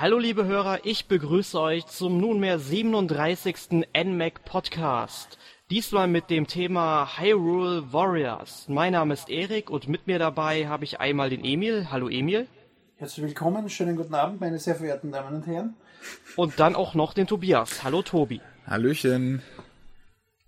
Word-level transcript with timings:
Hallo 0.00 0.18
liebe 0.18 0.46
Hörer, 0.46 0.86
ich 0.86 1.08
begrüße 1.08 1.60
euch 1.60 1.84
zum 1.84 2.16
nunmehr 2.16 2.58
37. 2.58 3.84
NMAC 3.94 4.42
Podcast. 4.46 5.36
Diesmal 5.68 6.08
mit 6.08 6.30
dem 6.30 6.46
Thema 6.46 7.18
Hyrule 7.18 7.92
Warriors. 7.92 8.64
Mein 8.68 8.94
Name 8.94 9.12
ist 9.12 9.28
Erik 9.28 9.68
und 9.68 9.88
mit 9.88 10.06
mir 10.06 10.18
dabei 10.18 10.68
habe 10.68 10.84
ich 10.84 11.00
einmal 11.00 11.28
den 11.28 11.44
Emil. 11.44 11.88
Hallo 11.90 12.08
Emil. 12.08 12.46
Herzlich 12.96 13.26
willkommen, 13.26 13.68
schönen 13.68 13.94
guten 13.94 14.14
Abend, 14.14 14.40
meine 14.40 14.58
sehr 14.58 14.74
verehrten 14.74 15.12
Damen 15.12 15.36
und 15.36 15.46
Herren. 15.46 15.74
Und 16.34 16.58
dann 16.58 16.76
auch 16.76 16.94
noch 16.94 17.12
den 17.12 17.26
Tobias. 17.26 17.84
Hallo 17.84 18.00
Tobi. 18.00 18.40
Hallöchen. 18.66 19.42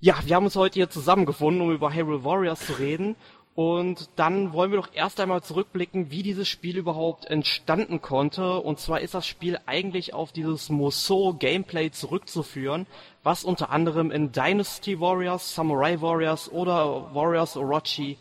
Ja, 0.01 0.15
wir 0.25 0.35
haben 0.35 0.47
uns 0.47 0.57
heute 0.57 0.77
hier 0.77 0.89
zusammengefunden, 0.89 1.61
um 1.61 1.71
über 1.71 1.93
Hyrule 1.93 2.25
Warriors 2.25 2.65
zu 2.65 2.73
reden. 2.73 3.17
Und 3.55 4.09
dann 4.17 4.55
wollen 4.55 4.71
wir 4.71 4.79
doch 4.79 4.95
erst 4.95 5.21
einmal 5.21 5.43
zurückblicken, 5.43 6.11
wie 6.11 6.23
dieses 6.23 6.49
Spiel 6.49 6.79
überhaupt 6.79 7.27
entstanden 7.27 8.01
konnte. 8.01 8.59
Und 8.59 8.81
zwar 8.81 9.01
ist 9.01 9.13
das 9.13 9.27
Spiel 9.27 9.59
eigentlich 9.67 10.15
auf 10.15 10.33
dieses 10.33 10.71
Musou 10.71 11.35
Gameplay 11.35 11.91
zurückzuführen, 11.91 12.87
was 13.23 13.45
unter 13.45 13.69
anderem 13.71 14.11
in 14.11 14.33
Dynasty 14.33 14.99
Warriors, 15.01 15.55
Samurai 15.55 16.01
Warriors 16.01 16.51
oder 16.51 17.15
Warriors 17.15 17.57
Orochi 17.57 18.17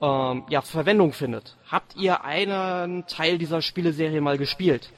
ähm, 0.00 0.44
ja, 0.48 0.62
Verwendung 0.62 1.12
findet. 1.12 1.56
Habt 1.70 1.96
ihr 1.96 2.24
einen 2.24 3.06
Teil 3.06 3.36
dieser 3.36 3.60
Spieleserie 3.60 4.22
mal 4.22 4.38
gespielt? 4.38 4.90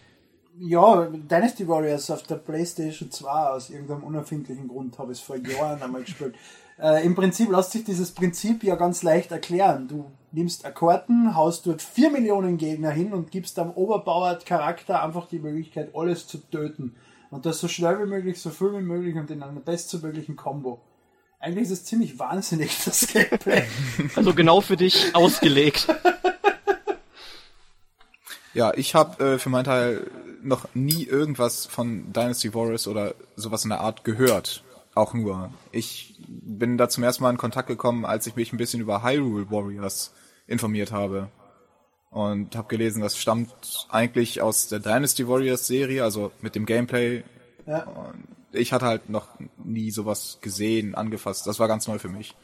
Ja, 0.58 1.06
Dynasty 1.06 1.66
Warriors 1.68 2.10
auf 2.10 2.22
der 2.22 2.36
PlayStation 2.36 3.10
2 3.10 3.30
aus 3.30 3.68
irgendeinem 3.68 4.04
unerfindlichen 4.04 4.68
Grund 4.68 4.98
habe 4.98 5.12
ich 5.12 5.18
es 5.18 5.24
vor 5.24 5.36
Jahren 5.36 5.82
einmal 5.82 6.02
gespielt. 6.02 6.34
Äh, 6.78 7.06
Im 7.06 7.14
Prinzip 7.14 7.50
lässt 7.50 7.72
sich 7.72 7.84
dieses 7.84 8.12
Prinzip 8.12 8.62
ja 8.62 8.76
ganz 8.76 9.02
leicht 9.02 9.32
erklären. 9.32 9.88
Du 9.88 10.10
nimmst 10.32 10.66
Akkorden, 10.66 11.34
haust 11.34 11.66
dort 11.66 11.80
vier 11.80 12.10
Millionen 12.10 12.58
Gegner 12.58 12.90
hin 12.90 13.12
und 13.12 13.30
gibst 13.30 13.58
am 13.58 13.70
Oberbauer 13.70 14.38
Charakter 14.44 15.02
einfach 15.02 15.26
die 15.28 15.38
Möglichkeit, 15.38 15.94
alles 15.94 16.26
zu 16.26 16.38
töten. 16.38 16.96
Und 17.30 17.46
das 17.46 17.60
so 17.60 17.68
schnell 17.68 17.98
wie 18.00 18.08
möglich, 18.08 18.40
so 18.40 18.50
viel 18.50 18.72
wie 18.72 18.82
möglich 18.82 19.16
und 19.16 19.30
in 19.30 19.42
einer 19.42 19.60
bestmöglichen 19.60 20.36
Combo. 20.36 20.80
Eigentlich 21.40 21.64
ist 21.64 21.70
es 21.70 21.84
ziemlich 21.84 22.18
wahnsinnig, 22.18 22.76
das 22.84 23.06
Gameplay. 23.06 23.64
Also 24.14 24.34
genau 24.34 24.60
für 24.60 24.76
dich 24.76 25.14
ausgelegt. 25.14 25.88
Ja, 28.52 28.72
ich 28.74 28.94
habe 28.94 29.22
äh, 29.24 29.38
für 29.38 29.50
meinen 29.50 29.64
Teil 29.64 30.10
noch 30.42 30.66
nie 30.74 31.04
irgendwas 31.04 31.66
von 31.66 32.12
Dynasty 32.12 32.54
Warriors 32.54 32.86
oder 32.86 33.14
sowas 33.34 33.64
in 33.64 33.70
der 33.70 33.80
Art 33.80 34.04
gehört. 34.04 34.62
Auch 34.96 35.12
nur. 35.12 35.50
Ich 35.72 36.14
bin 36.26 36.78
da 36.78 36.88
zum 36.88 37.04
ersten 37.04 37.22
Mal 37.22 37.28
in 37.28 37.36
Kontakt 37.36 37.68
gekommen, 37.68 38.06
als 38.06 38.26
ich 38.26 38.34
mich 38.34 38.54
ein 38.54 38.56
bisschen 38.56 38.80
über 38.80 39.02
Hyrule 39.02 39.50
Warriors 39.50 40.14
informiert 40.46 40.90
habe. 40.90 41.28
Und 42.08 42.56
habe 42.56 42.68
gelesen, 42.68 43.02
das 43.02 43.18
stammt 43.18 43.52
eigentlich 43.90 44.40
aus 44.40 44.68
der 44.68 44.78
Dynasty 44.78 45.28
Warriors 45.28 45.66
Serie, 45.66 46.02
also 46.02 46.32
mit 46.40 46.54
dem 46.54 46.64
Gameplay. 46.64 47.24
Ja. 47.66 47.82
Und 47.82 48.26
ich 48.52 48.72
hatte 48.72 48.86
halt 48.86 49.10
noch 49.10 49.28
nie 49.62 49.90
sowas 49.90 50.38
gesehen, 50.40 50.94
angefasst. 50.94 51.46
Das 51.46 51.60
war 51.60 51.68
ganz 51.68 51.86
neu 51.86 51.98
für 51.98 52.08
mich. 52.08 52.34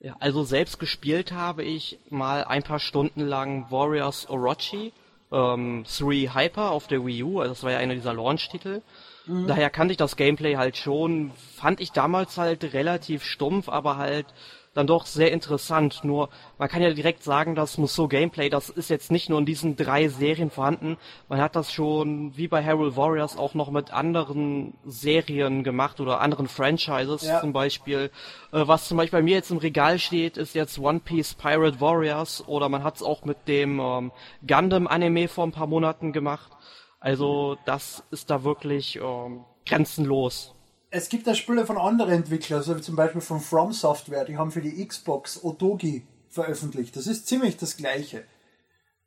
Ja, 0.00 0.16
also 0.18 0.42
selbst 0.42 0.80
gespielt 0.80 1.30
habe 1.30 1.62
ich 1.62 2.00
mal 2.10 2.42
ein 2.42 2.64
paar 2.64 2.80
Stunden 2.80 3.20
lang 3.20 3.70
Warriors 3.70 4.28
Orochi, 4.28 4.92
ähm, 5.30 5.84
3 5.84 6.34
Hyper 6.34 6.72
auf 6.72 6.88
der 6.88 7.06
Wii 7.06 7.22
U, 7.22 7.38
also 7.38 7.54
das 7.54 7.62
war 7.62 7.70
ja 7.70 7.78
einer 7.78 7.94
dieser 7.94 8.14
Launch-Titel. 8.14 8.82
Mhm. 9.26 9.46
Daher 9.46 9.70
kannte 9.70 9.92
ich 9.92 9.98
das 9.98 10.16
Gameplay 10.16 10.56
halt 10.56 10.76
schon, 10.76 11.32
fand 11.56 11.80
ich 11.80 11.92
damals 11.92 12.36
halt 12.36 12.74
relativ 12.74 13.24
stumpf, 13.24 13.68
aber 13.68 13.96
halt 13.96 14.26
dann 14.74 14.86
doch 14.86 15.06
sehr 15.06 15.32
interessant. 15.32 16.00
Nur, 16.02 16.28
man 16.58 16.68
kann 16.68 16.82
ja 16.82 16.92
direkt 16.92 17.22
sagen, 17.22 17.54
das 17.54 17.78
Musou 17.78 18.08
Gameplay, 18.08 18.50
das 18.50 18.68
ist 18.68 18.90
jetzt 18.90 19.10
nicht 19.10 19.30
nur 19.30 19.38
in 19.38 19.46
diesen 19.46 19.76
drei 19.76 20.08
Serien 20.08 20.50
vorhanden. 20.50 20.98
Man 21.28 21.40
hat 21.40 21.56
das 21.56 21.72
schon, 21.72 22.36
wie 22.36 22.48
bei 22.48 22.64
Hyrule 22.64 22.96
Warriors, 22.96 23.36
auch 23.38 23.54
noch 23.54 23.70
mit 23.70 23.92
anderen 23.92 24.74
Serien 24.84 25.64
gemacht 25.64 26.00
oder 26.00 26.20
anderen 26.20 26.48
Franchises 26.48 27.22
ja. 27.22 27.40
zum 27.40 27.52
Beispiel. 27.52 28.10
Äh, 28.52 28.66
was 28.66 28.88
zum 28.88 28.96
Beispiel 28.96 29.20
bei 29.20 29.24
mir 29.24 29.36
jetzt 29.36 29.50
im 29.50 29.58
Regal 29.58 29.98
steht, 29.98 30.36
ist 30.36 30.54
jetzt 30.54 30.78
One 30.78 31.00
Piece 31.00 31.34
Pirate 31.34 31.80
Warriors 31.80 32.46
oder 32.46 32.68
man 32.68 32.82
hat 32.82 32.96
es 32.96 33.02
auch 33.02 33.24
mit 33.24 33.48
dem 33.48 33.80
ähm, 33.80 34.12
Gundam 34.46 34.86
Anime 34.86 35.28
vor 35.28 35.46
ein 35.46 35.52
paar 35.52 35.68
Monaten 35.68 36.12
gemacht. 36.12 36.50
Also 37.04 37.58
das 37.66 38.02
ist 38.10 38.30
da 38.30 38.44
wirklich 38.44 38.96
ähm, 38.96 39.44
grenzenlos. 39.66 40.54
Es 40.88 41.10
gibt 41.10 41.26
da 41.26 41.34
Spiele 41.34 41.66
von 41.66 41.76
anderen 41.76 42.14
Entwicklern, 42.14 42.60
also 42.60 42.74
zum 42.76 42.96
Beispiel 42.96 43.20
von 43.20 43.40
From 43.40 43.74
Software, 43.74 44.24
die 44.24 44.38
haben 44.38 44.50
für 44.50 44.62
die 44.62 44.82
Xbox 44.86 45.44
Otogi 45.44 46.06
veröffentlicht. 46.30 46.96
Das 46.96 47.06
ist 47.06 47.26
ziemlich 47.26 47.58
das 47.58 47.76
gleiche. 47.76 48.24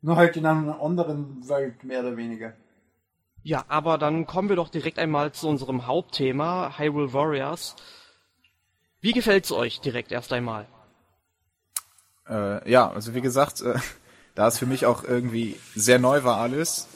Nur 0.00 0.14
halt 0.14 0.36
in 0.36 0.46
einer 0.46 0.80
anderen 0.80 1.48
Welt, 1.48 1.82
mehr 1.82 1.98
oder 1.98 2.16
weniger. 2.16 2.52
Ja, 3.42 3.64
aber 3.66 3.98
dann 3.98 4.28
kommen 4.28 4.48
wir 4.48 4.54
doch 4.54 4.68
direkt 4.68 5.00
einmal 5.00 5.32
zu 5.32 5.48
unserem 5.48 5.88
Hauptthema, 5.88 6.78
Hyrule 6.78 7.12
Warriors. 7.12 7.74
Wie 9.00 9.12
gefällt's 9.12 9.50
euch 9.50 9.80
direkt 9.80 10.12
erst 10.12 10.32
einmal? 10.32 10.68
Äh, 12.28 12.70
ja, 12.70 12.92
also 12.92 13.16
wie 13.16 13.22
gesagt, 13.22 13.60
äh, 13.60 13.74
da 14.36 14.46
es 14.46 14.60
für 14.60 14.66
mich 14.66 14.86
auch 14.86 15.02
irgendwie 15.02 15.56
sehr 15.74 15.98
neu 15.98 16.22
war 16.22 16.36
alles, 16.36 16.86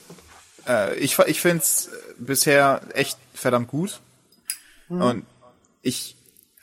äh, 0.68 0.94
ich 0.96 1.18
ich 1.18 1.40
finde 1.40 1.58
es 1.58 1.90
bisher 2.18 2.82
echt 2.94 3.18
verdammt 3.34 3.68
gut. 3.68 4.00
Mhm. 4.88 5.02
Und 5.02 5.26
ich, 5.82 6.16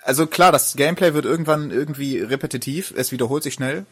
also 0.03 0.27
klar, 0.27 0.51
das 0.51 0.75
Gameplay 0.75 1.13
wird 1.13 1.25
irgendwann 1.25 1.71
irgendwie 1.71 2.19
repetitiv, 2.19 2.93
es 2.95 3.11
wiederholt 3.11 3.43
sich 3.43 3.53
schnell, 3.53 3.85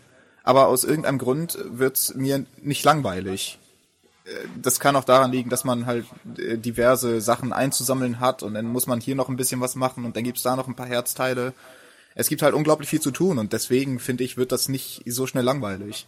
aber 0.44 0.68
aus 0.68 0.84
irgendeinem 0.84 1.18
Grund 1.18 1.57
wird's 1.63 2.13
mir 2.16 2.45
nicht 2.62 2.84
langweilig. 2.84 3.59
Äh, 4.25 4.31
das 4.62 4.79
kann 4.79 4.95
auch 4.95 5.03
daran 5.03 5.31
liegen, 5.31 5.50
dass 5.50 5.63
man 5.63 5.85
halt 5.85 6.06
äh, 6.38 6.57
diverse 6.57 7.22
Sachen 7.22 7.53
einzusammeln 7.53 8.19
hat 8.19 8.44
und 8.44 8.53
dann 8.53 8.66
muss 8.66 8.88
man 8.88 9.01
hier 9.01 9.16
noch 9.16 9.29
ein 9.29 9.38
bisschen 9.38 9.62
was 9.62 9.75
machen 9.75 10.06
und 10.06 10.16
dann 10.16 10.24
gibt's 10.24 10.44
da 10.44 10.56
noch 10.56 10.68
ein 10.68 10.75
paar 10.75 10.88
Herzteile. 10.88 11.53
Es 12.16 12.29
gibt 12.29 12.41
halt 12.41 12.56
unglaublich 12.56 12.89
viel 12.89 13.01
zu 13.01 13.12
tun 13.12 13.38
und 13.38 13.53
deswegen 13.53 14.00
finde 14.00 14.24
ich, 14.24 14.38
wird 14.38 14.51
das 14.51 14.69
nicht 14.69 15.03
so 15.06 15.28
schnell 15.28 15.44
langweilig. 15.44 16.07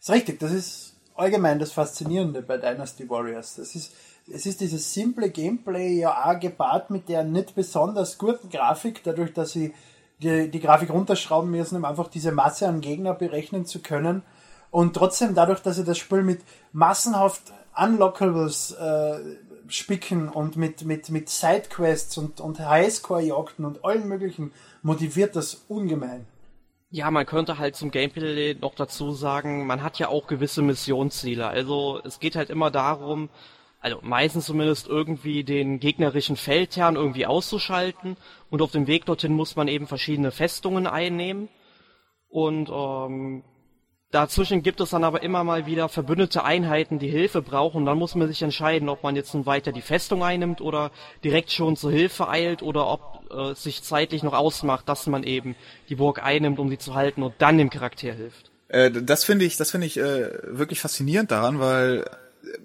Das 0.00 0.08
ist 0.08 0.14
richtig, 0.14 0.40
das 0.40 0.52
ist 0.52 0.89
allgemein 1.20 1.58
das 1.58 1.72
Faszinierende 1.72 2.42
bei 2.42 2.56
Dynasty 2.56 3.08
Warriors. 3.08 3.56
Das 3.56 3.74
ist, 3.74 3.92
es 4.32 4.46
ist 4.46 4.60
dieses 4.60 4.92
simple 4.92 5.30
Gameplay 5.30 6.00
ja 6.00 6.24
auch 6.24 6.38
gepaart 6.38 6.90
mit 6.90 7.08
der 7.08 7.24
nicht 7.24 7.54
besonders 7.54 8.18
guten 8.18 8.48
Grafik, 8.48 9.02
dadurch, 9.04 9.32
dass 9.32 9.52
sie 9.52 9.74
die, 10.22 10.50
die 10.50 10.60
Grafik 10.60 10.90
runterschrauben 10.90 11.50
müssen, 11.50 11.76
um 11.76 11.84
einfach 11.84 12.08
diese 12.08 12.32
Masse 12.32 12.68
an 12.68 12.80
Gegner 12.80 13.14
berechnen 13.14 13.66
zu 13.66 13.80
können. 13.80 14.22
Und 14.70 14.94
trotzdem 14.94 15.34
dadurch, 15.34 15.60
dass 15.60 15.76
sie 15.76 15.84
das 15.84 15.98
Spiel 15.98 16.22
mit 16.22 16.40
massenhaft 16.72 17.52
Unlockables 17.76 18.72
äh, 18.72 19.18
spicken 19.68 20.28
und 20.28 20.56
mit, 20.56 20.84
mit, 20.84 21.10
mit 21.10 21.28
Sidequests 21.28 22.18
und, 22.18 22.40
und 22.40 22.58
Highscore-Jagden 22.58 23.64
und 23.64 23.84
allen 23.84 24.08
möglichen 24.08 24.52
motiviert 24.82 25.36
das 25.36 25.64
ungemein. 25.68 26.26
Ja, 26.92 27.10
man 27.12 27.24
könnte 27.24 27.58
halt 27.58 27.76
zum 27.76 27.92
Gameplay 27.92 28.54
noch 28.60 28.74
dazu 28.74 29.12
sagen, 29.12 29.64
man 29.66 29.82
hat 29.82 30.00
ja 30.00 30.08
auch 30.08 30.26
gewisse 30.26 30.60
Missionsziele. 30.60 31.46
Also 31.46 32.00
es 32.04 32.18
geht 32.18 32.34
halt 32.34 32.50
immer 32.50 32.72
darum, 32.72 33.28
also 33.78 34.00
meistens 34.02 34.46
zumindest 34.46 34.88
irgendwie 34.88 35.44
den 35.44 35.78
gegnerischen 35.78 36.36
Feldherrn 36.36 36.96
irgendwie 36.96 37.26
auszuschalten 37.26 38.16
und 38.50 38.60
auf 38.60 38.72
dem 38.72 38.88
Weg 38.88 39.06
dorthin 39.06 39.34
muss 39.34 39.54
man 39.54 39.68
eben 39.68 39.86
verschiedene 39.86 40.32
Festungen 40.32 40.88
einnehmen. 40.88 41.48
Und 42.28 42.68
ähm, 42.70 43.44
Dazwischen 44.10 44.62
gibt 44.64 44.80
es 44.80 44.90
dann 44.90 45.04
aber 45.04 45.22
immer 45.22 45.44
mal 45.44 45.66
wieder 45.66 45.88
verbündete 45.88 46.42
Einheiten, 46.42 46.98
die 46.98 47.08
Hilfe 47.08 47.42
brauchen. 47.42 47.86
Dann 47.86 47.96
muss 47.96 48.16
man 48.16 48.26
sich 48.26 48.42
entscheiden, 48.42 48.88
ob 48.88 49.04
man 49.04 49.14
jetzt 49.14 49.34
nun 49.34 49.46
weiter 49.46 49.70
die 49.70 49.82
Festung 49.82 50.24
einnimmt 50.24 50.60
oder 50.60 50.90
direkt 51.22 51.52
schon 51.52 51.76
zur 51.76 51.92
Hilfe 51.92 52.28
eilt 52.28 52.60
oder 52.60 52.88
ob 52.88 53.24
äh, 53.30 53.52
es 53.52 53.62
sich 53.62 53.84
zeitlich 53.84 54.24
noch 54.24 54.32
ausmacht, 54.32 54.88
dass 54.88 55.06
man 55.06 55.22
eben 55.22 55.54
die 55.88 55.94
Burg 55.94 56.20
einnimmt, 56.24 56.58
um 56.58 56.68
sie 56.68 56.78
zu 56.78 56.94
halten 56.96 57.22
und 57.22 57.34
dann 57.38 57.56
dem 57.56 57.70
Charakter 57.70 58.12
hilft. 58.12 58.50
Äh, 58.66 58.90
das 58.90 59.22
finde 59.22 59.44
ich, 59.44 59.56
das 59.56 59.70
finde 59.70 59.86
ich 59.86 59.96
äh, 59.96 60.28
wirklich 60.42 60.80
faszinierend 60.80 61.30
daran, 61.30 61.60
weil 61.60 62.04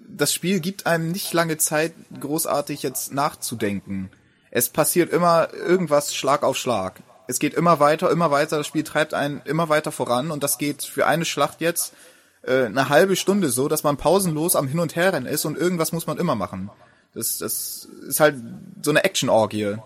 das 0.08 0.34
Spiel 0.34 0.58
gibt 0.58 0.86
einem 0.86 1.12
nicht 1.12 1.32
lange 1.32 1.58
Zeit, 1.58 1.92
großartig 2.20 2.82
jetzt 2.82 3.12
nachzudenken. 3.12 4.10
Es 4.50 4.68
passiert 4.68 5.12
immer 5.12 5.54
irgendwas 5.54 6.12
Schlag 6.12 6.42
auf 6.42 6.56
Schlag 6.56 7.02
es 7.26 7.38
geht 7.38 7.54
immer 7.54 7.80
weiter, 7.80 8.10
immer 8.10 8.30
weiter, 8.30 8.58
das 8.58 8.66
Spiel 8.66 8.84
treibt 8.84 9.14
einen 9.14 9.42
immer 9.44 9.68
weiter 9.68 9.92
voran. 9.92 10.30
Und 10.30 10.42
das 10.42 10.58
geht 10.58 10.82
für 10.82 11.06
eine 11.06 11.24
Schlacht 11.24 11.60
jetzt 11.60 11.94
äh, 12.42 12.64
eine 12.64 12.88
halbe 12.88 13.16
Stunde 13.16 13.50
so, 13.50 13.68
dass 13.68 13.82
man 13.82 13.96
pausenlos 13.96 14.56
am 14.56 14.68
Hin- 14.68 14.80
und 14.80 14.96
Herrennen 14.96 15.26
ist 15.26 15.44
und 15.44 15.56
irgendwas 15.56 15.92
muss 15.92 16.06
man 16.06 16.18
immer 16.18 16.34
machen. 16.34 16.70
Das, 17.14 17.38
das 17.38 17.88
ist 18.06 18.20
halt 18.20 18.36
so 18.82 18.90
eine 18.90 19.04
Action-Orgie 19.04 19.76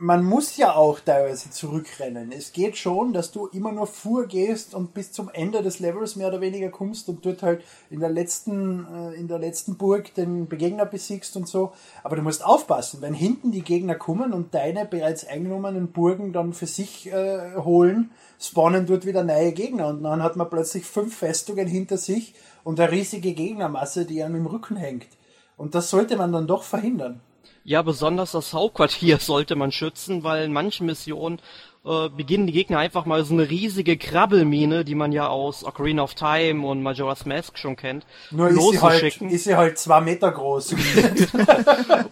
man 0.00 0.24
muss 0.24 0.56
ja 0.56 0.76
auch 0.76 1.00
teilweise 1.00 1.50
zurückrennen. 1.50 2.30
Es 2.30 2.52
geht 2.52 2.76
schon, 2.76 3.12
dass 3.12 3.32
du 3.32 3.48
immer 3.48 3.72
nur 3.72 3.88
vorgehst 3.88 4.72
und 4.72 4.94
bis 4.94 5.10
zum 5.10 5.28
Ende 5.28 5.60
des 5.60 5.80
Levels 5.80 6.14
mehr 6.14 6.28
oder 6.28 6.40
weniger 6.40 6.68
kommst 6.68 7.08
und 7.08 7.26
dort 7.26 7.42
halt 7.42 7.64
in 7.90 7.98
der 7.98 8.08
letzten, 8.08 8.86
äh, 8.86 9.14
in 9.14 9.26
der 9.26 9.40
letzten 9.40 9.76
Burg 9.76 10.14
den 10.14 10.46
Begegner 10.46 10.86
besiegst 10.86 11.36
und 11.36 11.48
so. 11.48 11.72
Aber 12.04 12.14
du 12.14 12.22
musst 12.22 12.44
aufpassen, 12.44 13.02
wenn 13.02 13.12
hinten 13.12 13.50
die 13.50 13.62
Gegner 13.62 13.96
kommen 13.96 14.32
und 14.32 14.54
deine 14.54 14.86
bereits 14.86 15.26
eingenommenen 15.26 15.90
Burgen 15.90 16.32
dann 16.32 16.52
für 16.52 16.68
sich 16.68 17.12
äh, 17.12 17.56
holen, 17.56 18.12
spawnen 18.38 18.86
dort 18.86 19.04
wieder 19.04 19.24
neue 19.24 19.52
Gegner 19.52 19.88
und 19.88 20.04
dann 20.04 20.22
hat 20.22 20.36
man 20.36 20.48
plötzlich 20.48 20.86
fünf 20.86 21.16
Festungen 21.16 21.66
hinter 21.66 21.98
sich 21.98 22.34
und 22.62 22.78
eine 22.78 22.92
riesige 22.92 23.34
Gegnermasse, 23.34 24.04
die 24.04 24.22
einem 24.22 24.36
im 24.36 24.46
Rücken 24.46 24.76
hängt. 24.76 25.08
Und 25.56 25.74
das 25.74 25.90
sollte 25.90 26.16
man 26.16 26.32
dann 26.32 26.46
doch 26.46 26.62
verhindern. 26.62 27.20
Ja, 27.68 27.82
besonders 27.82 28.32
das 28.32 28.54
Hauptquartier 28.54 29.18
sollte 29.20 29.54
man 29.54 29.72
schützen, 29.72 30.24
weil 30.24 30.44
in 30.44 30.54
manchen 30.54 30.86
Missionen 30.86 31.38
äh, 31.84 32.08
beginnen 32.08 32.46
die 32.46 32.54
Gegner 32.54 32.78
einfach 32.78 33.04
mal 33.04 33.22
so 33.26 33.34
eine 33.34 33.50
riesige 33.50 33.98
Krabbelmine, 33.98 34.86
die 34.86 34.94
man 34.94 35.12
ja 35.12 35.28
aus 35.28 35.64
Ocarina 35.64 36.02
of 36.02 36.14
Time 36.14 36.66
und 36.66 36.82
Majora's 36.82 37.26
Mask 37.26 37.58
schon 37.58 37.76
kennt, 37.76 38.06
Nur 38.30 38.48
ist 38.48 38.70
sie, 38.70 38.80
halt, 38.80 39.20
ist 39.20 39.44
sie 39.44 39.54
halt 39.54 39.76
zwei 39.76 40.00
Meter 40.00 40.32
groß. 40.32 40.76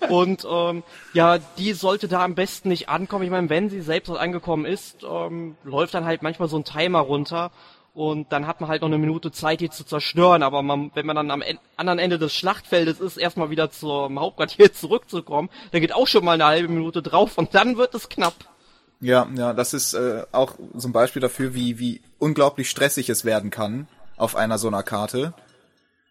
und 0.10 0.46
ähm, 0.46 0.82
ja, 1.14 1.38
die 1.56 1.72
sollte 1.72 2.06
da 2.06 2.22
am 2.22 2.34
besten 2.34 2.68
nicht 2.68 2.90
ankommen. 2.90 3.24
Ich 3.24 3.30
meine, 3.30 3.48
wenn 3.48 3.70
sie 3.70 3.80
selbst 3.80 4.10
angekommen 4.10 4.66
ist, 4.66 5.04
ähm, 5.10 5.56
läuft 5.64 5.94
dann 5.94 6.04
halt 6.04 6.22
manchmal 6.22 6.48
so 6.48 6.58
ein 6.58 6.64
Timer 6.64 7.00
runter 7.00 7.50
und 7.96 8.30
dann 8.30 8.46
hat 8.46 8.60
man 8.60 8.68
halt 8.68 8.82
noch 8.82 8.88
eine 8.88 8.98
Minute 8.98 9.32
Zeit, 9.32 9.62
die 9.62 9.70
zu 9.70 9.82
zerstören. 9.82 10.42
Aber 10.42 10.60
man, 10.60 10.90
wenn 10.92 11.06
man 11.06 11.16
dann 11.16 11.30
am 11.30 11.40
en 11.40 11.58
anderen 11.78 11.98
Ende 11.98 12.18
des 12.18 12.34
Schlachtfeldes 12.34 13.00
ist, 13.00 13.16
erstmal 13.16 13.48
wieder 13.48 13.70
zum 13.70 14.20
Hauptquartier 14.20 14.70
zurückzukommen, 14.74 15.48
dann 15.72 15.80
geht 15.80 15.94
auch 15.94 16.06
schon 16.06 16.22
mal 16.22 16.32
eine 16.32 16.44
halbe 16.44 16.68
Minute 16.68 17.00
drauf 17.00 17.38
und 17.38 17.54
dann 17.54 17.78
wird 17.78 17.94
es 17.94 18.10
knapp. 18.10 18.34
Ja, 19.00 19.26
ja, 19.34 19.54
das 19.54 19.72
ist 19.72 19.94
äh, 19.94 20.24
auch 20.30 20.56
so 20.74 20.88
ein 20.88 20.92
Beispiel 20.92 21.22
dafür, 21.22 21.54
wie, 21.54 21.78
wie 21.78 22.02
unglaublich 22.18 22.68
stressig 22.68 23.08
es 23.08 23.24
werden 23.24 23.50
kann 23.50 23.88
auf 24.18 24.36
einer 24.36 24.58
so 24.58 24.68
einer 24.68 24.82
Karte. 24.82 25.32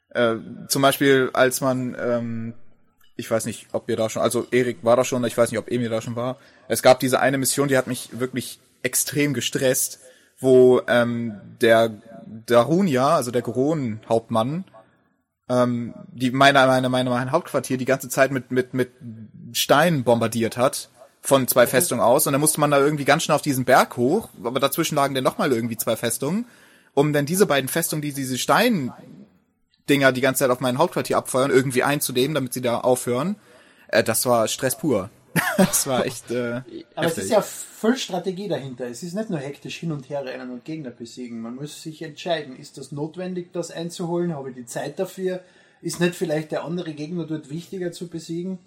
Äh, 0.10 0.38
zum 0.68 0.82
Beispiel, 0.82 1.30
als 1.34 1.62
man, 1.62 1.96
ähm, 2.00 2.54
ich 3.16 3.30
weiß 3.30 3.46
nicht, 3.46 3.68
ob 3.74 3.88
ihr 3.90 3.96
da 3.96 4.10
schon, 4.10 4.24
also 4.24 4.48
Erik 4.50 4.80
war 4.82 4.96
da 4.96 5.04
schon, 5.04 5.24
ich 5.24 5.38
weiß 5.38 5.52
nicht, 5.52 5.60
ob 5.60 5.70
Emil 5.70 5.90
da 5.90 6.02
schon 6.02 6.16
war. 6.16 6.38
Es 6.68 6.82
gab 6.82 7.00
diese 7.00 7.20
eine 7.20 7.38
Mission, 7.38 7.68
die 7.68 7.78
hat 7.78 7.86
mich 7.86 8.10
wirklich 8.20 8.60
extrem 8.82 9.36
gestresst, 9.36 10.00
wo 10.40 10.82
ähm, 10.88 11.40
der 11.62 11.92
Darunia, 12.46 13.16
also 13.16 13.32
der 13.32 13.42
Goron-Hauptmann, 13.42 14.66
ähm, 15.50 15.94
die 16.12 16.32
meine, 16.32 16.66
meine, 16.68 16.90
meine, 16.90 17.10
mein 17.10 17.32
Hauptquartier 17.32 17.78
die 17.78 17.86
ganze 17.86 18.10
Zeit 18.10 18.32
mit, 18.32 18.52
mit, 18.52 18.74
mit 18.74 18.92
Steinen 19.54 20.04
bombardiert 20.04 20.58
hat 20.58 20.90
von 21.22 21.48
zwei 21.48 21.66
Festungen 21.68 22.04
aus 22.04 22.28
und 22.28 22.34
dann 22.34 22.42
musste 22.42 22.60
man 22.60 22.72
da 22.72 22.80
irgendwie 22.80 23.06
ganz 23.06 23.24
schnell 23.24 23.36
auf 23.36 23.42
diesen 23.42 23.66
Berg 23.66 23.98
hoch, 23.98 24.30
aber 24.44 24.60
dazwischen 24.60 24.96
lagen 24.96 25.16
dann 25.16 25.24
nochmal 25.24 25.52
irgendwie 25.52 25.78
zwei 25.78 25.96
Festungen, 25.96 26.46
um 26.94 27.14
dann 27.14 27.26
diese 27.26 27.46
beiden 27.46 27.68
Festungen, 27.68 28.02
die 28.02 28.14
diese 28.14 28.38
Steindinger 28.38 28.94
die 29.88 30.22
ganze 30.22 30.40
Zeit 30.40 30.52
auf 30.52 30.60
mein 30.60 30.78
Hauptquartier 30.78 31.18
abfeuern, 31.18 31.52
irgendwie 31.52 31.84
einzunehmen, 31.84 32.36
damit 32.36 32.54
sie 32.54 32.62
da 32.62 32.80
aufhören. 32.80 33.36
Äh, 33.88 34.04
das 34.04 34.26
war 34.26 34.48
Stress 34.48 34.78
pur. 34.78 35.10
das 35.58 35.88
war 35.88 36.06
echt. 36.06 36.32
Äh, 36.32 36.62
Aber 36.96 37.08
heftig. 37.08 37.18
es 37.18 37.18
ist 37.18 37.30
ja 37.32 37.42
voll 37.42 37.98
Strategie 37.98 38.48
dahinter. 38.48 38.86
Es 38.86 39.04
ist 39.04 39.14
nicht 39.14 39.30
nur 39.30 39.40
hektisch 39.40 39.78
hin 39.78 39.92
und 39.92 40.10
her 40.10 40.24
rennen 40.24 40.50
und 40.52 40.64
Gegner 40.64 40.92
besiegen. 40.92 41.42
Man 41.42 41.56
muss 41.56 41.82
sich 41.82 42.02
entscheiden, 42.02 42.58
ist 42.58 42.78
das 42.78 42.92
notwendig, 42.92 43.52
das 43.52 43.72
einzuholen? 43.72 44.34
Habe 44.34 44.50
ich 44.50 44.56
die 44.56 44.66
Zeit 44.66 45.00
dafür? 45.00 45.42
Ist 45.82 46.00
nicht 46.00 46.16
vielleicht 46.16 46.52
der 46.52 46.64
andere 46.64 46.94
Gegner 46.94 47.26
dort 47.26 47.50
wichtiger 47.50 47.92
zu 47.92 48.08
besiegen? 48.08 48.60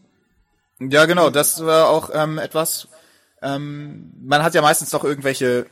Ja, 0.78 1.06
genau, 1.06 1.30
das 1.30 1.64
war 1.64 1.88
auch 1.88 2.10
ähm, 2.12 2.38
etwas. 2.38 2.88
Ähm, 3.42 4.12
man 4.22 4.42
hat 4.42 4.54
ja 4.54 4.62
meistens 4.62 4.92
noch 4.92 5.04
irgendwelche 5.04 5.66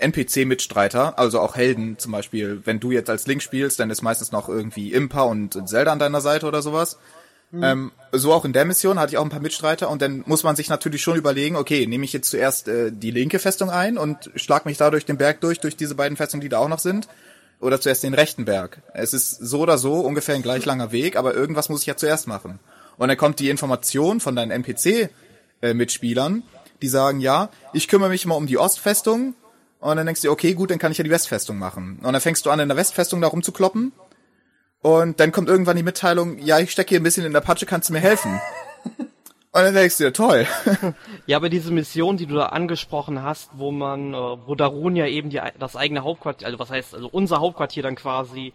NPC-Mitstreiter, 0.00 1.18
also 1.18 1.40
auch 1.40 1.56
Helden 1.56 1.98
zum 1.98 2.12
Beispiel. 2.12 2.62
Wenn 2.64 2.80
du 2.80 2.90
jetzt 2.90 3.10
als 3.10 3.26
Link 3.26 3.42
spielst, 3.42 3.80
dann 3.80 3.90
ist 3.90 4.02
meistens 4.02 4.32
noch 4.32 4.48
irgendwie 4.48 4.92
Impa 4.92 5.22
und 5.22 5.68
Zelda 5.68 5.92
an 5.92 5.98
deiner 5.98 6.20
Seite 6.20 6.46
oder 6.46 6.62
sowas. 6.62 6.98
Mhm. 7.50 7.62
Ähm, 7.62 7.92
so 8.12 8.32
auch 8.32 8.44
in 8.44 8.52
der 8.52 8.64
Mission 8.64 8.98
hatte 8.98 9.12
ich 9.12 9.18
auch 9.18 9.24
ein 9.24 9.30
paar 9.30 9.40
Mitstreiter 9.40 9.88
und 9.88 10.02
dann 10.02 10.22
muss 10.26 10.42
man 10.42 10.56
sich 10.56 10.68
natürlich 10.68 11.02
schon 11.02 11.16
überlegen, 11.16 11.56
okay, 11.56 11.86
nehme 11.86 12.04
ich 12.04 12.12
jetzt 12.12 12.30
zuerst 12.30 12.68
äh, 12.68 12.90
die 12.92 13.10
linke 13.10 13.38
Festung 13.38 13.70
ein 13.70 13.98
und 13.98 14.30
schlag 14.34 14.66
mich 14.66 14.78
da 14.78 14.90
durch 14.90 15.04
den 15.04 15.16
Berg 15.16 15.40
durch, 15.40 15.60
durch 15.60 15.76
diese 15.76 15.94
beiden 15.94 16.16
Festungen, 16.16 16.40
die 16.40 16.48
da 16.48 16.58
auch 16.58 16.68
noch 16.68 16.78
sind, 16.78 17.08
oder 17.60 17.80
zuerst 17.80 18.02
den 18.02 18.14
rechten 18.14 18.44
Berg. 18.44 18.82
Es 18.94 19.12
ist 19.12 19.30
so 19.30 19.60
oder 19.60 19.78
so 19.78 20.00
ungefähr 20.00 20.34
ein 20.34 20.42
gleich 20.42 20.64
langer 20.64 20.92
Weg, 20.92 21.16
aber 21.16 21.34
irgendwas 21.34 21.68
muss 21.68 21.82
ich 21.82 21.86
ja 21.86 21.96
zuerst 21.96 22.26
machen. 22.26 22.58
Und 22.96 23.08
dann 23.08 23.16
kommt 23.16 23.38
die 23.38 23.50
Information 23.50 24.20
von 24.20 24.34
deinen 24.34 24.50
NPC-Mitspielern, 24.50 26.42
die 26.82 26.88
sagen, 26.88 27.20
ja, 27.20 27.50
ich 27.72 27.88
kümmere 27.88 28.10
mich 28.10 28.24
immer 28.24 28.36
um 28.36 28.46
die 28.46 28.58
Ostfestung. 28.58 29.34
Und 29.78 29.96
dann 29.96 30.06
denkst 30.06 30.22
du, 30.22 30.30
okay, 30.30 30.54
gut, 30.54 30.70
dann 30.70 30.78
kann 30.78 30.92
ich 30.92 30.98
ja 30.98 31.04
die 31.04 31.10
Westfestung 31.10 31.58
machen. 31.58 31.98
Und 32.02 32.12
dann 32.12 32.20
fängst 32.20 32.44
du 32.44 32.50
an, 32.50 32.60
in 32.60 32.68
der 32.68 32.76
Westfestung 32.76 33.20
da 33.20 33.28
rumzukloppen. 33.28 33.92
Und 34.82 35.20
dann 35.20 35.30
kommt 35.32 35.48
irgendwann 35.48 35.76
die 35.76 35.82
Mitteilung, 35.82 36.38
ja, 36.38 36.58
ich 36.58 36.70
stecke 36.70 36.90
hier 36.90 37.00
ein 37.00 37.02
bisschen 37.02 37.26
in 37.26 37.32
der 37.32 37.40
Patsche, 37.40 37.66
kannst 37.66 37.88
du 37.88 37.92
mir 37.92 38.00
helfen? 38.00 38.40
Und 39.52 39.62
dann 39.62 39.74
denkst 39.74 39.98
du 39.98 40.04
dir, 40.04 40.12
toll. 40.12 40.46
Ja, 41.26 41.36
aber 41.36 41.48
diese 41.48 41.72
Mission, 41.72 42.16
die 42.16 42.26
du 42.26 42.36
da 42.36 42.46
angesprochen 42.46 43.22
hast, 43.22 43.50
wo 43.54 43.72
man, 43.72 44.14
äh, 44.14 44.16
wo 44.16 44.54
Darunia 44.54 45.06
eben 45.06 45.30
die, 45.30 45.40
das 45.58 45.76
eigene 45.76 46.02
Hauptquartier, 46.02 46.46
also 46.46 46.58
was 46.58 46.70
heißt, 46.70 46.94
also 46.94 47.08
unser 47.08 47.40
Hauptquartier 47.40 47.82
dann 47.82 47.96
quasi, 47.96 48.52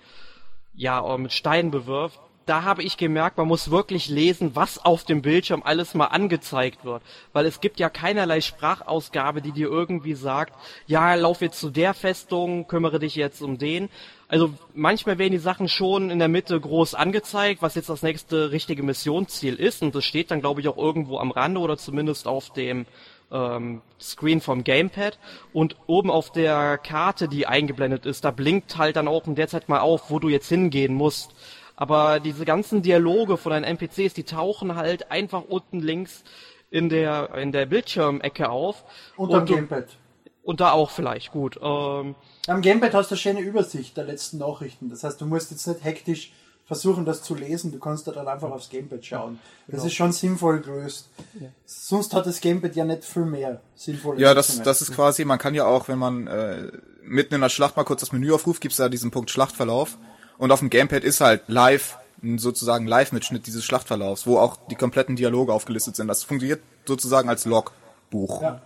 ja, 0.73 1.05
äh, 1.13 1.17
mit 1.17 1.33
Steinen 1.33 1.71
bewirft, 1.71 2.19
da 2.45 2.63
habe 2.63 2.83
ich 2.83 2.97
gemerkt, 2.97 3.37
man 3.37 3.47
muss 3.47 3.71
wirklich 3.71 4.07
lesen, 4.07 4.55
was 4.55 4.83
auf 4.83 5.03
dem 5.03 5.21
Bildschirm 5.21 5.63
alles 5.63 5.95
mal 5.95 6.05
angezeigt 6.05 6.85
wird. 6.85 7.01
Weil 7.33 7.45
es 7.45 7.59
gibt 7.59 7.79
ja 7.79 7.89
keinerlei 7.89 8.39
Sprachausgabe, 8.41 9.41
die 9.41 9.51
dir 9.51 9.67
irgendwie 9.67 10.13
sagt, 10.13 10.53
ja, 10.85 11.15
lauf 11.15 11.41
jetzt 11.41 11.59
zu 11.59 11.71
der 11.71 11.93
Festung, 11.93 12.67
kümmere 12.67 12.99
dich 12.99 13.15
jetzt 13.15 13.41
um 13.41 13.57
den. 13.57 13.89
Also 14.27 14.53
manchmal 14.73 15.19
werden 15.19 15.33
die 15.33 15.37
Sachen 15.37 15.69
schon 15.69 16.09
in 16.09 16.19
der 16.19 16.27
Mitte 16.27 16.59
groß 16.59 16.95
angezeigt, 16.95 17.61
was 17.61 17.75
jetzt 17.75 17.89
das 17.89 18.01
nächste 18.01 18.51
richtige 18.51 18.81
Missionsziel 18.81 19.55
ist. 19.55 19.83
Und 19.83 19.93
das 19.93 20.03
steht 20.03 20.31
dann, 20.31 20.41
glaube 20.41 20.61
ich, 20.61 20.67
auch 20.67 20.77
irgendwo 20.77 21.19
am 21.19 21.31
Rande 21.31 21.59
oder 21.59 21.77
zumindest 21.77 22.27
auf 22.27 22.51
dem 22.51 22.87
ähm, 23.31 23.81
Screen 23.99 24.41
vom 24.41 24.63
Gamepad. 24.63 25.19
Und 25.53 25.75
oben 25.85 26.09
auf 26.09 26.31
der 26.31 26.79
Karte, 26.79 27.27
die 27.27 27.45
eingeblendet 27.45 28.05
ist, 28.07 28.25
da 28.25 28.31
blinkt 28.31 28.77
halt 28.77 28.95
dann 28.95 29.07
auch 29.07 29.27
in 29.27 29.35
der 29.35 29.47
Zeit 29.47 29.69
mal 29.69 29.79
auf, 29.79 30.09
wo 30.09 30.17
du 30.17 30.29
jetzt 30.29 30.49
hingehen 30.49 30.95
musst. 30.95 31.35
Aber 31.75 32.19
diese 32.19 32.45
ganzen 32.45 32.81
Dialoge 32.81 33.37
von 33.37 33.51
deinen 33.51 33.65
NPCs, 33.65 34.13
die 34.13 34.23
tauchen 34.23 34.75
halt 34.75 35.11
einfach 35.11 35.43
unten 35.47 35.81
links 35.81 36.23
in 36.71 36.89
der, 36.89 37.35
in 37.35 37.51
der 37.51 37.67
Bildschirmecke 37.67 38.49
auf. 38.49 38.85
Und 39.17 39.33
am 39.33 39.45
Gamepad. 39.45 39.97
Und 40.41 40.61
da 40.61 40.71
auch 40.71 40.89
vielleicht, 40.89 41.31
gut. 41.31 41.59
Ähm, 41.61 42.15
am 42.47 42.61
Gamepad 42.61 42.93
hast 42.93 43.11
du 43.11 43.15
eine 43.15 43.19
schöne 43.19 43.39
Übersicht 43.41 43.97
der 43.97 44.05
letzten 44.05 44.37
Nachrichten. 44.37 44.89
Das 44.89 45.03
heißt, 45.03 45.19
du 45.19 45.25
musst 45.25 45.51
jetzt 45.51 45.67
nicht 45.67 45.83
hektisch 45.83 46.31
versuchen, 46.65 47.05
das 47.05 47.21
zu 47.21 47.35
lesen. 47.35 47.71
Du 47.71 47.79
kannst 47.79 48.07
da 48.07 48.11
dann 48.11 48.27
einfach 48.27 48.49
aufs 48.51 48.69
Gamepad 48.69 49.05
schauen. 49.05 49.39
Das 49.67 49.75
genau. 49.75 49.85
ist 49.85 49.93
schon 49.93 50.11
sinnvoll 50.11 50.61
gelöst. 50.61 51.09
Ja. 51.39 51.47
Sonst 51.65 52.13
hat 52.13 52.25
das 52.25 52.41
Gamepad 52.41 52.75
ja 52.75 52.85
nicht 52.85 53.03
viel 53.03 53.25
mehr 53.25 53.61
sinnvoll. 53.75 54.19
Ja, 54.19 54.33
das, 54.33 54.61
das 54.61 54.81
ist 54.81 54.93
quasi, 54.93 55.25
man 55.25 55.39
kann 55.39 55.53
ja 55.53 55.65
auch, 55.65 55.87
wenn 55.87 55.99
man 55.99 56.27
äh, 56.27 56.71
mitten 57.03 57.35
in 57.35 57.41
der 57.41 57.49
Schlacht 57.49 57.77
mal 57.77 57.83
kurz 57.83 58.01
das 58.01 58.11
Menü 58.11 58.33
aufruft, 58.33 58.61
gibt's 58.61 58.77
da 58.77 58.89
diesen 58.89 59.11
Punkt 59.11 59.29
Schlachtverlauf. 59.29 59.97
Und 60.37 60.51
auf 60.51 60.59
dem 60.59 60.69
Gamepad 60.69 61.03
ist 61.03 61.21
halt 61.21 61.43
live, 61.47 61.97
sozusagen 62.37 62.87
Live-Mitschnitt 62.87 63.45
dieses 63.45 63.63
Schlachtverlaufs, 63.63 64.25
wo 64.25 64.39
auch 64.39 64.57
die 64.69 64.75
kompletten 64.75 65.15
Dialoge 65.15 65.53
aufgelistet 65.53 65.95
sind. 65.95 66.07
Das 66.07 66.23
funktioniert 66.23 66.61
sozusagen 66.85 67.29
als 67.29 67.45
Logbuch. 67.45 68.41
Ja. 68.41 68.61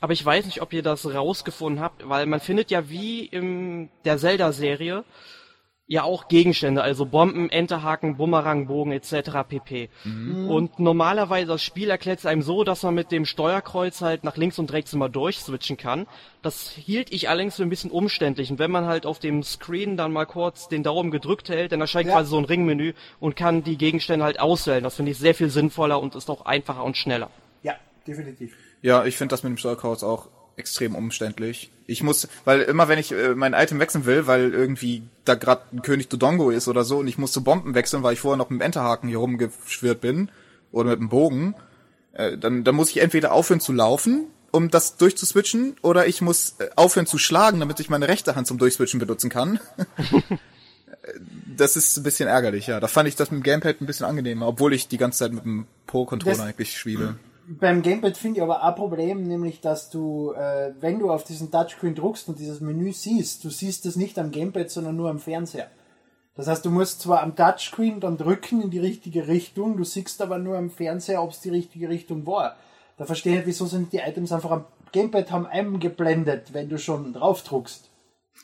Aber 0.00 0.12
ich 0.12 0.24
weiß 0.24 0.46
nicht, 0.46 0.62
ob 0.62 0.72
ihr 0.72 0.82
das 0.82 1.12
rausgefunden 1.12 1.82
habt, 1.82 2.08
weil 2.08 2.26
man 2.26 2.40
findet 2.40 2.70
ja 2.70 2.88
wie 2.88 3.24
in 3.24 3.88
der 4.04 4.18
Zelda-Serie 4.18 5.04
ja 5.90 6.02
auch 6.02 6.28
Gegenstände, 6.28 6.82
also 6.82 7.06
Bomben, 7.06 7.48
Enterhaken, 7.48 8.18
Bumerang, 8.18 8.66
Bogen 8.66 8.92
etc. 8.92 9.30
pp. 9.48 9.88
Mhm. 10.04 10.48
Und 10.48 10.78
normalerweise 10.78 11.46
das 11.46 11.62
Spiel 11.62 11.88
erklärt 11.88 12.18
es 12.18 12.26
einem 12.26 12.42
so, 12.42 12.62
dass 12.62 12.82
man 12.82 12.94
mit 12.94 13.10
dem 13.10 13.24
Steuerkreuz 13.24 14.02
halt 14.02 14.22
nach 14.22 14.36
links 14.36 14.58
und 14.58 14.70
rechts 14.70 14.92
immer 14.92 15.08
durchswitchen 15.08 15.78
kann. 15.78 16.06
Das 16.42 16.70
hielt 16.70 17.10
ich 17.10 17.30
allerdings 17.30 17.56
für 17.56 17.62
ein 17.62 17.70
bisschen 17.70 17.90
umständlich. 17.90 18.50
Und 18.50 18.58
wenn 18.58 18.70
man 18.70 18.84
halt 18.84 19.06
auf 19.06 19.18
dem 19.18 19.42
Screen 19.42 19.96
dann 19.96 20.12
mal 20.12 20.26
kurz 20.26 20.68
den 20.68 20.82
Daumen 20.82 21.10
gedrückt 21.10 21.48
hält, 21.48 21.72
dann 21.72 21.80
erscheint 21.80 22.08
ja. 22.08 22.16
quasi 22.16 22.28
so 22.28 22.38
ein 22.38 22.44
Ringmenü 22.44 22.92
und 23.18 23.34
kann 23.34 23.64
die 23.64 23.78
Gegenstände 23.78 24.26
halt 24.26 24.40
auswählen. 24.40 24.84
Das 24.84 24.96
finde 24.96 25.12
ich 25.12 25.18
sehr 25.18 25.34
viel 25.34 25.48
sinnvoller 25.48 26.00
und 26.00 26.14
ist 26.14 26.28
auch 26.28 26.44
einfacher 26.44 26.84
und 26.84 26.98
schneller. 26.98 27.30
Ja, 27.62 27.76
definitiv. 28.06 28.54
Ja, 28.82 29.04
ich 29.04 29.16
finde 29.16 29.32
das 29.32 29.42
mit 29.42 29.50
dem 29.50 29.56
Steuerkreuz 29.56 30.02
auch 30.02 30.28
extrem 30.58 30.94
umständlich. 30.94 31.70
Ich 31.86 32.02
muss, 32.02 32.28
weil 32.44 32.62
immer 32.62 32.88
wenn 32.88 32.98
ich 32.98 33.12
äh, 33.12 33.34
mein 33.34 33.54
Item 33.54 33.78
wechseln 33.78 34.04
will, 34.04 34.26
weil 34.26 34.52
irgendwie 34.52 35.02
da 35.24 35.34
gerade 35.34 35.62
ein 35.72 35.82
König 35.82 36.08
Dodongo 36.08 36.50
ist 36.50 36.68
oder 36.68 36.84
so 36.84 36.98
und 36.98 37.08
ich 37.08 37.16
muss 37.16 37.32
zu 37.32 37.42
Bomben 37.42 37.74
wechseln, 37.74 38.02
weil 38.02 38.14
ich 38.14 38.20
vorher 38.20 38.36
noch 38.36 38.50
mit 38.50 38.60
dem 38.60 38.64
Enterhaken 38.64 39.08
hier 39.08 39.18
rumgeschwirrt 39.18 40.00
bin 40.00 40.30
oder 40.72 40.90
mit 40.90 40.98
dem 40.98 41.08
Bogen, 41.08 41.54
äh, 42.12 42.36
dann, 42.36 42.64
dann 42.64 42.74
muss 42.74 42.90
ich 42.90 42.98
entweder 42.98 43.32
aufhören 43.32 43.60
zu 43.60 43.72
laufen, 43.72 44.26
um 44.50 44.70
das 44.70 44.96
durchzuswitchen, 44.96 45.76
oder 45.82 46.06
ich 46.06 46.20
muss 46.20 46.56
äh, 46.58 46.68
aufhören 46.76 47.06
zu 47.06 47.18
schlagen, 47.18 47.60
damit 47.60 47.80
ich 47.80 47.88
meine 47.88 48.08
rechte 48.08 48.34
Hand 48.34 48.46
zum 48.46 48.58
Durchswitchen 48.58 48.98
benutzen 48.98 49.30
kann. 49.30 49.60
das 51.56 51.76
ist 51.76 51.96
ein 51.96 52.02
bisschen 52.02 52.28
ärgerlich, 52.28 52.66
ja. 52.66 52.80
Da 52.80 52.88
fand 52.88 53.08
ich 53.08 53.16
das 53.16 53.30
mit 53.30 53.40
dem 53.40 53.44
Gamepad 53.44 53.80
ein 53.80 53.86
bisschen 53.86 54.06
angenehmer, 54.06 54.48
obwohl 54.48 54.74
ich 54.74 54.88
die 54.88 54.98
ganze 54.98 55.20
Zeit 55.20 55.32
mit 55.32 55.44
dem 55.44 55.66
Pro-Controller 55.86 56.44
eigentlich 56.44 56.76
spiele 56.76 57.16
beim 57.48 57.82
Gamepad 57.82 58.16
finde 58.16 58.38
ich 58.38 58.42
aber 58.42 58.62
ein 58.62 58.74
Problem, 58.74 59.22
nämlich 59.26 59.60
dass 59.60 59.88
du, 59.90 60.32
äh, 60.32 60.72
wenn 60.80 60.98
du 60.98 61.10
auf 61.10 61.24
diesen 61.24 61.50
Touchscreen 61.50 61.94
druckst 61.94 62.28
und 62.28 62.38
dieses 62.38 62.60
Menü 62.60 62.92
siehst, 62.92 63.44
du 63.44 63.50
siehst 63.50 63.86
es 63.86 63.96
nicht 63.96 64.18
am 64.18 64.30
Gamepad, 64.30 64.70
sondern 64.70 64.96
nur 64.96 65.08
am 65.08 65.18
Fernseher. 65.18 65.68
Das 66.34 66.46
heißt, 66.46 66.64
du 66.64 66.70
musst 66.70 67.00
zwar 67.00 67.22
am 67.22 67.34
Touchscreen 67.34 68.00
dann 68.00 68.18
drücken 68.18 68.62
in 68.62 68.70
die 68.70 68.78
richtige 68.78 69.26
Richtung, 69.26 69.76
du 69.76 69.84
siehst 69.84 70.20
aber 70.20 70.38
nur 70.38 70.56
am 70.56 70.70
Fernseher, 70.70 71.22
ob 71.22 71.30
es 71.30 71.40
die 71.40 71.50
richtige 71.50 71.88
Richtung 71.88 72.26
war. 72.26 72.56
Da 72.96 73.06
verstehe 73.06 73.32
ich 73.32 73.38
nicht, 73.38 73.46
wieso 73.46 73.66
sind 73.66 73.92
die 73.92 73.98
Items 73.98 74.32
einfach 74.32 74.50
am 74.50 74.64
Gamepad 74.92 75.30
haben 75.30 75.46
einem 75.46 75.80
geblendet, 75.80 76.52
wenn 76.52 76.68
du 76.68 76.78
schon 76.78 77.12
drauf 77.12 77.42
druckst. 77.42 77.90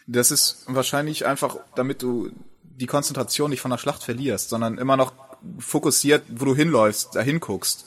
Das 0.06 0.30
ist 0.30 0.64
wahrscheinlich 0.66 1.26
einfach, 1.26 1.56
damit 1.75 2.02
du 2.02 2.30
die 2.62 2.87
Konzentration 2.87 3.50
nicht 3.50 3.61
von 3.61 3.70
der 3.70 3.78
Schlacht 3.78 4.02
verlierst, 4.02 4.50
sondern 4.50 4.78
immer 4.78 4.96
noch 4.96 5.12
fokussiert, 5.58 6.25
wo 6.28 6.44
du 6.44 6.54
hinläufst, 6.54 7.14
da 7.14 7.20
hinguckst. 7.20 7.87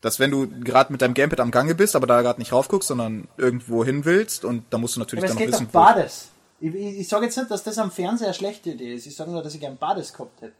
Dass 0.00 0.18
wenn 0.18 0.30
du 0.30 0.48
gerade 0.48 0.92
mit 0.92 1.02
deinem 1.02 1.14
Gamepad 1.14 1.40
am 1.40 1.50
Gange 1.50 1.74
bist, 1.74 1.96
aber 1.96 2.06
da 2.06 2.22
gerade 2.22 2.38
nicht 2.38 2.52
raufguckst, 2.52 2.88
sondern 2.88 3.28
irgendwo 3.36 3.84
hin 3.84 4.04
willst 4.04 4.44
und 4.44 4.64
da 4.70 4.78
musst 4.78 4.96
du 4.96 5.00
natürlich 5.00 5.24
Aber 5.24 5.34
dann 5.34 5.36
es 5.36 5.52
noch 5.52 5.58
geht 5.58 5.66
wissen, 5.66 5.72
beides. 5.72 6.28
Ich, 6.60 6.74
ich, 6.74 6.98
ich 7.00 7.08
sage 7.08 7.24
jetzt 7.24 7.36
nicht, 7.36 7.50
dass 7.50 7.62
das 7.62 7.78
am 7.78 7.90
Fernseher 7.90 8.28
eine 8.28 8.34
schlechte 8.34 8.70
Idee 8.70 8.94
ist. 8.94 9.06
Ich 9.06 9.16
sage 9.16 9.30
nur, 9.30 9.42
dass 9.42 9.54
ich 9.54 9.60
gern 9.60 9.78
beides 9.78 10.12
gehabt 10.12 10.42
hätte. 10.42 10.54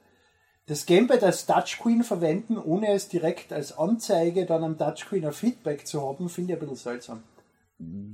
Das 0.66 0.84
Gamepad 0.84 1.22
als 1.22 1.46
Touchscreen 1.46 2.02
verwenden, 2.02 2.58
ohne 2.58 2.92
es 2.92 3.08
direkt 3.08 3.52
als 3.52 3.78
Anzeige 3.78 4.46
dann 4.46 4.64
am 4.64 4.78
Touchscreen 4.78 5.24
ein 5.24 5.32
Feedback 5.32 5.86
zu 5.86 6.02
haben, 6.02 6.28
finde 6.28 6.52
ich 6.52 6.56
ein 6.56 6.60
bisschen 6.60 6.76
seltsam. 6.76 7.22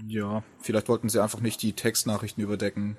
Ja, 0.06 0.42
vielleicht 0.58 0.88
wollten 0.88 1.08
sie 1.08 1.22
einfach 1.22 1.40
nicht 1.40 1.62
die 1.62 1.72
Textnachrichten 1.72 2.42
überdecken. 2.42 2.98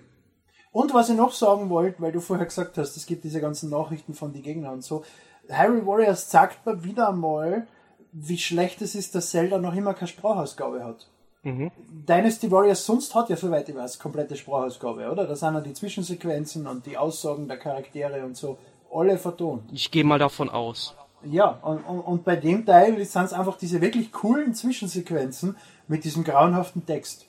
Und 0.72 0.94
was 0.96 1.10
ich 1.10 1.16
noch 1.16 1.34
sagen 1.34 1.70
wollte, 1.70 2.02
weil 2.02 2.12
du 2.12 2.20
vorher 2.20 2.48
gesagt 2.48 2.80
hast, 2.80 2.98
es 2.98 3.06
gibt 3.06 3.24
diese 3.24 3.42
ganzen 3.42 3.70
Nachrichten 3.70 4.16
von 4.16 4.34
den 4.34 4.42
Gegnern 4.42 4.74
und 4.74 4.84
so. 4.84 5.04
Harry 5.50 5.86
Warriors 5.86 6.32
sagt 6.32 6.66
mir 6.66 6.84
wieder 6.84 7.10
einmal, 7.10 7.68
wie 8.14 8.38
schlecht 8.38 8.82
es 8.82 8.96
ist, 8.96 9.16
dass 9.16 9.32
Zelda 9.32 9.58
noch 9.58 9.76
immer 9.76 9.94
keine 9.94 10.08
Sprachausgabe 10.08 10.84
hat. 10.84 11.08
Dynasty 11.44 12.50
Warriors 12.50 12.86
sonst 12.86 13.14
hat 13.16 13.30
ja, 13.30 13.36
soweit 13.36 13.68
ich 13.68 13.76
weiß, 13.76 14.00
komplette 14.00 14.36
Sprachausgabe, 14.36 15.12
oder? 15.12 15.28
Da 15.28 15.36
sind 15.36 15.54
ja 15.54 15.60
die 15.62 15.74
Zwischensequenzen 15.74 16.68
und 16.68 16.86
die 16.86 16.98
Aussagen 16.98 17.50
der 17.50 17.58
Charaktere 17.58 18.24
und 18.24 18.38
so 18.38 18.58
alle 18.94 19.18
vertont. 19.18 19.64
Ich 19.74 19.92
gehe 19.92 20.06
mal 20.06 20.20
davon 20.20 20.50
aus. 20.50 20.96
Ja, 21.26 21.60
und, 21.62 21.84
und, 21.84 22.00
und 22.00 22.24
bei 22.24 22.36
dem 22.36 22.66
Teil 22.66 23.04
sind 23.04 23.26
es 23.26 23.34
einfach 23.34 23.58
diese 23.58 23.82
wirklich 23.82 24.12
coolen 24.12 24.54
Zwischensequenzen 24.54 25.58
mit 25.88 26.04
diesem 26.04 26.24
grauenhaften 26.24 26.86
Text. 26.86 27.26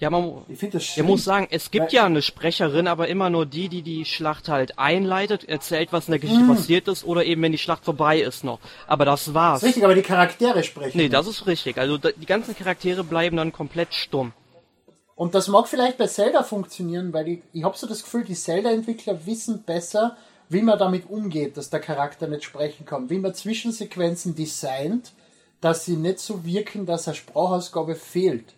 Ja, 0.00 0.08
man, 0.08 0.42
Ich 0.48 0.58
das 0.70 0.82
schlimm. 0.82 1.06
muss 1.06 1.24
sagen, 1.24 1.46
es 1.50 1.70
gibt 1.70 1.92
ja 1.92 2.06
eine 2.06 2.22
Sprecherin, 2.22 2.86
aber 2.88 3.08
immer 3.08 3.28
nur 3.28 3.44
die, 3.44 3.68
die 3.68 3.82
die 3.82 4.06
Schlacht 4.06 4.48
halt 4.48 4.78
einleitet, 4.78 5.46
erzählt, 5.46 5.92
was 5.92 6.08
in 6.08 6.12
der 6.12 6.20
Geschichte 6.20 6.42
Mm. 6.44 6.48
passiert 6.56 6.88
ist, 6.88 7.04
oder 7.04 7.24
eben, 7.26 7.42
wenn 7.42 7.52
die 7.52 7.58
Schlacht 7.58 7.84
vorbei 7.84 8.18
ist 8.18 8.42
noch. 8.42 8.60
Aber 8.86 9.04
das 9.04 9.34
war's. 9.34 9.60
Das 9.60 9.68
richtig, 9.68 9.84
aber 9.84 9.94
die 9.94 10.00
Charaktere 10.02 10.64
sprechen. 10.64 10.96
Nee, 10.96 11.10
das 11.10 11.26
ist 11.26 11.46
richtig. 11.46 11.76
Also 11.76 11.98
die 11.98 12.26
ganzen 12.26 12.56
Charaktere 12.56 13.04
bleiben 13.04 13.36
dann 13.36 13.52
komplett 13.52 13.92
stumm. 13.92 14.32
Und 15.16 15.34
das 15.34 15.48
mag 15.48 15.68
vielleicht 15.68 15.98
bei 15.98 16.06
Zelda 16.06 16.42
funktionieren, 16.44 17.12
weil 17.12 17.28
ich, 17.28 17.38
ich 17.52 17.62
habe 17.62 17.76
so 17.76 17.86
das 17.86 18.02
Gefühl, 18.02 18.24
die 18.24 18.34
Zelda-Entwickler 18.34 19.26
wissen 19.26 19.62
besser, 19.64 20.16
wie 20.48 20.62
man 20.62 20.78
damit 20.78 21.10
umgeht, 21.10 21.58
dass 21.58 21.68
der 21.68 21.80
Charakter 21.80 22.26
nicht 22.26 22.44
sprechen 22.44 22.86
kann. 22.86 23.10
Wie 23.10 23.18
man 23.18 23.34
Zwischensequenzen 23.34 24.34
designt, 24.34 25.12
dass 25.60 25.84
sie 25.84 25.96
nicht 25.96 26.20
so 26.20 26.42
wirken, 26.46 26.86
dass 26.86 27.06
eine 27.06 27.16
Sprachausgabe 27.16 27.96
fehlt. 27.96 28.54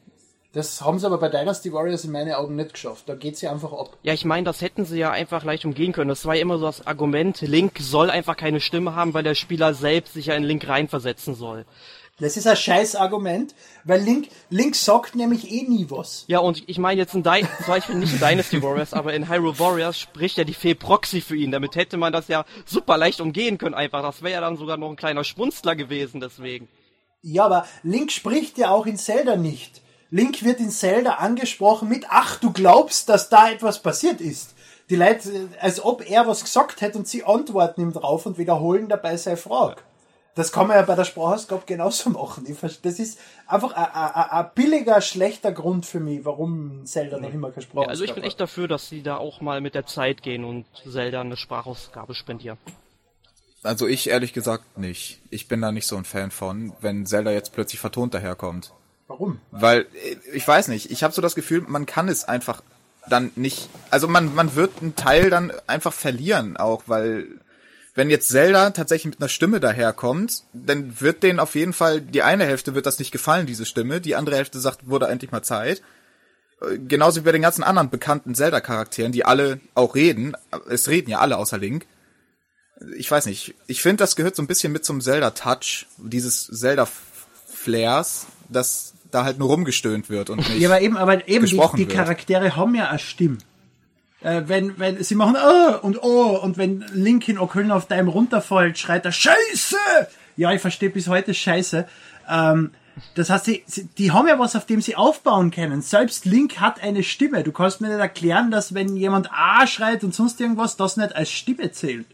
Das 0.52 0.82
haben 0.82 0.99
sie 0.99 1.06
aber 1.06 1.16
bei 1.16 1.30
Dynasty 1.30 1.73
Warriors 1.73 2.04
in 2.04 2.12
meinen 2.12 2.35
Augen 2.35 2.56
nicht 2.56 2.75
geschafft. 2.75 3.09
Da 3.09 3.14
geht 3.14 3.38
sie 3.38 3.49
einfach 3.49 3.73
ab. 3.73 3.97
Ja, 4.02 4.12
ich 4.12 4.26
meine, 4.26 4.44
das 4.44 4.61
hätten 4.61 4.85
sie 4.85 4.99
ja 4.99 5.11
einfach 5.11 5.44
leicht 5.44 5.64
umgehen 5.64 5.92
können. 5.92 6.11
Das 6.11 6.26
war 6.26 6.35
ja 6.35 6.42
immer 6.42 6.59
so 6.59 6.66
das 6.66 6.87
Argument, 6.87 7.40
Link 7.40 7.78
soll 7.80 8.11
einfach 8.11 8.37
keine 8.37 8.61
Stimme 8.61 8.94
haben, 8.94 9.14
weil 9.14 9.23
der 9.23 9.35
Spieler 9.35 9.73
selbst 9.73 10.12
sich 10.12 10.26
ja 10.26 10.35
in 10.35 10.42
Link 10.42 10.68
reinversetzen 10.68 11.35
soll. 11.35 11.64
Das 12.21 12.37
ist 12.37 12.47
ein 12.47 12.56
scheiß 12.56 12.94
Argument, 12.97 13.54
weil 13.85 14.00
Link, 14.02 14.28
Link 14.50 14.76
sagt 14.76 15.16
nämlich 15.16 15.50
eh 15.50 15.62
nie 15.62 15.87
was. 15.88 16.25
Ja, 16.28 16.40
und 16.40 16.68
ich 16.68 16.78
meine 16.78 17.00
jetzt 17.00 17.14
in 17.14 17.23
Di 17.23 17.44
zum 17.56 17.66
Beispiel 17.66 17.97
nicht 17.97 18.12
in 18.12 18.21
Dynasty 18.21 18.62
Warriors, 18.62 18.92
aber 18.92 19.14
in 19.14 19.28
Hyrule 19.28 19.59
Warriors 19.59 19.99
spricht 19.99 20.37
ja 20.37 20.44
die 20.44 20.54
Fee 20.54 20.75
Proxy 20.75 21.21
für 21.23 21.35
ihn. 21.35 21.50
Damit 21.50 21.75
hätte 21.75 21.97
man 21.97 22.12
das 22.12 22.28
ja 22.28 22.44
super 22.66 22.99
leicht 22.99 23.21
umgehen 23.21 23.56
können 23.59 23.75
einfach. 23.75 24.02
Das 24.02 24.23
wäre 24.23 24.35
ja 24.35 24.40
dann 24.40 24.56
sogar 24.56 24.76
noch 24.76 24.90
ein 24.90 24.97
kleiner 24.97 25.25
Schmunzler 25.25 25.75
gewesen 25.75 26.21
deswegen. 26.21 26.68
Ja, 27.23 27.47
aber 27.47 27.66
Link 27.82 28.12
spricht 28.12 28.59
ja 28.59 28.71
auch 28.71 28.87
in 28.87 28.99
Zelda 28.99 29.37
nicht. 29.37 29.82
Link 30.12 30.45
wird 30.45 30.61
in 30.61 30.71
Zelda 30.71 31.14
angesprochen 31.14 31.88
mit, 31.88 32.04
ach, 32.11 32.38
du 32.38 32.52
glaubst, 32.52 33.09
dass 33.09 33.31
da 33.31 33.50
etwas 33.50 33.83
passiert 33.83 34.21
ist. 34.21 34.54
Die 34.90 34.97
Leute, 34.97 35.49
als 35.59 35.83
ob 35.83 36.09
er 36.09 36.26
was 36.28 36.45
gesagt 36.45 36.83
hätte 36.83 36.99
und 36.99 37.09
sie 37.09 37.25
antworten 37.25 37.81
ihm 37.81 37.92
drauf 37.95 38.26
und 38.26 38.37
wiederholen 38.37 38.88
dabei 38.88 39.16
seine 39.16 39.38
Frage. 39.38 39.81
Das 40.35 40.52
kann 40.52 40.66
man 40.66 40.76
ja 40.76 40.83
bei 40.83 40.95
der 40.95 41.04
Sprachausgabe 41.07 41.62
genauso 41.64 42.11
machen. 42.19 42.45
Das 42.83 42.99
ist 42.99 43.19
einfach 43.47 43.73
ein- 43.75 44.50
billiger, 44.54 45.00
schlechter 45.00 45.50
Grund 45.50 45.87
für 45.87 46.00
mich, 46.00 46.25
warum 46.26 46.85
Zelda 46.85 47.19
noch 47.19 47.33
immer 47.33 47.49
keine 47.50 47.62
Ja, 47.62 47.69
Sprachausgabe 47.69 47.90
also 47.90 48.04
ich 48.04 48.14
bin 48.14 48.25
echt 48.25 48.38
dafür, 48.40 48.69
dass 48.69 48.88
sie 48.90 49.02
da 49.02 49.16
auch 49.16 49.40
mal 49.40 49.62
mit 49.62 49.75
der 49.75 49.87
Zeit 49.87 50.23
gehen 50.23 50.45
und 50.45 50.66
Zelda 50.90 51.23
eine 51.23 51.38
Sprachausgabe 51.38 52.14
spendieren. 52.14 52.59
Also 53.62 53.87
ich 53.87 54.11
ehrlich 54.11 54.35
gesagt 54.35 54.76
nicht. 54.76 55.23
Ich 55.31 55.49
bin 55.49 55.62
da 55.62 55.73
nicht 55.73 55.87
so 55.87 55.97
ein 55.97 56.04
Fan 56.04 56.31
von, 56.31 56.75
wenn 56.81 57.07
Zelda 57.07 57.31
jetzt 57.31 57.54
plötzlich 57.54 57.81
vertont 57.81 58.12
daherkommt. 58.12 58.73
Warum? 59.12 59.40
Weil, 59.50 59.83
äh, 59.83 60.16
ich 60.33 60.49
weiß 60.49 60.69
nicht, 60.69 60.90
ich 60.90 61.02
habe 61.02 61.12
so 61.12 61.21
das 61.21 61.35
Gefühl, 61.35 61.61
man 61.69 61.85
kann 61.85 62.09
es 62.09 62.25
einfach 62.25 62.62
dann 63.11 63.31
nicht, 63.37 63.69
also 63.90 64.09
man, 64.09 64.35
man 64.35 64.54
wird 64.54 64.81
einen 64.81 64.97
Teil 64.97 65.28
dann 65.28 65.52
einfach 65.66 65.92
verlieren 65.92 66.57
auch, 66.57 66.85
weil 66.87 67.26
wenn 67.95 68.09
jetzt 68.09 68.28
Zelda 68.28 68.71
tatsächlich 68.71 69.12
mit 69.12 69.21
einer 69.21 69.28
Stimme 69.28 69.61
daherkommt, 69.61 70.45
dann 70.54 70.99
wird 71.02 71.23
denen 71.23 71.40
auf 71.40 71.54
jeden 71.54 71.75
Fall, 71.75 72.00
die 72.00 72.23
eine 72.23 72.47
Hälfte 72.47 72.75
wird 72.75 72.87
das 72.87 72.99
nicht 72.99 73.12
gefallen, 73.12 73.45
diese 73.45 73.66
Stimme, 73.66 74.00
die 74.00 74.16
andere 74.16 74.37
Hälfte 74.37 74.61
sagt, 74.61 74.88
wurde 74.88 75.09
endlich 75.09 75.31
mal 75.31 75.42
Zeit. 75.42 75.83
Äh, 76.62 76.78
Genauso 76.78 77.21
wie 77.21 77.25
bei 77.25 77.33
den 77.33 77.42
ganzen 77.42 77.64
anderen 77.64 77.90
bekannten 77.90 78.35
Zelda-Charakteren, 78.35 79.12
die 79.12 79.26
alle 79.26 79.61
auch 79.75 79.95
reden. 79.95 80.35
Es 80.71 80.88
reden 80.88 81.11
ja 81.11 81.19
alle 81.19 81.37
außer 81.37 81.59
Link. 81.59 81.85
Ich 82.97 83.11
weiß 83.11 83.26
nicht. 83.26 83.54
Ich 83.66 83.83
finde, 83.83 84.02
das 84.02 84.16
gehört 84.16 84.37
so 84.37 84.42
ein 84.42 84.47
bisschen 84.47 84.73
mit 84.73 84.87
zum 84.87 85.02
Zelda-Touch, 85.02 85.87
dieses 85.99 86.47
Zelda-Flairs, 86.47 88.26
dass 88.49 88.91
da 89.14 89.25
halt 89.25 89.38
nur 89.38 89.49
rumgestöhnt 89.49 90.11
wird 90.11 90.31
und 90.31 90.38
nicht. 90.38 90.59
Ja, 90.59 90.69
aber 90.69 90.81
eben, 90.81 90.97
aber 90.97 91.28
eben 91.28 91.47
die, 91.47 91.61
die. 91.76 91.87
Charaktere 91.87 92.57
haben 92.57 92.75
ja 92.75 92.88
eine 92.88 92.99
Stimme. 92.99 93.38
Äh, 94.23 94.42
wenn, 94.47 94.78
wenn 94.78 95.02
sie 95.02 95.14
machen 95.14 95.37
oh 95.37 95.87
und 95.87 96.02
oh 96.02 96.38
und 96.42 96.57
wenn 96.57 96.85
Link 96.92 97.28
in 97.28 97.38
Ocullen 97.38 97.71
auf 97.71 97.87
deinem 97.87 98.09
runterfällt, 98.09 98.78
schreit 98.78 99.04
er 99.04 99.12
Scheiße! 99.12 99.76
Ja, 100.37 100.52
ich 100.52 100.61
verstehe 100.61 100.90
bis 100.90 101.09
heute 101.09 101.35
Scheiße. 101.35 101.87
Ähm, 102.28 102.71
das 103.14 103.31
heißt, 103.31 103.45
sie, 103.47 103.62
sie, 103.66 103.88
die 103.99 104.12
haben 104.12 104.28
ja 104.28 104.38
was, 104.38 104.54
auf 104.54 104.66
dem 104.66 104.81
sie 104.81 104.97
aufbauen 104.97 105.50
können. 105.50 105.83
Selbst 105.83 106.25
Link 106.25 106.61
hat 106.61 106.83
eine 106.83 107.02
Stimme. 107.02 107.42
Du 107.42 107.52
kannst 107.52 107.81
mir 107.81 107.88
nicht 107.88 107.99
erklären, 107.99 108.50
dass 108.50 108.75
wenn 108.75 108.97
jemand 108.97 109.31
A 109.33 109.66
schreit 109.66 110.04
und 110.04 110.14
sonst 110.14 110.40
irgendwas, 110.40 110.76
das 110.76 110.97
nicht 110.97 111.16
als 111.16 111.31
Stimme 111.31 111.73
zählt. 111.73 112.07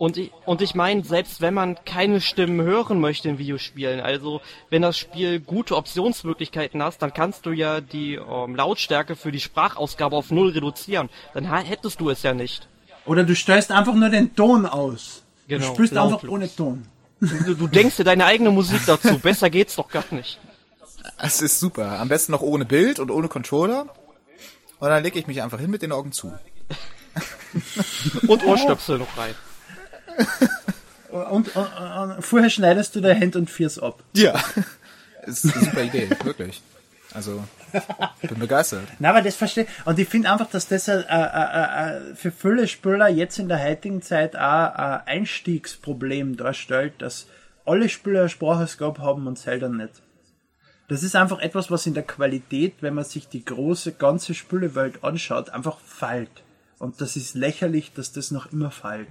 Und 0.00 0.16
ich, 0.16 0.32
und 0.46 0.62
ich 0.62 0.74
meine, 0.74 1.04
selbst 1.04 1.42
wenn 1.42 1.52
man 1.52 1.76
keine 1.84 2.22
Stimmen 2.22 2.62
hören 2.62 3.00
möchte 3.00 3.28
in 3.28 3.36
Videospielen, 3.36 4.00
also 4.00 4.40
wenn 4.70 4.80
das 4.80 4.96
Spiel 4.96 5.40
gute 5.40 5.76
Optionsmöglichkeiten 5.76 6.82
hast, 6.82 7.02
dann 7.02 7.12
kannst 7.12 7.44
du 7.44 7.52
ja 7.52 7.82
die 7.82 8.14
ähm, 8.14 8.56
Lautstärke 8.56 9.14
für 9.14 9.30
die 9.30 9.40
Sprachausgabe 9.40 10.16
auf 10.16 10.30
null 10.30 10.52
reduzieren. 10.52 11.10
Dann 11.34 11.44
hättest 11.44 12.00
du 12.00 12.08
es 12.08 12.22
ja 12.22 12.32
nicht. 12.32 12.66
Oder 13.04 13.24
du 13.24 13.36
stellst 13.36 13.70
einfach 13.72 13.92
nur 13.92 14.08
den 14.08 14.34
Ton 14.34 14.64
aus. 14.64 15.22
Genau, 15.48 15.66
du 15.66 15.74
spielst 15.74 15.94
einfach 15.94 16.12
lautlos. 16.12 16.32
ohne 16.32 16.56
Ton. 16.56 16.86
Du, 17.20 17.54
du 17.54 17.66
denkst 17.66 17.98
dir 17.98 18.04
deine 18.04 18.24
eigene 18.24 18.50
Musik 18.50 18.80
dazu. 18.86 19.18
Besser 19.22 19.50
geht's 19.50 19.76
doch 19.76 19.90
gar 19.90 20.04
nicht. 20.12 20.40
Es 21.18 21.42
ist 21.42 21.60
super. 21.60 22.00
Am 22.00 22.08
besten 22.08 22.32
noch 22.32 22.40
ohne 22.40 22.64
Bild 22.64 23.00
und 23.00 23.10
ohne 23.10 23.28
Controller. 23.28 23.82
Und 24.78 24.88
dann 24.88 25.02
lege 25.02 25.18
ich 25.18 25.26
mich 25.26 25.42
einfach 25.42 25.60
hin 25.60 25.70
mit 25.70 25.82
den 25.82 25.92
Augen 25.92 26.10
zu. 26.12 26.32
Und 28.28 28.46
Ohrstöpsel 28.46 28.96
noch 28.96 29.18
rein. 29.18 29.34
Und, 31.10 31.56
und, 31.56 31.56
und 31.56 32.22
vorher 32.22 32.50
schneidest 32.50 32.94
du 32.94 33.00
deine 33.00 33.18
Hände 33.18 33.38
und 33.38 33.50
Fiers 33.50 33.78
ab. 33.78 34.02
Ja. 34.14 34.40
ist 35.26 35.44
eine 35.44 35.64
super 35.64 35.82
Idee, 35.82 36.08
wirklich. 36.24 36.62
Also, 37.12 37.42
bin 38.22 38.38
begeistert. 38.38 38.84
Na, 39.00 39.10
aber 39.10 39.22
das 39.22 39.34
verstehe 39.34 39.66
Und 39.84 39.98
ich 39.98 40.08
finde 40.08 40.30
einfach, 40.30 40.48
dass 40.48 40.68
das 40.68 40.86
äh, 40.86 41.00
äh, 41.00 42.10
äh, 42.10 42.14
für 42.14 42.30
viele 42.30 42.68
Spieler 42.68 43.08
jetzt 43.08 43.40
in 43.40 43.48
der 43.48 43.60
heutigen 43.62 44.02
Zeit 44.02 44.36
auch 44.36 44.74
ein 44.74 45.00
Einstiegsproblem 45.06 46.36
darstellt, 46.36 46.94
dass 46.98 47.26
alle 47.66 47.88
Spieler 47.88 48.20
eine 48.20 48.28
Sprachausgabe 48.28 49.02
haben 49.02 49.26
und 49.26 49.36
Zelda 49.36 49.68
nicht. 49.68 50.02
Das 50.86 51.02
ist 51.02 51.16
einfach 51.16 51.40
etwas, 51.40 51.70
was 51.70 51.86
in 51.86 51.94
der 51.94 52.02
Qualität, 52.04 52.74
wenn 52.80 52.94
man 52.94 53.04
sich 53.04 53.28
die 53.28 53.44
große, 53.44 53.92
ganze 53.92 54.34
Spielewelt 54.34 55.02
anschaut, 55.02 55.50
einfach 55.50 55.78
fällt. 55.80 56.30
Und 56.78 57.00
das 57.00 57.16
ist 57.16 57.34
lächerlich, 57.34 57.92
dass 57.92 58.12
das 58.12 58.30
noch 58.30 58.52
immer 58.52 58.70
fällt. 58.70 59.08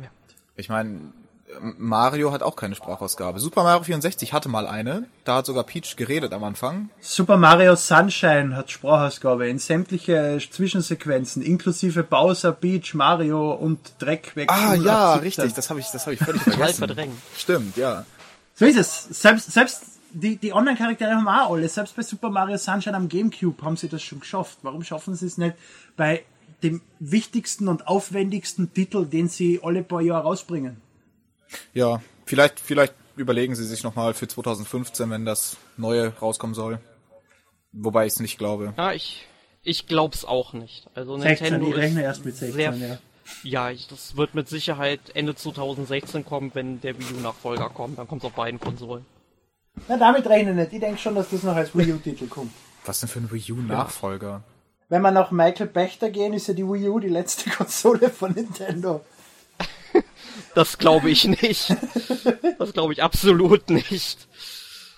Ich 0.59 0.67
meine, 0.67 0.99
Mario 1.77 2.31
hat 2.33 2.43
auch 2.43 2.55
keine 2.57 2.75
Sprachausgabe. 2.75 3.39
Super 3.39 3.63
Mario 3.63 3.83
64 3.83 4.33
hatte 4.33 4.49
mal 4.49 4.67
eine. 4.67 5.05
Da 5.23 5.37
hat 5.37 5.45
sogar 5.45 5.63
Peach 5.63 5.95
geredet 5.95 6.33
am 6.33 6.43
Anfang. 6.43 6.89
Super 6.99 7.37
Mario 7.37 7.75
Sunshine 7.75 8.55
hat 8.55 8.69
Sprachausgabe 8.69 9.47
in 9.47 9.57
sämtliche 9.57 10.37
Zwischensequenzen, 10.51 11.41
inklusive 11.41 12.03
Bowser, 12.03 12.51
Peach, 12.51 12.93
Mario 12.93 13.53
und 13.53 13.79
Dreck 13.99 14.35
weg. 14.35 14.49
Ah 14.51 14.73
08, 14.73 14.83
ja, 14.83 15.13
17. 15.13 15.23
richtig. 15.23 15.53
Das 15.53 15.69
habe 15.69 15.79
ich, 15.79 15.87
das 15.87 16.05
habe 16.05 16.15
ich 16.15 16.19
völlig 16.19 16.41
vergessen. 16.41 16.77
verdrängen. 16.77 17.21
Stimmt, 17.37 17.77
ja. 17.77 18.05
So 18.55 18.65
ist 18.65 18.77
es. 18.77 19.21
Selbst, 19.21 19.51
selbst 19.51 19.83
die, 20.11 20.35
die 20.35 20.53
Online-Charaktere 20.53 21.11
haben 21.11 21.27
auch 21.27 21.53
alle. 21.53 21.69
Selbst 21.69 21.95
bei 21.95 22.03
Super 22.03 22.29
Mario 22.29 22.57
Sunshine 22.57 22.97
am 22.97 23.07
Gamecube 23.07 23.63
haben 23.63 23.77
sie 23.77 23.87
das 23.87 24.01
schon 24.03 24.19
geschafft. 24.19 24.57
Warum 24.61 24.83
schaffen 24.83 25.15
sie 25.15 25.27
es 25.27 25.37
nicht 25.37 25.55
bei 25.95 26.23
dem 26.63 26.81
wichtigsten 26.99 27.67
und 27.67 27.87
aufwendigsten 27.87 28.73
Titel, 28.73 29.05
den 29.05 29.29
sie 29.29 29.59
alle 29.63 29.83
paar 29.83 30.01
Jahre 30.01 30.23
rausbringen? 30.23 30.81
Ja, 31.73 32.01
vielleicht, 32.25 32.59
vielleicht 32.59 32.93
überlegen 33.15 33.55
sie 33.55 33.65
sich 33.65 33.83
nochmal 33.83 34.13
für 34.13 34.27
2015, 34.27 35.09
wenn 35.09 35.25
das 35.25 35.57
neue 35.77 36.15
rauskommen 36.17 36.53
soll. 36.53 36.79
Wobei 37.71 38.05
ich 38.05 38.13
es 38.13 38.19
nicht 38.19 38.37
glaube. 38.37 38.73
Ja, 38.77 38.93
ich, 38.93 39.27
ich 39.61 39.87
glaub's 39.87 40.25
auch 40.25 40.53
nicht. 40.53 40.87
Also 40.95 41.17
16, 41.17 41.51
Nintendo 41.51 41.69
ich 41.69 41.77
rechne 41.77 41.99
ist 42.01 42.05
erst 42.05 42.25
mit 42.25 42.35
16, 42.35 42.53
sehr 42.53 42.73
ja. 42.75 42.97
Ja, 43.43 43.69
ich, 43.69 43.87
das 43.87 44.17
wird 44.17 44.33
mit 44.33 44.49
Sicherheit 44.49 44.99
Ende 45.13 45.35
2016 45.35 46.25
kommen, 46.25 46.51
wenn 46.55 46.81
der 46.81 46.97
Wii 46.97 47.19
U-Nachfolger 47.19 47.69
kommt. 47.69 47.99
Dann 47.99 48.07
kommt 48.07 48.23
es 48.23 48.25
auf 48.25 48.33
beiden 48.33 48.59
Konsolen. 48.59 49.05
Na, 49.87 49.97
damit 49.97 50.25
rechne 50.27 50.51
ich 50.51 50.57
nicht. 50.57 50.73
Ich 50.73 50.79
denke 50.79 50.97
schon, 50.97 51.15
dass 51.15 51.29
das 51.29 51.43
noch 51.43 51.55
als 51.55 51.77
Wii 51.77 51.93
U-Titel 51.93 52.27
kommt. 52.27 52.51
Was 52.85 53.01
denn 53.01 53.09
für 53.09 53.19
ein 53.19 53.31
Wii 53.31 53.51
U-Nachfolger? 53.51 54.43
Wenn 54.89 55.01
wir 55.03 55.11
nach 55.11 55.31
Michael 55.31 55.67
Bechter 55.67 56.09
gehen, 56.09 56.33
ist 56.33 56.47
ja 56.47 56.53
die 56.53 56.65
Wii 56.65 56.89
U 56.89 56.99
die 56.99 57.09
letzte 57.09 57.49
Konsole 57.57 58.09
von 58.09 58.33
Nintendo. 58.33 59.01
Das 60.55 60.77
glaube 60.77 61.09
ich 61.11 61.25
nicht. 61.25 61.75
Das 62.57 62.73
glaube 62.73 62.93
ich 62.93 63.03
absolut 63.03 63.69
nicht. 63.69 64.27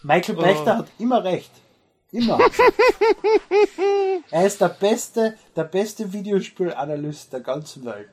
Michael 0.04 0.36
Bechter 0.36 0.76
Oh. 0.76 0.78
hat 0.80 0.88
immer 0.98 1.24
recht. 1.24 1.52
Immer. 2.12 2.40
er 4.32 4.46
ist 4.46 4.60
der 4.62 4.70
beste, 4.70 5.38
der 5.56 5.64
beste 5.66 6.12
Videospielanalyst 6.12 7.32
der 7.34 7.40
ganzen 7.42 7.86
Welt. 7.86 8.10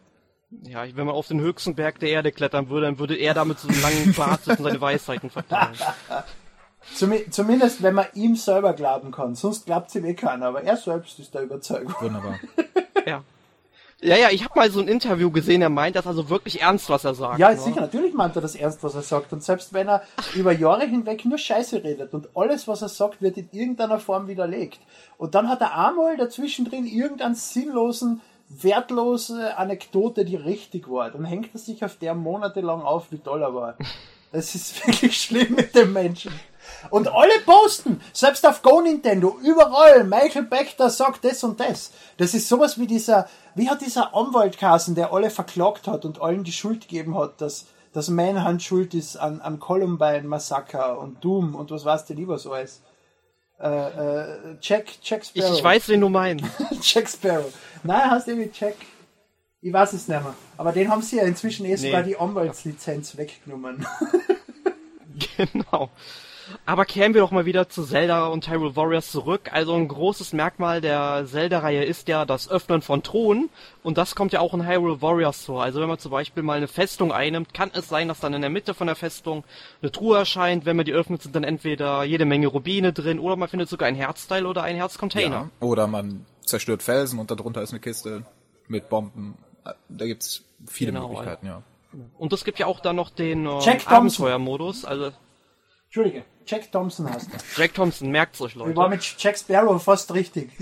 Ja, 0.63 0.85
wenn 0.85 1.07
man 1.07 1.15
auf 1.15 1.29
den 1.29 1.41
höchsten 1.41 1.75
Berg 1.75 1.99
der 2.01 2.11
Erde 2.11 2.33
klettern 2.33 2.71
würde, 2.71 2.87
dann 2.87 2.99
würde 2.99 3.17
er 3.17 3.35
damit 3.35 3.59
so 3.59 3.69
einen 3.69 3.83
langen 3.83 4.15
Bart 4.15 4.47
und 4.47 4.59
seine 4.59 4.81
Weisheiten 4.81 5.31
verteilen. 5.31 5.77
Zumi- 6.95 7.31
Zumindest, 7.31 7.83
wenn 7.83 7.95
man 7.95 8.07
ihm 8.15 8.37
selber 8.37 8.73
glauben 8.73 9.11
kann. 9.11 9.35
Sonst 9.35 9.67
glaubt 9.67 9.95
ihm 9.95 10.05
eh 10.05 10.15
keiner, 10.15 10.47
aber 10.47 10.63
er 10.63 10.77
selbst 10.77 11.19
ist 11.19 11.35
der 11.35 11.43
Überzeugung. 11.43 11.95
Wunderbar. 12.01 12.39
Ja. 13.07 13.23
Ja, 14.01 14.17
ja, 14.17 14.29
ich 14.31 14.45
habe 14.45 14.53
mal 14.57 14.71
so 14.71 14.81
ein 14.81 14.87
Interview 14.87 15.31
gesehen, 15.31 15.61
er 15.63 15.71
meint 15.71 15.97
das 15.97 16.07
also 16.07 16.29
wirklich 16.29 16.61
ernst, 16.61 16.89
was 16.89 17.05
er 17.05 17.15
sagt. 17.15 17.39
Ja, 17.41 17.51
ne? 17.51 17.57
sicher, 17.59 17.81
natürlich 17.81 18.13
meint 18.15 18.37
er 18.37 18.43
das 18.43 18.55
ernst, 18.55 18.83
was 18.85 18.95
er 18.95 19.03
sagt. 19.03 19.33
Und 19.33 19.43
selbst 19.43 19.73
wenn 19.73 19.89
er 19.89 20.03
über 20.35 20.53
Jahre 20.53 20.87
hinweg 20.87 21.25
nur 21.25 21.39
Scheiße 21.39 21.83
redet 21.83 22.13
und 22.15 22.29
alles, 22.37 22.69
was 22.69 22.83
er 22.83 22.89
sagt, 22.91 23.23
wird 23.23 23.39
in 23.39 23.49
irgendeiner 23.51 23.99
Form 23.99 24.29
widerlegt. 24.29 24.79
Und 25.17 25.35
dann 25.35 25.49
hat 25.49 25.63
er 25.63 25.77
einmal 25.77 26.17
dazwischen 26.17 26.65
drin 26.67 26.87
irgendeinen 26.87 27.35
sinnlosen, 27.35 28.21
wertlose 28.49 29.57
Anekdote, 29.57 30.25
die 30.25 30.37
richtig 30.37 30.89
war. 30.89 31.11
Dann 31.11 31.25
hängt 31.25 31.51
er 31.55 31.59
sich 31.59 31.85
auf 31.85 31.97
der 31.97 32.15
monatelang 32.15 32.83
auf, 32.83 33.11
wie 33.11 33.19
toll 33.19 33.43
er 33.43 33.55
war. 33.55 33.77
Es 34.31 34.55
ist 34.55 34.87
wirklich 34.87 35.19
schlimm 35.19 35.55
mit 35.55 35.75
dem 35.75 35.95
Menschen. 35.95 36.31
Und 36.91 37.09
alle 37.09 37.39
posten, 37.45 38.01
selbst 38.13 38.47
auf 38.47 38.63
Go 38.63 38.81
Nintendo, 38.81 39.37
überall, 39.43 40.05
Michael 40.05 40.45
Bechter 40.45 40.91
sagt 40.91 41.25
das 41.25 41.43
und 41.45 41.61
das. 41.61 41.93
Das 42.17 42.35
ist 42.35 42.49
sowas 42.49 42.79
wie 42.79 42.87
dieser, 42.87 43.29
wie 43.55 43.69
hat 43.69 43.81
dieser 43.81 44.15
Anwalt 44.15 44.59
geheißen, 44.59 44.95
der 44.95 45.13
alle 45.13 45.31
verklagt 45.31 45.87
hat 45.87 46.05
und 46.05 46.21
allen 46.23 46.45
die 46.45 46.53
Schuld 46.53 46.83
gegeben 46.83 47.17
hat, 47.19 47.41
dass, 47.41 47.67
dass 47.93 48.09
Manhunt 48.09 48.63
schuld 48.63 48.95
ist 48.95 49.17
an, 49.17 49.41
an 49.41 49.59
Columbine 49.59 50.23
Massaker 50.23 50.99
und 50.99 51.23
Doom 51.25 51.55
und 51.55 51.71
was 51.71 51.85
weiß 51.85 52.07
denn 52.07 52.17
lieber 52.17 52.39
so 52.39 52.53
alles. 52.53 52.83
Äh, 53.61 53.69
äh, 53.69 54.57
Jack, 54.63 54.87
Jack 55.03 55.23
Ich, 55.23 55.43
Sparrow. 55.43 55.59
ich 55.59 55.65
weiß, 55.65 55.89
wen 55.89 56.01
du 56.01 56.09
meinst. 56.09 56.45
Jack 56.83 57.09
Sparrow. 57.09 57.53
Nein, 57.83 58.11
heißt 58.11 58.29
irgendwie 58.29 58.51
Jack. 58.55 58.77
Ich 59.61 59.73
weiß 59.73 59.95
es 59.95 60.07
nicht 60.07 60.23
mehr. 60.23 60.35
Aber 60.57 60.71
den 60.71 60.89
haben 60.89 61.03
sie 61.03 61.17
ja 61.17 61.25
inzwischen 61.25 61.67
eh 61.67 61.75
sogar 61.75 62.05
die 62.05 62.17
Anwaltslizenz 62.17 63.17
weggenommen. 63.17 63.85
Genau. 65.37 65.91
Aber 66.67 66.85
kehren 66.85 67.15
wir 67.15 67.21
doch 67.21 67.31
mal 67.31 67.47
wieder 67.47 67.69
zu 67.69 67.85
Zelda 67.85 68.27
und 68.29 68.49
Hyrule 68.49 68.77
Warriors 68.77 69.11
zurück. 69.11 69.51
Also 69.53 69.75
ein 69.75 69.89
großes 69.89 70.33
Merkmal 70.33 70.81
der 70.81 71.25
Zelda-Reihe 71.27 71.85
ist 71.85 72.09
ja 72.09 72.25
das 72.25 72.51
Öffnen 72.51 72.83
von 72.83 73.03
Thronen. 73.03 73.51
Und 73.83 73.99
das 73.99 74.15
kommt 74.15 74.33
ja 74.33 74.41
auch 74.41 74.55
in 74.55 74.67
Hyrule 74.67 75.01
Warriors 75.03 75.45
vor. 75.45 75.63
Also 75.63 75.81
wenn 75.81 75.89
man 75.89 75.99
zum 75.99 76.11
Beispiel 76.11 76.43
mal 76.43 76.57
eine 76.57 76.69
Festung 76.69 77.13
einnimmt, 77.13 77.55
kann 77.55 77.71
es 77.73 77.89
sein, 77.89 78.09
dass 78.09 78.21
dann 78.21 78.35
in 78.35 78.41
der 78.41 78.51
Mitte 78.51 78.75
von 78.75 78.87
der 78.87 78.97
Festung 78.97 79.45
eine 79.83 79.91
Truhe 79.91 80.19
erscheint. 80.19 80.67
Wenn 80.67 80.77
man 80.77 80.85
die 80.85 80.93
öffnet, 80.93 81.23
sind 81.23 81.35
dann 81.35 81.45
entweder 81.45 82.05
jede 82.05 82.25
Menge 82.25 82.49
Rubine 82.49 82.93
drin 82.93 83.19
oder 83.19 83.37
man 83.37 83.49
findet 83.49 83.69
sogar 83.69 83.89
ein 83.89 83.95
Herzteil 83.95 84.47
oder 84.47 84.63
ein 84.63 84.77
Herzcontainer. 84.77 85.51
Ja. 85.61 85.67
Oder 85.67 85.87
man 85.87 86.27
zerstört 86.45 86.83
Felsen 86.83 87.19
und 87.19 87.31
darunter 87.31 87.63
ist 87.63 87.71
eine 87.71 87.81
Kiste 87.81 88.25
mit 88.67 88.89
Bomben. 88.89 89.37
Da 89.89 90.07
gibt's 90.07 90.45
viele 90.67 90.93
Genau, 90.93 91.09
Möglichkeiten, 91.09 91.47
ja. 91.47 91.63
Und 92.19 92.33
es 92.33 92.45
gibt 92.45 92.59
ja 92.59 92.67
auch 92.67 92.81
dann 92.81 92.97
noch 92.97 93.11
den 93.11 93.47
äh. 93.47 93.79
Abenteuermodus. 93.87 94.85
Also 94.85 95.11
Entschuldige, 95.89 96.25
Jack 96.47 96.71
Thompson 96.71 97.11
heißt 97.11 97.31
er. 97.33 97.41
Jack 97.57 97.73
Thompson, 97.73 98.11
merkt's 98.11 98.43
euch, 98.43 98.55
Leute. 98.55 98.73
Ich 98.73 98.77
war 98.77 98.91
mit 98.91 99.03
Jack 99.19 99.39
Sparrow 99.39 99.83
fast 99.83 100.13
richtig. 100.13 100.51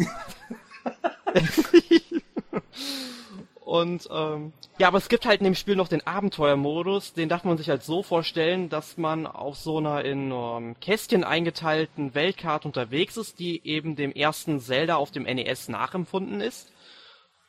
Und 3.64 4.08
ähm, 4.12 4.52
ja, 4.78 4.86
aber 4.86 4.98
es 4.98 5.08
gibt 5.08 5.26
halt 5.26 5.40
in 5.40 5.44
dem 5.44 5.56
Spiel 5.56 5.74
noch 5.74 5.88
den 5.88 6.06
Abenteuermodus, 6.06 7.14
den 7.14 7.28
darf 7.28 7.42
man 7.42 7.58
sich 7.58 7.68
halt 7.68 7.82
so 7.82 8.04
vorstellen, 8.04 8.68
dass 8.68 8.96
man 8.98 9.26
auf 9.26 9.56
so 9.56 9.78
einer 9.78 10.04
in 10.04 10.30
ähm, 10.30 10.76
Kästchen 10.80 11.24
eingeteilten 11.24 12.14
Weltkarte 12.14 12.68
unterwegs 12.68 13.16
ist, 13.16 13.40
die 13.40 13.66
eben 13.66 13.96
dem 13.96 14.12
ersten 14.12 14.60
Zelda 14.60 14.94
auf 14.94 15.10
dem 15.10 15.24
NES 15.24 15.68
nachempfunden 15.68 16.40
ist. 16.40 16.72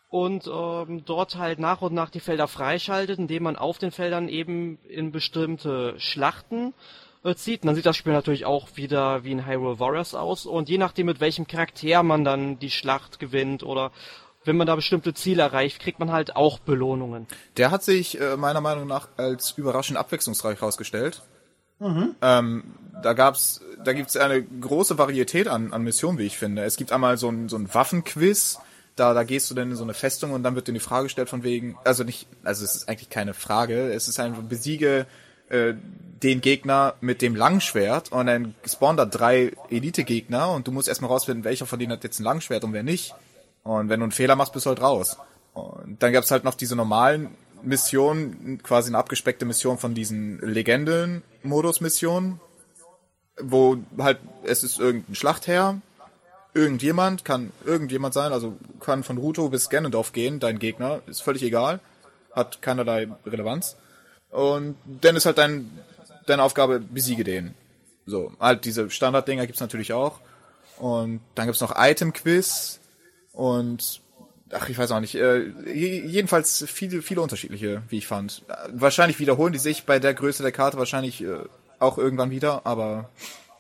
Und 0.10 0.48
ähm, 0.48 1.06
dort 1.06 1.36
halt 1.36 1.60
nach 1.60 1.84
und 1.84 1.94
nach 1.94 2.10
die 2.10 2.22
Felder 2.22 2.48
freischaltet, 2.48 3.20
indem 3.20 3.44
man 3.44 3.56
auf 3.56 3.78
den 3.78 3.92
Feldern 3.92 4.30
eben 4.30 4.80
in 4.88 5.12
bestimmte 5.12 6.00
Schlachten 6.00 6.74
zieht. 7.36 7.64
Und 7.64 7.68
dann 7.68 7.76
sieht 7.76 7.86
das 7.86 7.98
Spiel 7.98 8.14
natürlich 8.14 8.46
auch 8.46 8.68
wieder 8.76 9.24
wie 9.24 9.32
in 9.32 9.46
Hyrule 9.46 9.80
Warriors 9.80 10.16
aus. 10.16 10.46
Und 10.46 10.70
je 10.70 10.78
nachdem, 10.78 11.08
mit 11.08 11.20
welchem 11.20 11.48
Charakter 11.48 12.04
man 12.04 12.24
dann 12.24 12.60
die 12.60 12.72
Schlacht 12.72 13.20
gewinnt 13.20 13.64
oder 13.64 13.92
wenn 14.46 14.56
man 14.56 14.68
da 14.68 14.76
bestimmte 14.76 15.14
Ziele 15.14 15.42
erreicht, 15.42 15.80
kriegt 15.80 16.00
man 16.00 16.12
halt 16.12 16.36
auch 16.36 16.60
Belohnungen. 16.60 17.28
Der 17.58 17.70
hat 17.70 17.84
sich 17.84 18.20
äh, 18.22 18.38
meiner 18.38 18.62
Meinung 18.62 18.88
nach 18.88 19.10
als 19.18 19.52
überraschend 19.58 19.98
abwechslungsreich 19.98 20.62
herausgestellt. 20.62 21.22
Ähm, 21.80 22.64
da 23.04 23.14
gab's, 23.14 23.62
da 23.84 23.94
gibt's 23.94 24.18
eine 24.18 24.42
große 24.42 24.98
Varietät 24.98 25.48
an, 25.48 25.74
an 25.74 25.84
Missionen, 25.84 26.18
wie 26.18 26.26
ich 26.26 26.38
finde. 26.38 26.64
Es 26.64 26.76
gibt 26.76 26.92
einmal 26.92 27.18
so 27.18 27.30
ein, 27.30 27.50
so 27.50 27.58
ein 27.58 27.72
Waffenquiz, 27.74 28.60
da, 28.96 29.14
da 29.14 29.24
gehst 29.24 29.52
du 29.52 29.56
dann 29.56 29.70
in 29.70 29.76
so 29.76 29.84
eine 29.84 29.94
Festung 29.94 30.32
und 30.32 30.42
dann 30.42 30.56
wird 30.56 30.68
dir 30.68 30.74
die 30.74 30.80
Frage 30.80 31.04
gestellt 31.04 31.30
von 31.30 31.44
wegen, 31.44 31.78
also 31.84 32.04
nicht, 32.04 32.28
also 32.44 32.64
es 32.64 32.76
ist 32.76 32.90
eigentlich 32.90 33.10
keine 33.10 33.36
Frage, 33.36 33.92
es 33.92 34.08
ist 34.08 34.20
einfach 34.20 34.42
besiege 34.42 35.06
äh, 35.50 35.74
den 36.24 36.42
Gegner 36.42 36.96
mit 37.00 37.22
dem 37.22 37.36
Langschwert 37.36 38.12
und 38.12 38.26
dann 38.26 38.56
spawnen 38.66 38.98
da 38.98 39.06
drei 39.06 39.52
Elite-Gegner 39.70 40.52
und 40.52 40.68
du 40.68 40.72
musst 40.72 40.88
erstmal 40.88 41.12
rausfinden, 41.12 41.44
welcher 41.44 41.66
von 41.66 41.80
denen 41.80 41.92
hat 41.92 42.04
jetzt 42.04 42.20
ein 42.20 42.24
Langschwert 42.24 42.64
und 42.64 42.74
wer 42.74 42.84
nicht. 42.84 43.14
Und 43.64 43.90
wenn 43.90 44.00
du 44.00 44.06
einen 44.06 44.12
Fehler 44.12 44.36
machst, 44.36 44.54
bist 44.54 44.66
du 44.66 44.70
halt 44.70 44.82
raus. 44.82 45.18
Und 45.54 46.02
dann 46.02 46.14
gab's 46.14 46.32
halt 46.32 46.44
noch 46.44 46.56
diese 46.56 46.76
normalen 46.76 47.30
Missionen, 47.62 48.62
quasi 48.64 48.90
eine 48.90 48.98
abgespeckte 48.98 49.46
Mission 49.46 49.78
von 49.78 49.94
diesen 49.94 50.40
Legenden-Modus-Missionen, 50.40 52.40
wo 53.42 53.78
halt, 53.98 54.20
es 54.44 54.64
ist 54.64 54.80
irgendein 54.80 55.16
Schlachtherr, 55.16 55.82
irgendjemand, 56.54 57.26
kann 57.26 57.52
irgendjemand 57.66 58.14
sein, 58.14 58.32
also 58.32 58.56
kann 58.80 59.04
von 59.04 59.18
Ruto 59.18 59.50
bis 59.50 59.70
Ganondorf 59.70 60.14
gehen, 60.14 60.40
dein 60.40 60.60
Gegner, 60.60 61.02
ist 61.08 61.22
völlig 61.22 61.44
egal, 61.44 61.80
hat 62.34 62.62
keinerlei 62.62 63.10
Relevanz. 63.26 63.76
Und 64.32 64.76
dann 64.86 65.16
ist 65.16 65.26
halt 65.26 65.38
dein, 65.38 65.70
deine 66.26 66.44
Aufgabe, 66.44 66.80
besiege 66.80 67.24
den. 67.24 67.54
So, 68.06 68.32
halt 68.40 68.66
diese 68.66 68.90
Standarddinger 68.90 69.46
gibt's 69.46 69.62
natürlich 69.62 69.94
auch. 69.94 70.20
Und 70.78 71.22
dann 71.36 71.48
gibt's 71.48 71.62
noch 71.62 71.74
Item-Quiz 71.76 72.80
und 73.34 74.02
ach, 74.52 74.70
ich 74.70 74.78
weiß 74.78 74.92
auch 74.92 75.00
nicht. 75.00 75.16
Äh, 75.16 75.48
je- 75.74 76.06
jedenfalls 76.06 76.64
viele, 76.68 77.02
viele 77.02 77.22
unterschiedliche, 77.22 77.82
wie 77.90 77.98
ich 77.98 78.08
fand. 78.08 78.44
Wahrscheinlich 78.72 79.20
wiederholen 79.20 79.54
die 79.54 79.60
sich 79.60 79.86
bei 79.86 80.00
der 80.00 80.14
Größe 80.14 80.44
der 80.44 80.52
Karte 80.52 80.78
wahrscheinlich 80.78 81.24
äh, 81.24 81.40
auch 81.80 81.98
irgendwann 81.98 82.30
wieder, 82.32 82.66
aber 82.66 83.10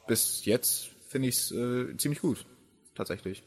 bis 0.08 0.46
jetzt 0.46 0.90
finde 1.10 1.28
ich's 1.30 1.52
äh, 1.52 1.98
ziemlich 1.98 2.22
gut. 2.22 2.46
Tatsächlich. 2.96 3.44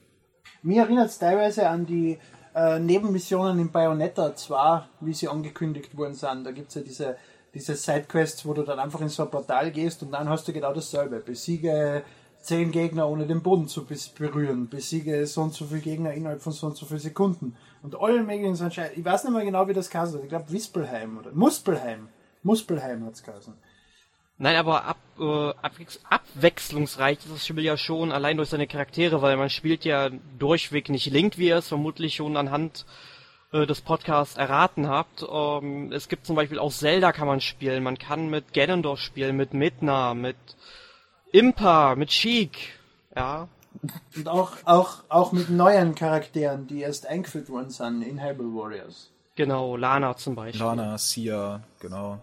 Mir 0.63 0.83
erinnert 0.83 1.09
es 1.11 1.19
teilweise 1.19 1.69
an 1.69 1.87
die 1.87 2.19
äh, 2.55 2.79
Nebenmissionen 2.79 3.59
in 3.59 3.71
Bayonetta 3.71 4.35
2, 4.35 4.83
wie 5.01 5.15
sie 5.15 5.29
angekündigt 5.29 5.97
worden 5.97 6.15
sind. 6.15 6.45
Da 6.45 6.53
gibt's 6.53 6.75
ja 6.75 6.83
diese, 6.83 7.17
diese 7.55 7.75
Sidequests, 7.75 8.45
wo 8.45 8.55
du 8.55 8.63
dann 8.63 8.79
einfach 8.79 9.01
in 9.01 9.09
so 9.09 9.23
ein 9.23 9.31
Portal 9.31 9.71
gehst 9.71 10.03
und 10.03 10.13
dann 10.13 10.29
hast 10.29 10.49
du 10.49 10.53
genau 10.53 10.73
dasselbe. 10.73 11.21
Besiege 11.21 12.03
zehn 12.43 12.71
Gegner 12.71 13.09
ohne 13.09 13.27
den 13.27 13.43
Boden 13.43 13.69
zu 13.69 13.87
berühren. 14.19 14.69
Besiege 14.69 15.27
so 15.27 15.43
und 15.43 15.55
so 15.55 15.67
viele 15.67 15.81
Gegner 15.81 16.13
innerhalb 16.13 16.43
von 16.43 16.53
so 16.53 16.67
und 16.67 16.77
so 16.77 16.87
vielen 16.87 17.01
Sekunden. 17.01 17.57
Und 17.83 18.01
alle 18.01 18.23
möglichen 18.23 18.55
so 18.55 18.65
ein 18.65 18.73
Scheiß. 18.73 18.93
Ich 18.97 19.05
weiß 19.05 19.25
nicht 19.25 19.33
mehr 19.33 19.45
genau, 19.45 19.69
wie 19.69 19.75
das 19.75 19.93
hat. 19.93 20.15
Ich 20.23 20.29
glaube 20.29 20.51
Wispelheim 20.51 21.19
oder 21.19 21.33
Muspelheim. 21.33 22.09
Muspelheim 22.43 23.05
hat's 23.05 23.23
geheißen. 23.23 23.55
Nein, 24.43 24.57
aber 24.57 24.87
ab, 24.87 24.97
äh, 25.19 25.51
abwechs 25.61 26.01
abwechslungsreich 26.09 27.19
ist 27.19 27.31
das 27.31 27.47
Spiel 27.47 27.63
ja 27.63 27.77
schon 27.77 28.11
allein 28.11 28.39
durch 28.39 28.49
seine 28.49 28.67
Charaktere, 28.67 29.21
weil 29.21 29.37
man 29.37 29.51
spielt 29.51 29.85
ja 29.85 30.09
durchweg 30.39 30.89
nicht 30.89 31.13
Link, 31.13 31.37
wie 31.37 31.49
ihr 31.49 31.59
es 31.59 31.69
vermutlich 31.69 32.15
schon 32.15 32.39
anhand 32.39 32.87
äh, 33.53 33.67
des 33.67 33.83
Podcasts 33.83 34.39
erraten 34.39 34.89
habt. 34.89 35.27
Ähm, 35.31 35.93
es 35.93 36.09
gibt 36.09 36.25
zum 36.25 36.37
Beispiel 36.37 36.59
auch 36.59 36.73
Zelda 36.73 37.13
kann 37.13 37.27
man 37.27 37.43
spielen, 37.43 37.83
man 37.83 37.99
kann 37.99 38.31
mit 38.31 38.55
Ganondorf 38.55 39.01
spielen, 39.01 39.37
mit 39.37 39.53
Midna, 39.53 40.15
mit 40.15 40.39
Impa, 41.33 41.95
mit 41.95 42.11
Sheik, 42.11 42.79
ja. 43.15 43.47
Und 44.17 44.27
auch, 44.27 44.53
auch, 44.65 45.05
auch 45.11 45.33
mit 45.33 45.51
neuen 45.51 45.95
Charakteren, 45.95 46.67
die 46.67 46.81
erst 46.81 47.07
eingeführt 47.07 47.51
worden 47.51 47.69
sind 47.69 48.01
in 48.01 48.23
Hyrule 48.23 48.55
Warriors. 48.55 49.11
Genau, 49.37 49.77
Lana 49.77 50.17
zum 50.17 50.35
Beispiel. 50.35 50.63
Lana, 50.63 50.97
Sia, 50.97 51.61
genau. 51.79 52.23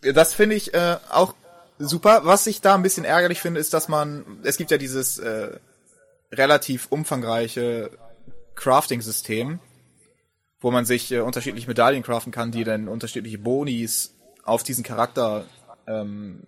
Das 0.00 0.34
finde 0.34 0.54
ich 0.56 0.74
äh, 0.74 0.96
auch 1.10 1.34
super. 1.78 2.22
Was 2.24 2.46
ich 2.46 2.60
da 2.60 2.74
ein 2.74 2.82
bisschen 2.82 3.04
ärgerlich 3.04 3.40
finde, 3.40 3.60
ist, 3.60 3.74
dass 3.74 3.88
man, 3.88 4.24
es 4.44 4.56
gibt 4.56 4.70
ja 4.70 4.78
dieses 4.78 5.18
äh, 5.18 5.58
relativ 6.32 6.86
umfangreiche 6.90 7.90
Crafting-System. 8.54 9.60
wo 10.60 10.70
man 10.70 10.84
sich 10.84 11.12
äh, 11.12 11.20
unterschiedliche 11.20 11.68
Medaillen 11.68 12.02
craften 12.02 12.32
kann, 12.32 12.50
die 12.50 12.64
dann 12.64 12.88
unterschiedliche 12.88 13.38
Bonis 13.38 14.14
auf 14.44 14.62
diesen 14.64 14.82
Charakter 14.82 15.44
ähm, 15.86 16.42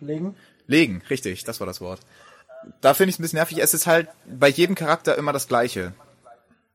Legen. 0.00 0.34
legen. 0.66 1.02
Richtig, 1.08 1.44
das 1.44 1.60
war 1.60 1.66
das 1.66 1.80
Wort. 1.80 2.00
Da 2.80 2.94
finde 2.94 3.10
ich 3.10 3.16
es 3.16 3.18
ein 3.18 3.22
bisschen 3.22 3.38
nervig. 3.38 3.58
Es 3.58 3.74
ist 3.74 3.86
halt 3.86 4.08
bei 4.26 4.48
jedem 4.48 4.74
Charakter 4.74 5.16
immer 5.16 5.32
das 5.32 5.48
Gleiche. 5.48 5.94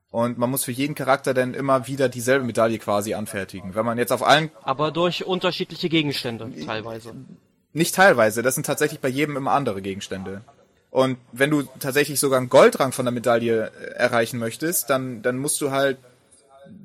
Und 0.09 0.37
man 0.37 0.49
muss 0.49 0.63
für 0.63 0.71
jeden 0.71 0.95
Charakter 0.95 1.33
dann 1.33 1.53
immer 1.53 1.87
wieder 1.87 2.07
dieselbe 2.09 2.45
Medaille 2.45 2.79
quasi 2.79 3.13
anfertigen. 3.13 3.75
Wenn 3.75 3.85
man 3.85 3.97
jetzt 3.97 4.11
auf 4.11 4.25
allen, 4.25 4.51
Aber 4.63 4.91
durch 4.91 5.25
unterschiedliche 5.25 5.89
Gegenstände 5.89 6.49
teilweise. 6.65 7.13
nicht 7.73 7.93
teilweise, 7.93 8.41
das 8.41 8.55
sind 8.55 8.65
tatsächlich 8.65 9.01
bei 9.01 9.09
jedem 9.09 9.35
immer 9.35 9.51
andere 9.51 9.81
Gegenstände. 9.81 10.41
Und 10.89 11.17
wenn 11.33 11.49
du 11.49 11.63
tatsächlich 11.79 12.19
sogar 12.19 12.39
einen 12.39 12.49
Goldrang 12.49 12.93
von 12.93 13.05
der 13.05 13.11
Medaille 13.11 13.69
äh, 13.69 13.93
erreichen 13.95 14.39
möchtest, 14.39 14.89
dann, 14.89 15.21
dann 15.21 15.37
musst 15.37 15.59
du 15.61 15.71
halt 15.71 15.97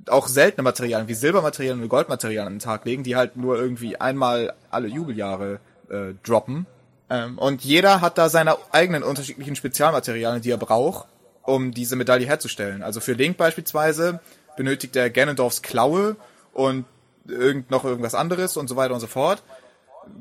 auch 0.09 0.29
seltene 0.29 0.63
Materialien 0.63 1.09
wie 1.09 1.15
Silbermaterialien 1.15 1.83
und 1.83 1.89
Goldmaterialien 1.89 2.47
an 2.47 2.55
den 2.55 2.59
Tag 2.61 2.85
legen, 2.85 3.05
die 3.05 3.17
halt 3.17 3.37
nur 3.37 3.57
irgendwie 3.57 3.97
einmal 3.97 4.53
alle 4.71 4.89
Jubeljahre 4.89 5.61
äh, 5.89 6.15
droppen. 6.25 6.67
Ähm, 7.11 7.39
und 7.39 7.65
jeder 7.65 8.01
hat 8.01 8.19
da 8.19 8.29
seine 8.29 8.57
eigenen 8.73 9.03
unterschiedlichen 9.03 9.57
Spezialmaterialien, 9.57 10.43
die 10.43 10.51
er 10.51 10.57
braucht, 10.57 11.07
um 11.43 11.73
diese 11.73 11.97
Medaille 11.97 12.27
herzustellen. 12.27 12.83
Also 12.83 13.01
für 13.01 13.13
Link 13.13 13.37
beispielsweise 13.37 14.21
benötigt 14.57 14.97
er 14.97 15.11
Ganondorfs 15.11 15.63
Klaue 15.63 16.17
und 16.53 16.85
irgend 17.27 17.71
noch 17.71 17.85
irgendwas 17.85 18.15
anderes 18.15 18.57
und 18.57 18.69
so 18.69 18.77
weiter 18.77 18.95
und 18.95 19.01
so 19.01 19.07
fort. 19.07 19.43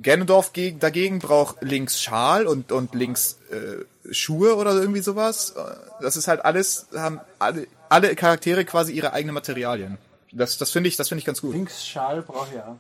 Ganondorf 0.04 0.52
geg- 0.54 0.80
dagegen 0.80 1.20
braucht 1.20 1.62
Links 1.62 2.00
Schal 2.00 2.46
und, 2.46 2.72
und 2.72 2.94
Links 2.94 3.40
äh, 3.50 4.14
Schuhe 4.14 4.56
oder 4.56 4.74
irgendwie 4.74 5.02
sowas. 5.02 5.56
Das 6.02 6.16
ist 6.18 6.28
halt 6.28 6.46
alles, 6.46 6.86
haben 6.96 7.20
alle, 7.40 7.68
alle 7.90 8.16
Charaktere 8.16 8.64
quasi 8.64 8.94
ihre 8.94 9.14
eigenen 9.14 9.34
Materialien. 9.34 9.98
Das, 10.32 10.58
das 10.58 10.70
finde 10.72 10.88
ich, 10.88 10.96
das 10.98 11.10
finde 11.10 11.20
ich 11.20 11.26
ganz 11.26 11.42
gut. 11.42 11.54
Links 11.54 11.86
Schal 11.86 12.22
brauche 12.22 12.48
ich 12.54 12.62
auch. 12.62 12.78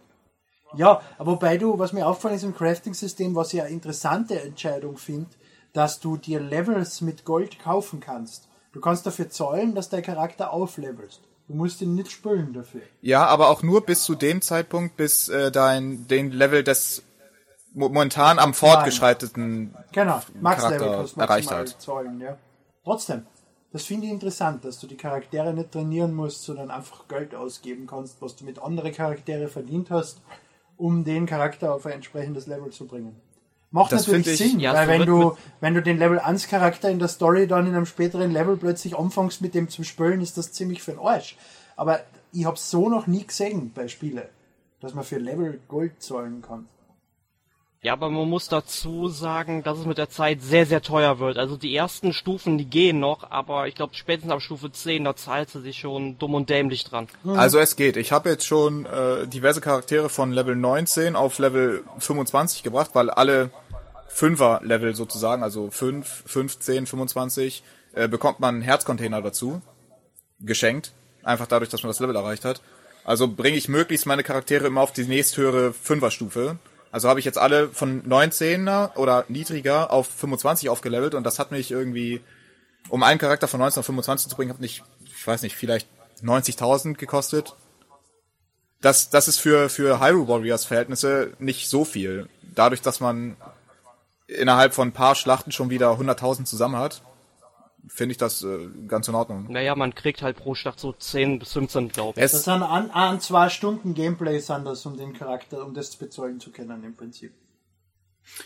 Ja, 0.78 1.02
aber 1.18 1.34
wobei 1.34 1.58
du, 1.58 1.78
was 1.80 1.92
mir 1.92 2.08
auffallen 2.08 2.36
ist 2.36 2.44
im 2.44 2.56
Crafting-System, 2.56 3.36
was 3.36 3.54
ich 3.54 3.62
eine 3.62 3.72
interessante 3.72 4.40
Entscheidung 4.40 4.98
finde, 4.98 5.28
dass 5.74 6.00
du 6.00 6.18
dir 6.18 6.40
Levels 6.40 7.02
mit 7.02 7.26
Gold 7.26 7.60
kaufen 7.60 8.00
kannst. 8.00 8.48
Du 8.74 8.80
kannst 8.82 9.06
dafür 9.06 9.30
zahlen, 9.30 9.76
dass 9.76 9.90
dein 9.90 10.04
Charakter 10.04 10.52
auflevelst. 10.54 11.22
Du 11.48 11.56
musst 11.56 11.82
ihn 11.82 11.96
nicht 11.96 12.12
spülen 12.12 12.54
dafür. 12.54 12.82
Ja, 13.02 13.26
aber 13.26 13.50
auch 13.50 13.62
nur 13.64 13.82
bis 13.86 14.04
zu 14.04 14.16
dem 14.16 14.42
Zeitpunkt, 14.42 14.96
bis 14.96 15.28
äh, 15.28 15.52
dein 15.52 16.08
den 16.08 16.32
Level 16.32 16.64
des 16.64 17.04
mo- 17.74 17.90
momentan 17.90 18.40
am 18.40 18.54
fortgeschreiteten 18.54 19.76
Genau, 19.92 20.22
Max-Level 20.40 20.80
Charakter 20.90 21.22
erreicht 21.22 21.52
hat. 21.52 21.82
zahlen, 21.82 22.20
ja. 22.22 22.38
Trotzdem, 22.86 23.26
das 23.74 23.84
finde 23.84 24.08
ich 24.08 24.14
interessant, 24.14 24.64
dass 24.64 24.80
du 24.80 24.88
die 24.88 24.98
Charaktere 24.98 25.54
nicht 25.54 25.72
trainieren 25.72 26.14
musst, 26.14 26.44
sondern 26.44 26.72
einfach 26.72 27.08
Geld 27.10 27.36
ausgeben 27.36 27.88
kannst, 27.88 28.22
was 28.22 28.36
du 28.38 28.46
mit 28.46 28.60
anderen 28.60 28.94
Charaktere 28.94 29.50
verdient 29.50 29.92
hast, 29.92 30.22
um 30.78 31.04
den 31.04 31.26
Charakter 31.26 31.74
auf 31.74 31.86
ein 31.86 31.94
entsprechendes 31.94 32.48
Level 32.48 32.72
zu 32.72 32.88
bringen. 32.88 33.20
Macht 33.72 33.94
Das 33.94 34.06
natürlich 34.06 34.38
Sinn, 34.38 34.60
Ja, 34.60 34.74
weil 34.74 34.88
wenn 34.88 35.06
du, 35.06 35.38
wenn 35.62 35.74
du 35.74 35.82
den 35.82 35.98
Level 35.98 36.20
1 36.20 36.48
Charakter 36.50 36.90
in 36.90 37.00
der 37.00 37.08
Story 37.08 37.48
dann 37.48 37.68
in 37.68 37.74
einem 37.74 37.86
späteren 37.86 38.32
Level 38.32 38.58
plötzlich 38.58 38.98
anfängst 38.98 39.42
mit 39.42 39.56
dem 39.56 39.70
zu 39.70 39.84
spielen, 39.84 40.20
ist 40.22 40.38
das 40.38 40.52
ziemlich 40.52 40.84
für 40.84 40.92
den 40.92 41.00
Arsch. 41.00 41.38
Aber 41.78 42.02
ich 42.34 42.46
habe 42.46 42.58
so 42.58 42.90
noch 42.90 43.08
nie 43.08 43.26
gesehen 43.26 43.72
bei 43.74 43.88
Spiele, 43.88 44.30
dass 44.82 44.94
man 44.94 45.06
für 45.06 45.18
Level 45.20 45.60
Gold 45.70 46.02
zahlen 46.04 46.42
kann. 46.42 46.68
Ja, 47.84 47.94
aber 47.94 48.12
man 48.12 48.30
muss 48.30 48.48
dazu 48.48 49.08
sagen, 49.08 49.63
dass 49.63 49.80
es 49.80 49.88
mit 49.88 49.98
der 49.98 50.08
Zeit 50.08 50.44
sehr, 50.44 50.67
sehr 50.67 50.84
teuer 50.84 51.17
wird. 51.17 51.39
Also 51.39 51.58
die 51.58 51.76
ersten 51.76 52.13
Stufen, 52.13 52.60
die 52.60 52.65
gehen 52.65 53.00
noch, 53.00 53.32
aber 53.32 53.67
ich 53.67 53.74
glaube 53.74 53.96
spätestens 53.96 54.32
ab 54.32 54.44
Stufe 54.44 54.72
10, 54.72 55.04
da 55.04 55.15
zahlt 55.15 55.50
sie 55.50 55.62
sich 55.62 55.80
schon 55.80 56.20
dumm 56.20 56.36
und 56.36 56.52
dämlich 56.52 56.84
dran. 56.84 57.08
Also 57.26 57.58
es 57.58 57.76
geht. 57.76 57.98
Ich 57.98 58.12
habe 58.12 58.30
jetzt 58.30 58.46
schon 58.46 58.86
äh, 58.86 59.26
diverse 59.26 59.62
Charaktere 59.62 60.10
von 60.10 60.32
Level 60.32 60.56
19 60.56 61.15
auf 61.15 61.39
Level 61.39 61.84
25 61.98 62.62
gebracht, 62.62 62.91
weil 62.94 63.10
alle 63.10 63.50
Fünfer-Level 64.10 64.94
sozusagen, 64.94 65.41
also 65.41 65.72
5, 65.72 66.24
15, 66.28 66.86
25, 66.86 67.63
äh, 67.94 68.08
bekommt 68.08 68.39
man 68.39 68.56
einen 68.56 68.63
Herzcontainer 68.63 69.24
dazu. 69.24 69.60
Geschenkt. 70.39 70.94
Einfach 71.24 71.48
dadurch, 71.48 71.72
dass 71.72 71.82
man 71.82 71.89
das 71.89 72.00
Level 72.00 72.15
erreicht 72.15 72.46
hat. 72.46 72.62
Also 73.04 73.28
bringe 73.28 73.58
ich 73.58 73.70
möglichst 73.70 74.06
meine 74.06 74.22
Charaktere 74.22 74.67
immer 74.67 74.82
auf 74.82 74.94
die 74.94 75.06
nächsthöhere 75.06 75.74
Fünfer-Stufe. 75.74 76.60
Also 76.92 77.08
habe 77.08 77.20
ich 77.20 77.26
jetzt 77.26 77.38
alle 77.38 77.70
von 77.70 78.04
19er 78.04 78.96
oder 78.98 79.26
niedriger 79.30 79.92
auf 79.92 80.08
25 80.08 80.70
aufgelevelt 80.70 81.16
und 81.16 81.24
das 81.24 81.40
hat 81.40 81.52
mich 81.52 81.72
irgendwie, 81.72 82.22
um 82.90 83.04
einen 83.04 83.20
Charakter 83.20 83.48
von 83.48 83.60
19 83.60 83.80
auf 83.80 83.86
25 83.86 84.30
zu 84.30 84.36
bringen, 84.36 84.52
hat 84.52 84.60
nicht, 84.60 84.84
ich 85.06 85.26
weiß 85.26 85.42
nicht, 85.42 85.56
vielleicht 85.56 85.88
90.000 86.22 86.96
gekostet. 86.96 87.56
Das, 88.82 89.10
das 89.10 89.28
ist 89.28 89.40
für, 89.40 89.70
für 89.70 90.00
Hyrule 90.00 90.28
Warriors 90.28 90.66
Verhältnisse 90.66 91.34
nicht 91.40 91.70
so 91.70 91.86
viel. 91.86 92.28
Dadurch, 92.42 92.82
dass 92.82 93.00
man 93.00 93.38
innerhalb 94.28 94.74
von 94.74 94.90
ein 94.90 94.94
paar 94.94 95.16
Schlachten 95.16 95.52
schon 95.52 95.70
wieder 95.70 95.92
100.000 95.92 96.46
zusammen 96.46 96.78
hat, 96.78 97.02
finde 97.88 98.12
ich 98.12 98.17
das 98.17 98.44
äh, 98.44 98.70
ganz 98.88 99.08
in 99.08 99.15
Ordnung. 99.15 99.48
Naja, 99.50 99.76
man 99.76 99.96
kriegt 99.96 100.22
halt 100.22 100.38
pro 100.38 100.56
Schlacht 100.56 100.80
so 100.80 100.94
10 100.94 101.39
bis 101.39 101.54
15, 101.54 101.89
glaube 101.89 102.20
ich. 102.20 102.24
Das 102.24 102.34
Es, 102.34 102.44
sind 102.44 102.63
an, 102.63 102.91
an 102.91 103.20
zwei 103.20 103.50
Stunden 103.50 103.94
Gameplay 103.94 104.39
sind 104.39 104.65
das, 104.65 104.86
um 104.86 104.98
den 104.98 105.13
Charakter, 105.13 105.65
um 105.65 105.74
das 105.74 105.96
bezeugen 105.96 106.39
zu 106.39 106.52
können 106.52 106.84
im 106.84 106.96
Prinzip. 106.96 107.34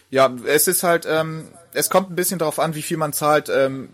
ja, 0.10 0.34
es 0.46 0.68
ist 0.68 0.84
halt, 0.84 1.06
ähm, 1.10 1.50
es 1.74 1.90
kommt 1.90 2.10
ein 2.10 2.16
bisschen 2.16 2.40
darauf 2.40 2.60
an, 2.60 2.76
wie 2.76 2.82
viel 2.82 2.98
man 2.98 3.14
zahlt, 3.14 3.50
ähm, 3.50 3.90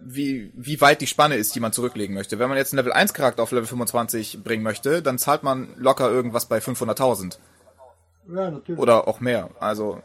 wie, 0.00 0.52
wie 0.54 0.80
weit 0.80 1.00
die 1.00 1.06
Spanne 1.06 1.36
ist, 1.36 1.54
die 1.54 1.60
man 1.60 1.72
zurücklegen 1.72 2.14
möchte. 2.14 2.38
Wenn 2.38 2.48
man 2.48 2.58
jetzt 2.58 2.72
einen 2.72 2.78
Level 2.78 2.92
1 2.92 3.12
Charakter 3.12 3.42
auf 3.42 3.50
Level 3.50 3.66
25 3.66 4.42
bringen 4.44 4.62
möchte, 4.62 5.02
dann 5.02 5.18
zahlt 5.18 5.42
man 5.42 5.68
locker 5.76 6.10
irgendwas 6.10 6.46
bei 6.46 6.58
500.000. 6.58 7.38
Ja, 8.28 8.50
natürlich. 8.50 8.80
oder 8.80 9.08
auch 9.08 9.20
mehr. 9.20 9.50
Also 9.60 10.02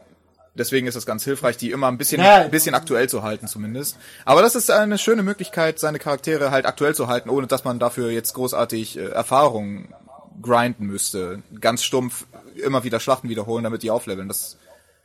deswegen 0.54 0.86
ist 0.86 0.96
es 0.96 1.06
ganz 1.06 1.24
hilfreich, 1.24 1.56
die 1.56 1.70
immer 1.70 1.88
ein 1.88 1.98
bisschen, 1.98 2.20
ein 2.20 2.50
bisschen 2.50 2.74
aktuell 2.74 3.08
zu 3.08 3.22
halten 3.22 3.46
zumindest. 3.48 3.96
Aber 4.24 4.42
das 4.42 4.54
ist 4.54 4.70
eine 4.70 4.98
schöne 4.98 5.22
Möglichkeit, 5.22 5.78
seine 5.78 5.98
Charaktere 5.98 6.50
halt 6.50 6.66
aktuell 6.66 6.94
zu 6.94 7.08
halten, 7.08 7.30
ohne 7.30 7.46
dass 7.46 7.64
man 7.64 7.78
dafür 7.78 8.10
jetzt 8.10 8.34
großartig 8.34 8.98
äh, 8.98 9.06
Erfahrung 9.08 9.94
grinden 10.40 10.86
müsste. 10.86 11.42
Ganz 11.60 11.84
stumpf 11.84 12.26
immer 12.56 12.84
wieder 12.84 13.00
Schlachten 13.00 13.28
wiederholen, 13.28 13.64
damit 13.64 13.82
die 13.82 13.90
aufleveln. 13.90 14.28
Das 14.28 14.56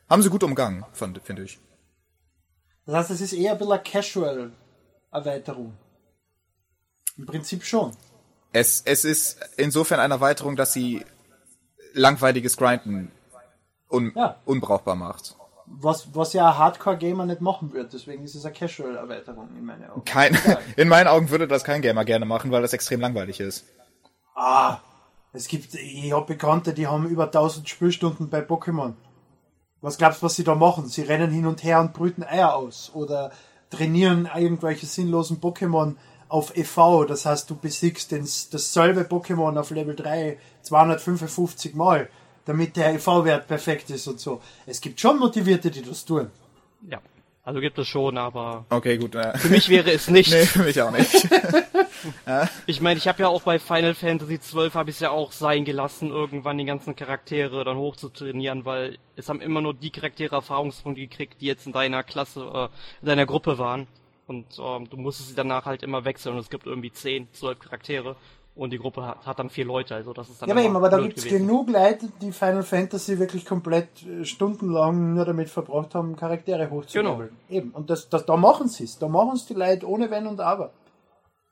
haben 0.08 0.22
sie 0.22 0.30
gut 0.30 0.42
umgangen, 0.42 0.84
finde 0.92 1.42
ich. 1.42 1.58
Das 2.86 2.94
heißt, 2.94 3.10
es 3.10 3.20
ist 3.20 3.32
eher 3.34 3.52
ein 3.52 3.58
bisschen 3.58 3.72
eine 3.72 3.82
Casual-Erweiterung. 3.82 5.74
Im 7.18 7.26
Prinzip 7.26 7.64
schon. 7.64 7.94
Es, 8.52 8.82
es 8.86 9.04
ist 9.04 9.38
insofern 9.56 10.00
eine 10.00 10.14
Erweiterung, 10.14 10.56
dass 10.56 10.72
sie 10.72 11.04
langweiliges 11.92 12.56
Grinden 12.56 13.10
un, 13.90 14.12
Ja. 14.14 14.40
unbrauchbar 14.44 14.94
macht. 14.94 15.36
Was, 15.80 16.14
was 16.14 16.32
ja 16.32 16.48
ein 16.48 16.58
Hardcore-Gamer 16.58 17.26
nicht 17.26 17.40
machen 17.40 17.72
wird. 17.72 17.92
Deswegen 17.92 18.24
ist 18.24 18.34
es 18.34 18.44
eine 18.44 18.54
Casual-Erweiterung 18.54 19.48
in 19.56 19.64
meinen 19.64 19.90
Augen. 19.90 20.04
Kein, 20.04 20.36
in 20.76 20.88
meinen 20.88 21.06
Augen 21.06 21.30
würde 21.30 21.46
das 21.46 21.64
kein 21.64 21.82
Gamer 21.82 22.04
gerne 22.04 22.24
machen, 22.24 22.50
weil 22.50 22.62
das 22.62 22.72
extrem 22.72 23.00
langweilig 23.00 23.40
ist. 23.40 23.64
Ah, 24.34 24.78
es 25.32 25.46
gibt, 25.46 25.74
ich 25.74 26.12
habe 26.12 26.26
Bekannte, 26.26 26.72
die 26.72 26.86
haben 26.86 27.06
über 27.06 27.24
1000 27.24 27.68
Spielstunden 27.68 28.30
bei 28.30 28.40
Pokémon. 28.40 28.94
Was 29.80 29.98
glaubst 29.98 30.22
du, 30.22 30.26
was 30.26 30.34
sie 30.34 30.44
da 30.44 30.54
machen? 30.54 30.88
Sie 30.88 31.02
rennen 31.02 31.30
hin 31.30 31.46
und 31.46 31.62
her 31.62 31.80
und 31.80 31.92
brüten 31.92 32.24
Eier 32.24 32.56
aus 32.56 32.90
oder 32.94 33.30
trainieren 33.70 34.28
irgendwelche 34.34 34.86
sinnlosen 34.86 35.40
Pokémon 35.40 35.96
auf 36.28 36.56
EV. 36.56 37.06
Das 37.06 37.26
heißt, 37.26 37.48
du 37.50 37.56
besiegst 37.56 38.10
den, 38.10 38.26
dasselbe 38.50 39.02
Pokémon 39.02 39.58
auf 39.58 39.70
Level 39.70 39.94
3 39.94 40.38
255 40.62 41.74
Mal, 41.74 42.08
damit 42.48 42.76
der 42.76 42.94
EV-Wert 42.94 43.46
perfekt 43.46 43.90
ist 43.90 44.06
und 44.08 44.18
so. 44.18 44.40
Es 44.64 44.80
gibt 44.80 44.98
schon 44.98 45.18
Motivierte, 45.18 45.70
die 45.70 45.82
das 45.82 46.06
tun. 46.06 46.30
Ja, 46.88 46.98
also 47.44 47.60
gibt 47.60 47.78
es 47.78 47.86
schon, 47.86 48.16
aber 48.16 48.64
Okay, 48.70 48.96
gut. 48.96 49.14
Äh, 49.14 49.36
für 49.36 49.48
mich 49.48 49.68
wäre 49.68 49.92
es 49.92 50.08
nicht. 50.08 50.30
nee, 50.32 50.46
für 50.46 50.62
mich 50.62 50.80
auch 50.80 50.90
nicht. 50.90 51.28
Ich 52.66 52.80
meine, 52.80 52.96
ich 52.96 53.08
habe 53.08 53.22
ja 53.22 53.28
auch 53.28 53.42
bei 53.42 53.58
Final 53.58 53.92
Fantasy 53.92 54.38
XII 54.38 54.70
habe 54.74 54.88
ich 54.88 54.96
es 54.96 55.00
ja 55.00 55.10
auch 55.10 55.32
sein 55.32 55.64
gelassen, 55.64 56.10
irgendwann 56.10 56.56
die 56.56 56.64
ganzen 56.64 56.94
Charaktere 56.94 57.64
dann 57.64 57.76
hochzutrainieren, 57.76 58.64
weil 58.64 58.98
es 59.16 59.28
haben 59.28 59.40
immer 59.40 59.60
nur 59.60 59.74
die 59.74 59.90
Charaktere 59.90 60.36
Erfahrungspunkte 60.36 61.00
gekriegt, 61.00 61.40
die 61.40 61.46
jetzt 61.46 61.66
in 61.66 61.72
deiner 61.72 62.04
Klasse, 62.04 62.40
äh, 62.40 62.68
in 63.00 63.08
deiner 63.08 63.26
Gruppe 63.26 63.58
waren. 63.58 63.88
Und 64.28 64.46
ähm, 64.60 64.88
du 64.88 64.96
musstest 64.96 65.30
sie 65.30 65.34
danach 65.34 65.66
halt 65.66 65.82
immer 65.82 66.04
wechseln 66.04 66.34
und 66.34 66.40
es 66.40 66.50
gibt 66.50 66.66
irgendwie 66.66 66.92
10, 66.92 67.32
12 67.32 67.58
Charaktere 67.58 68.14
und 68.58 68.70
die 68.70 68.78
Gruppe 68.78 69.06
hat, 69.06 69.24
hat 69.24 69.38
dann 69.38 69.50
vier 69.50 69.64
Leute, 69.64 69.94
also 69.94 70.12
das 70.12 70.28
ist 70.28 70.42
dann 70.42 70.48
Ja, 70.48 70.54
aber 70.54 70.64
eben, 70.64 70.76
aber 70.76 70.88
da 70.88 70.98
gibt's 70.98 71.24
gewesen. 71.24 71.46
genug 71.46 71.70
Leute, 71.70 72.08
die 72.20 72.32
Final 72.32 72.62
Fantasy 72.62 73.18
wirklich 73.18 73.44
komplett 73.44 73.88
äh, 74.02 74.24
stundenlang 74.24 75.14
nur 75.14 75.24
damit 75.24 75.48
verbracht 75.48 75.94
haben, 75.94 76.16
Charaktere 76.16 76.68
hochzuleveln. 76.70 77.30
Eben. 77.48 77.70
Und 77.70 77.88
das, 77.88 78.08
das, 78.08 78.26
da 78.26 78.36
machen 78.36 78.68
sie 78.68 78.84
es. 78.84 78.98
Da 78.98 79.08
machen 79.08 79.32
es 79.34 79.46
die 79.46 79.54
Leute 79.54 79.88
ohne 79.88 80.10
Wenn 80.10 80.26
und 80.26 80.40
Aber. 80.40 80.72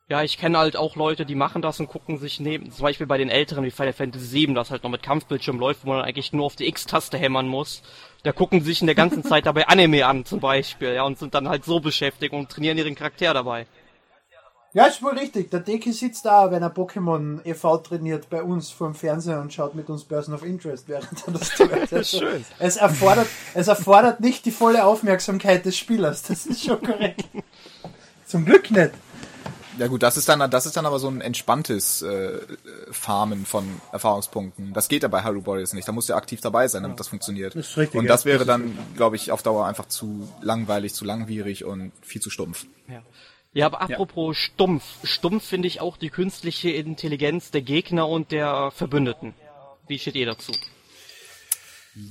Ja, 0.09 0.23
ich 0.23 0.37
kenne 0.37 0.57
halt 0.57 0.77
auch 0.77 0.95
Leute, 0.95 1.25
die 1.25 1.35
machen 1.35 1.61
das 1.61 1.81
und 1.81 1.87
gucken 1.87 2.17
sich 2.17 2.39
neben, 2.39 2.71
zum 2.71 2.83
Beispiel 2.83 3.07
bei 3.07 3.17
den 3.17 3.29
älteren 3.29 3.65
wie 3.65 3.71
Final 3.71 3.91
Fantasy 3.91 4.47
VII, 4.47 4.53
das 4.53 4.71
halt 4.71 4.83
noch 4.83 4.89
mit 4.89 5.03
Kampfbildschirm 5.03 5.59
läuft, 5.59 5.85
wo 5.85 5.89
man 5.89 6.01
eigentlich 6.01 6.31
nur 6.31 6.45
auf 6.45 6.55
die 6.55 6.67
X-Taste 6.67 7.17
hämmern 7.17 7.47
muss. 7.47 7.81
Da 8.23 8.31
gucken 8.31 8.61
sich 8.61 8.79
in 8.79 8.87
der 8.87 8.95
ganzen 8.95 9.23
Zeit 9.25 9.45
dabei 9.45 9.67
Anime 9.67 10.05
an, 10.05 10.23
zum 10.23 10.39
Beispiel, 10.39 10.93
ja, 10.93 11.03
und 11.03 11.17
sind 11.19 11.33
dann 11.33 11.49
halt 11.49 11.65
so 11.65 11.81
beschäftigt 11.81 12.33
und 12.33 12.49
trainieren 12.49 12.77
ihren 12.77 12.95
Charakter 12.95 13.33
dabei. 13.33 13.67
Ja, 14.77 14.85
ist 14.85 15.01
wohl 15.01 15.17
richtig. 15.17 15.49
Der 15.49 15.61
Deki 15.61 15.91
sitzt 15.91 16.25
da, 16.25 16.51
wenn 16.51 16.61
er 16.61 16.71
Pokémon 16.71 17.39
e.V. 17.43 17.77
trainiert 17.77 18.29
bei 18.29 18.43
uns 18.43 18.69
vor 18.69 18.89
dem 18.89 18.93
Fernseher 18.93 19.41
und 19.41 19.51
schaut 19.51 19.73
mit 19.73 19.89
uns 19.89 20.03
Person 20.03 20.35
of 20.35 20.43
Interest, 20.43 20.87
während 20.87 21.09
er 21.25 21.33
das 21.33 21.49
tut. 21.49 21.73
Also, 21.73 22.03
Schön. 22.19 22.45
Es 22.59 22.77
erfordert, 22.77 23.25
es 23.55 23.67
erfordert 23.67 24.19
nicht 24.19 24.45
die 24.45 24.51
volle 24.51 24.85
Aufmerksamkeit 24.85 25.65
des 25.65 25.75
Spielers. 25.75 26.21
Das 26.21 26.45
ist 26.45 26.63
schon 26.63 26.79
korrekt. 26.79 27.25
Zum 28.27 28.45
Glück 28.45 28.69
nicht. 28.69 28.91
Ja 29.79 29.87
gut, 29.87 30.03
das 30.03 30.15
ist 30.15 30.29
dann, 30.29 30.47
das 30.51 30.67
ist 30.67 30.77
dann 30.77 30.85
aber 30.85 30.99
so 30.99 31.07
ein 31.07 31.21
entspanntes 31.21 32.03
äh, 32.03 32.37
Farmen 32.91 33.47
von 33.47 33.81
Erfahrungspunkten. 33.91 34.73
Das 34.73 34.89
geht 34.89 35.01
ja 35.01 35.09
bei 35.09 35.23
Hyrule 35.23 35.47
Warriors 35.47 35.73
nicht. 35.73 35.87
Da 35.87 35.91
musst 35.91 36.07
du 36.09 36.13
ja 36.13 36.17
aktiv 36.17 36.39
dabei 36.41 36.67
sein, 36.67 36.83
damit 36.83 36.99
das 36.99 37.07
funktioniert. 37.07 37.55
Das 37.55 37.69
ist 37.69 37.77
richtig, 37.77 37.97
und 37.97 38.05
ja. 38.05 38.11
das 38.11 38.25
wäre 38.25 38.45
Das 38.45 38.57
ist 38.59 38.63
dann, 38.67 38.77
glaube 38.95 39.15
ich, 39.15 39.31
auf 39.31 39.41
Dauer 39.41 39.65
einfach 39.65 39.87
zu 39.87 40.31
langweilig, 40.41 40.93
zu 40.93 41.03
langwierig 41.03 41.65
und 41.65 41.93
viel 42.03 42.21
zu 42.21 42.29
stumpf. 42.29 42.67
Ja. 42.87 43.01
Ja, 43.57 43.65
aber 43.65 43.81
apropos 43.81 44.37
stumpf. 44.37 44.83
Stumpf 45.03 45.43
finde 45.43 45.67
ich 45.67 45.81
auch 45.81 45.97
die 45.97 46.11
künstliche 46.11 46.69
Intelligenz 46.69 47.49
der 47.49 47.63
Gegner 47.63 48.07
und 48.07 48.31
der 48.31 48.69
Verbündeten. 48.69 49.33
Wie 49.87 49.97
steht 49.97 50.13
ihr 50.13 50.27
dazu? 50.27 50.51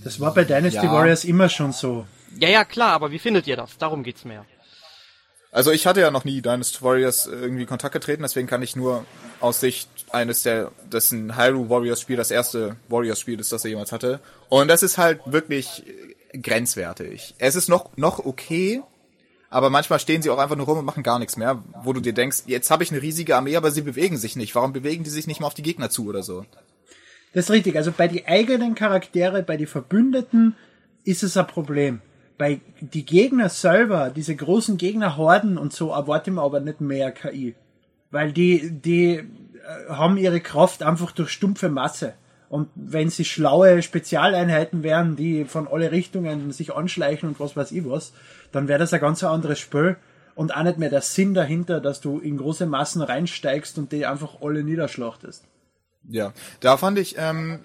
Das 0.02 0.18
war 0.18 0.35
bei 0.35 0.42
Dynasty 0.42 0.85
Ja. 0.85 0.92
Warriors 0.92 1.24
immer 1.24 1.48
schon 1.48 1.70
so. 1.70 2.04
Ja, 2.40 2.48
ja, 2.48 2.64
klar, 2.64 2.94
aber 2.94 3.12
wie 3.12 3.20
findet 3.20 3.46
ihr 3.46 3.54
das? 3.54 3.78
Darum 3.78 4.02
geht's 4.02 4.24
mehr. 4.24 4.44
Also 5.52 5.70
ich 5.70 5.87
hatte 5.87 6.00
ja 6.00 6.11
noch 6.11 6.24
nie 6.24 6.42
Dynasty 6.42 6.82
Warriors 6.82 7.28
irgendwie 7.28 7.62
in 7.62 7.68
Kontakt 7.68 7.92
getreten, 7.92 8.22
deswegen 8.24 8.48
kann 8.48 8.62
ich 8.62 8.74
nur 8.74 9.06
aus 9.38 9.61
Sicht 9.61 9.88
eines 10.11 10.42
der, 10.42 10.72
dessen 10.90 11.37
Hyrule 11.37 11.70
Warriors 11.70 12.00
Spiel 12.00 12.16
das 12.16 12.32
erste 12.32 12.74
Warriors 12.88 13.20
Spiel 13.20 13.38
ist, 13.38 13.52
das 13.52 13.64
er 13.64 13.70
jemals 13.70 13.92
hatte. 13.92 14.18
Und 14.48 14.66
das 14.66 14.82
ist 14.82 14.98
halt 14.98 15.20
wirklich 15.26 15.85
grenzwertig. 16.42 17.37
Es 17.38 17.54
ist 17.54 17.68
noch, 17.68 17.96
noch 17.96 18.18
okay, 18.18 18.82
aber 19.48 19.70
manchmal 19.70 20.00
stehen 20.00 20.22
sie 20.22 20.30
auch 20.30 20.38
einfach 20.38 20.56
nur 20.56 20.66
rum 20.66 20.78
und 20.78 20.85
machen 20.85 21.02
gar 21.02 21.18
nichts 21.18 21.37
mehr, 21.37 21.62
wo 21.82 21.92
du 21.92 22.00
dir 22.00 22.12
denkst, 22.12 22.42
jetzt 22.46 22.70
habe 22.70 22.82
ich 22.82 22.90
eine 22.90 23.02
riesige 23.02 23.37
Armee, 23.37 23.56
aber 23.56 23.70
sie 23.70 23.82
bewegen 23.82 24.16
sich 24.16 24.37
nicht. 24.37 24.54
Warum 24.54 24.72
bewegen 24.72 25.04
die 25.04 25.11
sich 25.11 25.26
nicht 25.26 25.40
mal 25.40 25.46
auf 25.46 25.54
die 25.54 25.62
Gegner 25.62 25.90
zu 25.90 26.06
oder 26.06 26.22
so? 26.22 26.44
Das 27.32 27.44
ist 27.46 27.50
richtig. 27.50 27.76
Also 27.76 27.92
bei 27.92 28.09
die 28.09 28.26
eigenen 28.26 28.74
Charaktere, 28.74 29.42
bei 29.42 29.56
die 29.56 29.66
Verbündeten 29.66 30.56
ist 31.04 31.22
es 31.22 31.37
ein 31.37 31.46
Problem. 31.46 32.00
Bei 32.38 32.61
die 32.80 33.04
Gegner 33.04 33.48
selber, 33.48 34.11
diese 34.11 34.35
großen 34.35 34.76
Gegnerhorden 34.76 35.59
und 35.59 35.72
so, 35.72 35.90
erwarte 35.90 36.30
ich 36.30 36.38
aber 36.38 36.61
nicht 36.61 36.80
mehr 36.80 37.12
KI. 37.12 37.54
Weil 38.11 38.32
die, 38.32 38.70
die 38.70 39.16
äh, 39.16 39.24
haben 39.88 40.16
ihre 40.16 40.40
Kraft 40.40 40.82
einfach 40.82 41.12
durch 41.12 41.30
stumpfe 41.30 41.68
Masse. 41.68 42.14
Und 42.48 42.68
wenn 42.74 43.11
sie 43.11 43.24
schlaue 43.24 43.82
Spezialeinheiten 43.82 44.82
wären, 44.82 45.16
die 45.16 45.44
von 45.44 45.66
alle 45.66 45.90
Richtungen 45.90 46.52
sich 46.52 46.74
anschleichen 46.74 47.28
und 47.28 47.40
was 47.40 47.56
weiß 47.56 47.72
ich 47.72 47.88
was, 47.88 48.12
dann 48.52 48.68
wäre 48.68 48.78
das 48.78 48.92
ein 48.92 49.00
ganz 49.00 49.24
anderes 49.24 49.59
Spiel 49.59 49.96
und 50.35 50.54
auch 50.54 50.62
nicht 50.62 50.78
mehr 50.78 50.90
der 50.90 51.02
Sinn 51.02 51.35
dahinter, 51.35 51.80
dass 51.80 52.00
du 52.00 52.18
in 52.18 52.37
große 52.37 52.66
Massen 52.66 53.02
reinsteigst 53.02 53.78
und 53.78 53.90
die 53.90 54.06
einfach 54.06 54.40
alle 54.40 54.62
niederschlachtest. 54.62 55.44
Ja, 56.09 56.32
da 56.61 56.76
fand 56.76 56.98
ich 56.98 57.16
ähm, 57.18 57.61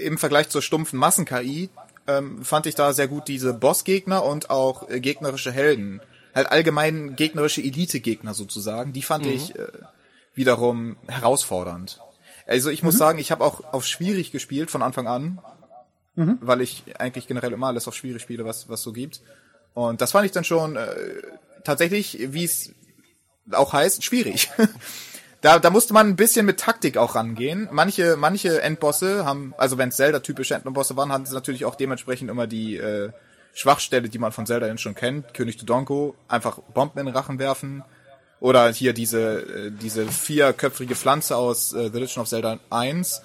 im 0.00 0.18
Vergleich 0.18 0.48
zur 0.48 0.62
stumpfen 0.62 0.98
Massen-KI 0.98 1.70
ähm, 2.06 2.44
fand 2.44 2.66
ich 2.66 2.74
da 2.74 2.92
sehr 2.92 3.08
gut 3.08 3.28
diese 3.28 3.52
Bossgegner 3.54 4.24
und 4.24 4.50
auch 4.50 4.88
äh, 4.88 5.00
gegnerische 5.00 5.52
Helden. 5.52 6.00
Halt 6.34 6.50
allgemein 6.50 7.16
gegnerische 7.16 7.62
Elite-Gegner 7.62 8.34
sozusagen. 8.34 8.92
Die 8.92 9.02
fand 9.02 9.26
ich 9.26 9.54
äh, 9.56 9.66
wiederum 10.34 10.96
herausfordernd. 11.08 12.00
Also 12.46 12.70
ich 12.70 12.82
muss 12.82 12.96
sagen, 12.96 13.18
ich 13.18 13.30
habe 13.32 13.44
auch 13.44 13.72
auf 13.72 13.86
schwierig 13.86 14.32
gespielt 14.32 14.70
von 14.70 14.82
Anfang 14.82 15.06
an, 15.06 15.40
weil 16.40 16.60
ich 16.60 16.84
eigentlich 16.98 17.26
generell 17.26 17.52
immer 17.52 17.66
alles 17.68 17.88
auf 17.88 17.94
schwierig 17.94 18.22
spiele, 18.22 18.44
was 18.44 18.68
was 18.68 18.82
so 18.82 18.92
gibt. 18.92 19.20
Und 19.74 20.00
das 20.00 20.12
fand 20.12 20.24
ich 20.24 20.32
dann 20.32 20.44
schon 20.44 20.76
äh, 20.76 20.88
tatsächlich, 21.64 22.18
wie 22.32 22.44
es 22.44 22.72
auch 23.50 23.72
heißt, 23.72 24.04
schwierig. 24.04 24.50
Da, 25.42 25.58
da 25.58 25.70
musste 25.70 25.92
man 25.92 26.08
ein 26.08 26.16
bisschen 26.16 26.46
mit 26.46 26.58
Taktik 26.58 26.96
auch 26.96 27.14
rangehen. 27.14 27.68
Manche, 27.70 28.16
manche 28.16 28.62
Endbosse 28.62 29.24
haben, 29.24 29.54
also 29.58 29.78
wenn 29.78 29.90
es 29.90 29.96
Zelda-typische 29.96 30.54
Endbosse 30.54 30.96
waren, 30.96 31.12
hatten 31.12 31.26
sie 31.26 31.34
natürlich 31.34 31.64
auch 31.66 31.74
dementsprechend 31.74 32.30
immer 32.30 32.46
die 32.46 32.76
äh, 32.78 33.10
Schwachstelle, 33.52 34.08
die 34.08 34.18
man 34.18 34.32
von 34.32 34.46
Zelda 34.46 34.76
schon 34.78 34.94
kennt. 34.94 35.34
König 35.34 35.56
Dodonko, 35.58 36.16
einfach 36.26 36.58
Bomben 36.74 36.98
in 36.98 37.06
den 37.06 37.14
Rachen 37.14 37.38
werfen. 37.38 37.84
Oder 38.40 38.70
hier 38.72 38.92
diese, 38.92 39.40
äh, 39.40 39.70
diese 39.70 40.06
vierköpfige 40.06 40.94
Pflanze 40.94 41.36
aus 41.36 41.72
äh, 41.72 41.90
The 41.92 41.98
Legend 41.98 42.18
of 42.18 42.28
Zelda 42.28 42.58
1. 42.70 43.22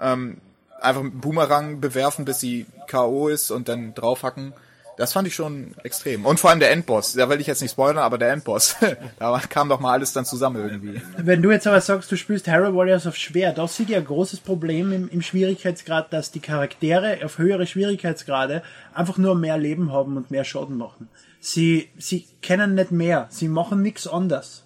Ähm, 0.00 0.38
einfach 0.80 1.02
mit 1.02 1.12
einem 1.12 1.20
Boomerang 1.20 1.80
bewerfen, 1.80 2.24
bis 2.24 2.40
sie 2.40 2.66
K.O. 2.86 3.28
ist 3.28 3.50
und 3.50 3.68
dann 3.68 3.94
draufhacken. 3.94 4.52
Das 5.00 5.14
fand 5.14 5.26
ich 5.26 5.34
schon 5.34 5.74
extrem. 5.82 6.26
Und 6.26 6.40
vor 6.40 6.50
allem 6.50 6.60
der 6.60 6.72
Endboss. 6.72 7.14
Da 7.14 7.30
will 7.30 7.40
ich 7.40 7.46
jetzt 7.46 7.62
nicht 7.62 7.70
spoilern, 7.70 7.96
aber 7.96 8.18
der 8.18 8.32
Endboss. 8.32 8.76
da 9.18 9.40
kam 9.48 9.70
doch 9.70 9.80
mal 9.80 9.92
alles 9.92 10.12
dann 10.12 10.26
zusammen 10.26 10.62
irgendwie. 10.62 11.00
Wenn 11.16 11.40
du 11.40 11.50
jetzt 11.50 11.66
aber 11.66 11.80
sagst, 11.80 12.12
du 12.12 12.16
spielst 12.16 12.48
Hyrule 12.48 12.74
Warriors 12.74 13.06
auf 13.06 13.16
schwer, 13.16 13.54
da 13.54 13.66
sehe 13.66 13.86
ich 13.86 13.96
ein 13.96 14.04
großes 14.04 14.40
Problem 14.40 14.92
im, 14.92 15.08
im 15.08 15.22
Schwierigkeitsgrad, 15.22 16.12
dass 16.12 16.32
die 16.32 16.40
Charaktere 16.40 17.24
auf 17.24 17.38
höhere 17.38 17.66
Schwierigkeitsgrade 17.66 18.62
einfach 18.92 19.16
nur 19.16 19.34
mehr 19.36 19.56
Leben 19.56 19.90
haben 19.90 20.18
und 20.18 20.30
mehr 20.30 20.44
Schaden 20.44 20.76
machen. 20.76 21.08
Sie, 21.40 21.88
sie 21.96 22.26
kennen 22.42 22.74
nicht 22.74 22.90
mehr, 22.90 23.26
sie 23.30 23.48
machen 23.48 23.82
nichts 23.82 24.06
anders. 24.06 24.64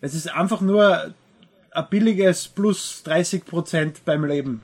Es 0.00 0.14
ist 0.14 0.28
einfach 0.28 0.60
nur 0.60 1.14
ein 1.70 1.86
billiges 1.90 2.48
plus 2.48 3.02
30% 3.04 3.96
beim 4.04 4.24
Leben. 4.24 4.62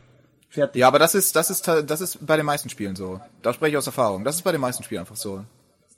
Fertig. 0.48 0.80
Ja, 0.80 0.88
aber 0.88 0.98
das 0.98 1.14
ist, 1.14 1.34
das 1.34 1.50
ist, 1.50 1.66
das 1.66 2.00
ist 2.00 2.24
bei 2.24 2.36
den 2.36 2.46
meisten 2.46 2.68
Spielen 2.68 2.94
so. 2.94 3.20
Da 3.42 3.52
spreche 3.52 3.72
ich 3.72 3.76
aus 3.76 3.86
Erfahrung. 3.86 4.24
Das 4.24 4.36
ist 4.36 4.42
bei 4.42 4.52
den 4.52 4.60
meisten 4.60 4.84
Spielen 4.84 5.00
einfach 5.00 5.16
so. 5.16 5.44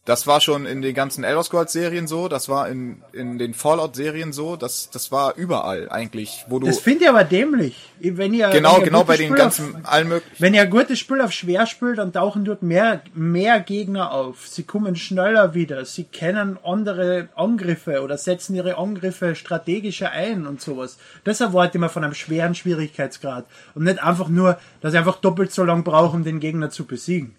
Das 0.06 0.28
war 0.28 0.40
schon 0.40 0.66
in 0.66 0.82
den 0.82 0.94
ganzen 0.94 1.24
Elder 1.24 1.42
Scrolls 1.42 1.72
Serien 1.72 2.06
so, 2.06 2.28
das 2.28 2.48
war 2.48 2.68
in, 2.68 3.02
in 3.12 3.38
den 3.38 3.54
Fallout 3.54 3.96
Serien 3.96 4.32
so, 4.32 4.54
das, 4.54 4.88
das 4.88 5.10
war 5.10 5.34
überall 5.34 5.88
eigentlich, 5.90 6.44
wo 6.48 6.60
du, 6.60 6.66
Das 6.66 6.78
finde 6.78 7.04
ich 7.04 7.10
aber 7.10 7.24
dämlich. 7.24 7.90
Wenn 7.98 8.32
ihr, 8.32 8.50
genau, 8.50 8.74
wenn 8.74 8.82
ihr 8.82 8.84
genau 8.84 8.98
gutes 9.00 9.08
bei 9.08 9.16
den 9.16 9.26
Spiel 9.26 9.36
ganzen, 9.36 9.74
auf, 9.74 9.92
allen 9.92 10.08
möglichen. 10.08 10.36
Wenn 10.38 10.54
ihr 10.54 10.62
ein 10.62 10.70
gutes 10.70 11.00
Spiel 11.00 11.20
auf 11.20 11.32
schwer 11.32 11.66
spielt, 11.66 11.98
dann 11.98 12.12
tauchen 12.12 12.44
dort 12.44 12.62
mehr, 12.62 13.02
mehr 13.14 13.58
Gegner 13.58 14.12
auf. 14.12 14.46
Sie 14.46 14.62
kommen 14.62 14.94
schneller 14.94 15.54
wieder. 15.54 15.84
Sie 15.84 16.04
kennen 16.04 16.56
andere 16.64 17.28
Angriffe 17.34 18.00
oder 18.02 18.16
setzen 18.16 18.54
ihre 18.54 18.78
Angriffe 18.78 19.34
strategischer 19.34 20.12
ein 20.12 20.46
und 20.46 20.60
sowas. 20.60 20.98
Das 21.24 21.40
erwarte 21.40 21.78
ich 21.78 21.80
mir 21.80 21.88
von 21.88 22.04
einem 22.04 22.14
schweren 22.14 22.54
Schwierigkeitsgrad. 22.54 23.46
Und 23.74 23.82
nicht 23.82 24.00
einfach 24.00 24.28
nur, 24.28 24.56
dass 24.80 24.92
ich 24.92 24.98
einfach 25.00 25.20
doppelt 25.20 25.50
so 25.50 25.64
lang 25.64 25.82
brauche, 25.82 26.14
um 26.14 26.22
den 26.22 26.38
Gegner 26.38 26.70
zu 26.70 26.84
besiegen. 26.84 27.34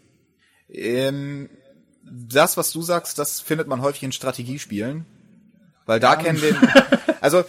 Ähm, 0.70 1.50
das, 2.10 2.58
was 2.58 2.72
du 2.72 2.82
sagst, 2.82 3.20
das 3.20 3.40
findet 3.40 3.68
man 3.68 3.82
häufig 3.82 4.04
in 4.04 4.12
Strategiespielen. 4.12 5.06
Weil 5.86 6.00
da 6.00 6.16
kennen 6.16 6.40
den, 6.40 6.56
also, 7.22 7.44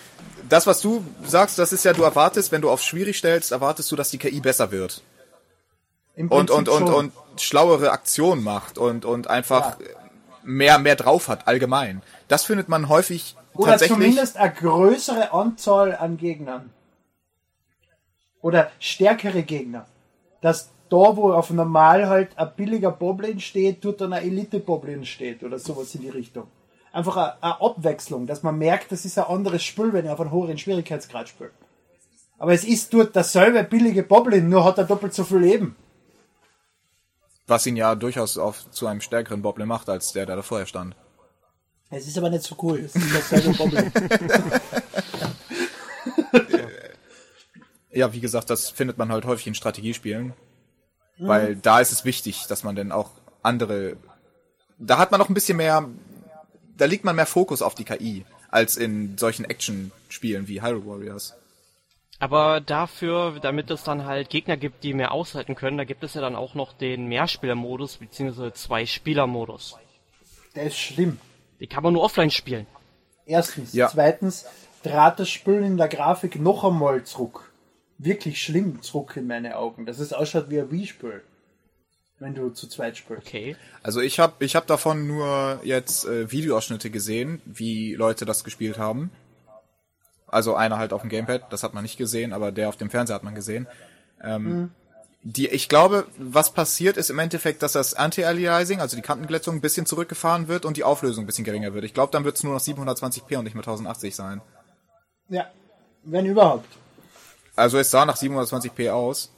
das, 0.48 0.66
was 0.66 0.80
du 0.80 1.04
sagst, 1.24 1.58
das 1.58 1.72
ist 1.72 1.84
ja, 1.84 1.92
du 1.92 2.02
erwartest, 2.02 2.52
wenn 2.52 2.62
du 2.62 2.70
auf 2.70 2.82
schwierig 2.82 3.18
stellst, 3.18 3.52
erwartest 3.52 3.90
du, 3.90 3.96
dass 3.96 4.10
die 4.10 4.18
KI 4.18 4.40
besser 4.40 4.70
wird. 4.70 5.02
Im 6.14 6.28
Und, 6.28 6.50
und, 6.50 6.68
und, 6.68 6.88
und 6.88 7.12
schlauere 7.36 7.90
Aktionen 7.92 8.42
macht 8.42 8.78
und, 8.78 9.04
und 9.04 9.28
einfach 9.28 9.76
mehr, 10.42 10.78
mehr 10.78 10.96
drauf 10.96 11.28
hat, 11.28 11.46
allgemein. 11.46 12.02
Das 12.26 12.44
findet 12.44 12.68
man 12.68 12.88
häufig 12.88 13.36
Oder 13.54 13.72
tatsächlich. 13.72 13.98
zumindest 13.98 14.36
eine 14.36 14.52
größere 14.52 15.32
Anzahl 15.32 15.94
an 15.94 16.16
Gegnern. 16.16 16.70
Oder 18.40 18.70
stärkere 18.80 19.42
Gegner. 19.42 19.86
Dass 20.40 20.70
da, 20.88 21.16
wo 21.16 21.32
auf 21.32 21.50
normal 21.50 22.08
halt 22.08 22.36
ein 22.36 22.52
billiger 22.56 22.90
Boblin 22.90 23.40
steht, 23.40 23.84
dort 23.84 24.00
dann 24.00 24.12
ein 24.12 24.22
Elite-Boblin 24.22 25.04
steht 25.04 25.42
oder 25.42 25.58
sowas 25.58 25.94
in 25.94 26.02
die 26.02 26.08
Richtung. 26.08 26.46
Einfach 26.92 27.16
eine, 27.16 27.42
eine 27.42 27.60
Abwechslung, 27.60 28.26
dass 28.26 28.42
man 28.42 28.58
merkt, 28.58 28.92
das 28.92 29.04
ist 29.04 29.18
ein 29.18 29.24
anderes 29.24 29.62
Spiel, 29.62 29.92
wenn 29.92 30.04
ich 30.04 30.10
auf 30.10 30.20
einen 30.20 30.32
höheren 30.32 30.58
Schwierigkeitsgrad 30.58 31.28
spiele. 31.28 31.50
Aber 32.38 32.52
es 32.52 32.64
ist 32.64 32.92
dort 32.94 33.14
dasselbe 33.16 33.64
billige 33.64 34.02
Boblin, 34.02 34.48
nur 34.48 34.64
hat 34.64 34.78
er 34.78 34.84
doppelt 34.84 35.14
so 35.14 35.24
viel 35.24 35.38
Leben. 35.38 35.76
Was 37.46 37.66
ihn 37.66 37.76
ja 37.76 37.94
durchaus 37.94 38.38
auf, 38.38 38.70
zu 38.70 38.86
einem 38.86 39.00
stärkeren 39.00 39.42
Boblin 39.42 39.68
macht, 39.68 39.88
als 39.88 40.12
der, 40.12 40.26
der 40.26 40.36
da 40.36 40.42
vorher 40.42 40.66
stand. 40.66 40.94
Es 41.90 42.06
ist 42.06 42.18
aber 42.18 42.30
nicht 42.30 42.42
so 42.42 42.54
cool, 42.62 42.78
es 42.80 42.94
ist 42.94 43.14
dasselbe 43.14 43.56
Boblin. 43.56 43.90
Ja, 47.98 48.12
wie 48.12 48.20
gesagt, 48.20 48.50
das 48.50 48.70
findet 48.70 48.98
man 48.98 49.10
halt 49.10 49.24
häufig 49.24 49.48
in 49.48 49.54
Strategiespielen. 49.54 50.34
Weil 51.18 51.56
da 51.56 51.80
ist 51.80 51.92
es 51.92 52.04
wichtig, 52.04 52.46
dass 52.48 52.64
man 52.64 52.76
dann 52.76 52.92
auch 52.92 53.10
andere. 53.42 53.96
Da 54.78 54.98
hat 54.98 55.10
man 55.10 55.18
noch 55.18 55.28
ein 55.28 55.34
bisschen 55.34 55.56
mehr. 55.56 55.88
Da 56.76 56.84
liegt 56.84 57.04
man 57.04 57.16
mehr 57.16 57.26
Fokus 57.26 57.60
auf 57.60 57.74
die 57.74 57.84
KI, 57.84 58.24
als 58.50 58.76
in 58.76 59.18
solchen 59.18 59.44
Action-Spielen 59.44 60.46
wie 60.46 60.62
Hyrule 60.62 60.86
Warriors. 60.86 61.34
Aber 62.20 62.60
dafür, 62.60 63.38
damit 63.40 63.70
es 63.70 63.84
dann 63.84 64.04
halt 64.04 64.28
Gegner 64.28 64.56
gibt, 64.56 64.82
die 64.82 64.92
mehr 64.92 65.12
aushalten 65.12 65.54
können, 65.54 65.78
da 65.78 65.84
gibt 65.84 66.02
es 66.02 66.14
ja 66.14 66.20
dann 66.20 66.34
auch 66.34 66.54
noch 66.54 66.72
den 66.72 67.06
Mehrspielermodus 67.06 67.98
bzw. 67.98 68.52
Zwei-Spieler-Modus. 68.52 69.76
Der 70.54 70.64
ist 70.64 70.78
schlimm. 70.78 71.20
Die 71.60 71.66
kann 71.66 71.82
man 71.82 71.92
nur 71.92 72.02
offline 72.02 72.30
spielen. 72.30 72.66
Erstens. 73.26 73.72
Ja. 73.72 73.88
Zweitens 73.88 74.46
trat 74.82 75.20
das 75.20 75.28
Spiel 75.28 75.62
in 75.62 75.76
der 75.76 75.88
Grafik 75.88 76.40
noch 76.40 76.64
einmal 76.64 77.04
zurück. 77.04 77.47
Wirklich 77.98 78.42
schlimm 78.42 78.80
zurück 78.82 79.16
in 79.16 79.26
meine 79.26 79.56
Augen. 79.56 79.86
Dass 79.86 79.98
es 79.98 80.12
ausschaut 80.12 80.50
wie 80.50 80.60
ein 80.60 80.70
Wii-Spiel. 80.70 81.22
wenn 82.20 82.34
du 82.34 82.50
zu 82.50 82.68
zweit 82.68 82.96
spielst. 82.96 83.26
Okay. 83.26 83.56
Also 83.82 84.00
ich 84.00 84.18
habe 84.18 84.44
ich 84.44 84.56
hab 84.56 84.66
davon 84.66 85.06
nur 85.06 85.60
jetzt 85.62 86.04
äh, 86.06 86.30
Videoausschnitte 86.30 86.90
gesehen, 86.90 87.40
wie 87.44 87.94
Leute 87.94 88.24
das 88.24 88.42
gespielt 88.42 88.78
haben. 88.78 89.10
Also 90.26 90.54
einer 90.54 90.78
halt 90.78 90.92
auf 90.92 91.00
dem 91.02 91.10
Gamepad, 91.10 91.52
das 91.52 91.62
hat 91.62 91.74
man 91.74 91.82
nicht 91.82 91.96
gesehen, 91.96 92.32
aber 92.32 92.52
der 92.52 92.68
auf 92.68 92.76
dem 92.76 92.90
Fernseher 92.90 93.14
hat 93.14 93.24
man 93.24 93.34
gesehen. 93.34 93.66
Ähm, 94.22 94.70
die, 95.22 95.48
ich 95.48 95.68
glaube, 95.68 96.06
was 96.18 96.52
passiert 96.52 96.96
ist 96.96 97.10
im 97.10 97.18
Endeffekt, 97.18 97.62
dass 97.62 97.72
das 97.72 97.94
Anti-Aliasing, 97.94 98.80
also 98.80 98.96
die 98.96 99.02
Kantenglättung, 99.02 99.56
ein 99.56 99.60
bisschen 99.60 99.86
zurückgefahren 99.86 100.48
wird 100.48 100.64
und 100.64 100.76
die 100.76 100.84
Auflösung 100.84 101.24
ein 101.24 101.26
bisschen 101.26 101.44
geringer 101.44 101.74
wird. 101.74 101.84
Ich 101.84 101.94
glaube, 101.94 102.12
dann 102.12 102.24
wird 102.24 102.36
es 102.36 102.44
nur 102.44 102.54
noch 102.54 102.60
720p 102.60 103.36
und 103.36 103.44
nicht 103.44 103.54
mehr 103.54 103.62
1080 103.62 104.14
sein. 104.14 104.40
Ja, 105.28 105.50
wenn 106.04 106.26
überhaupt. 106.26 106.68
Also 107.58 107.78
es 107.78 107.90
sah 107.90 108.04
nach 108.04 108.16
720p 108.16 108.90
aus. 108.90 109.32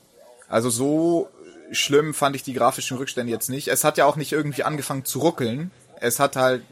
Also 0.49 0.71
so 0.71 1.29
schlimm 1.73 2.15
fand 2.15 2.37
ich 2.37 2.43
die 2.43 2.53
grafischen 2.53 2.97
Rückstände 2.97 3.33
jetzt 3.33 3.49
nicht. 3.49 3.69
Es 3.69 3.85
hat 3.85 3.97
ja 3.97 4.05
auch 4.05 4.17
nicht 4.17 4.33
irgendwie 4.33 4.63
angefangen 4.63 5.05
zu 5.05 5.21
ruckeln. 5.21 5.71
Es 6.01 6.19
hat 6.19 6.37
halt 6.37 6.63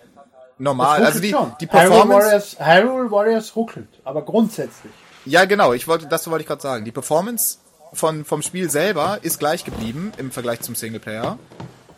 normal, 0.59 1.05
also 1.05 1.21
die, 1.21 1.31
schon. 1.31 1.55
die 1.61 1.67
Hyrule 1.67 1.89
Performance. 1.89 2.27
Warriors, 2.27 2.57
Hyrule 2.59 3.11
Warriors 3.11 3.57
ruckelt, 3.57 3.89
aber 4.05 4.23
grundsätzlich. 4.23 4.93
Ja, 5.25 5.45
genau, 5.45 5.73
ich 5.73 5.87
wollte, 5.87 6.07
das 6.07 6.29
wollte 6.29 6.43
ich 6.43 6.49
gerade 6.49 6.63
sagen. 6.63 6.85
Die 6.85 6.93
Performance 6.93 7.59
von, 7.93 8.25
vom 8.25 8.43
Spiel 8.43 8.71
selber 8.71 9.19
ist 9.23 9.39
gleich 9.39 9.65
geblieben 9.65 10.13
im 10.17 10.31
Vergleich 10.31 10.61
zum 10.61 10.75
Singleplayer. 10.75 11.39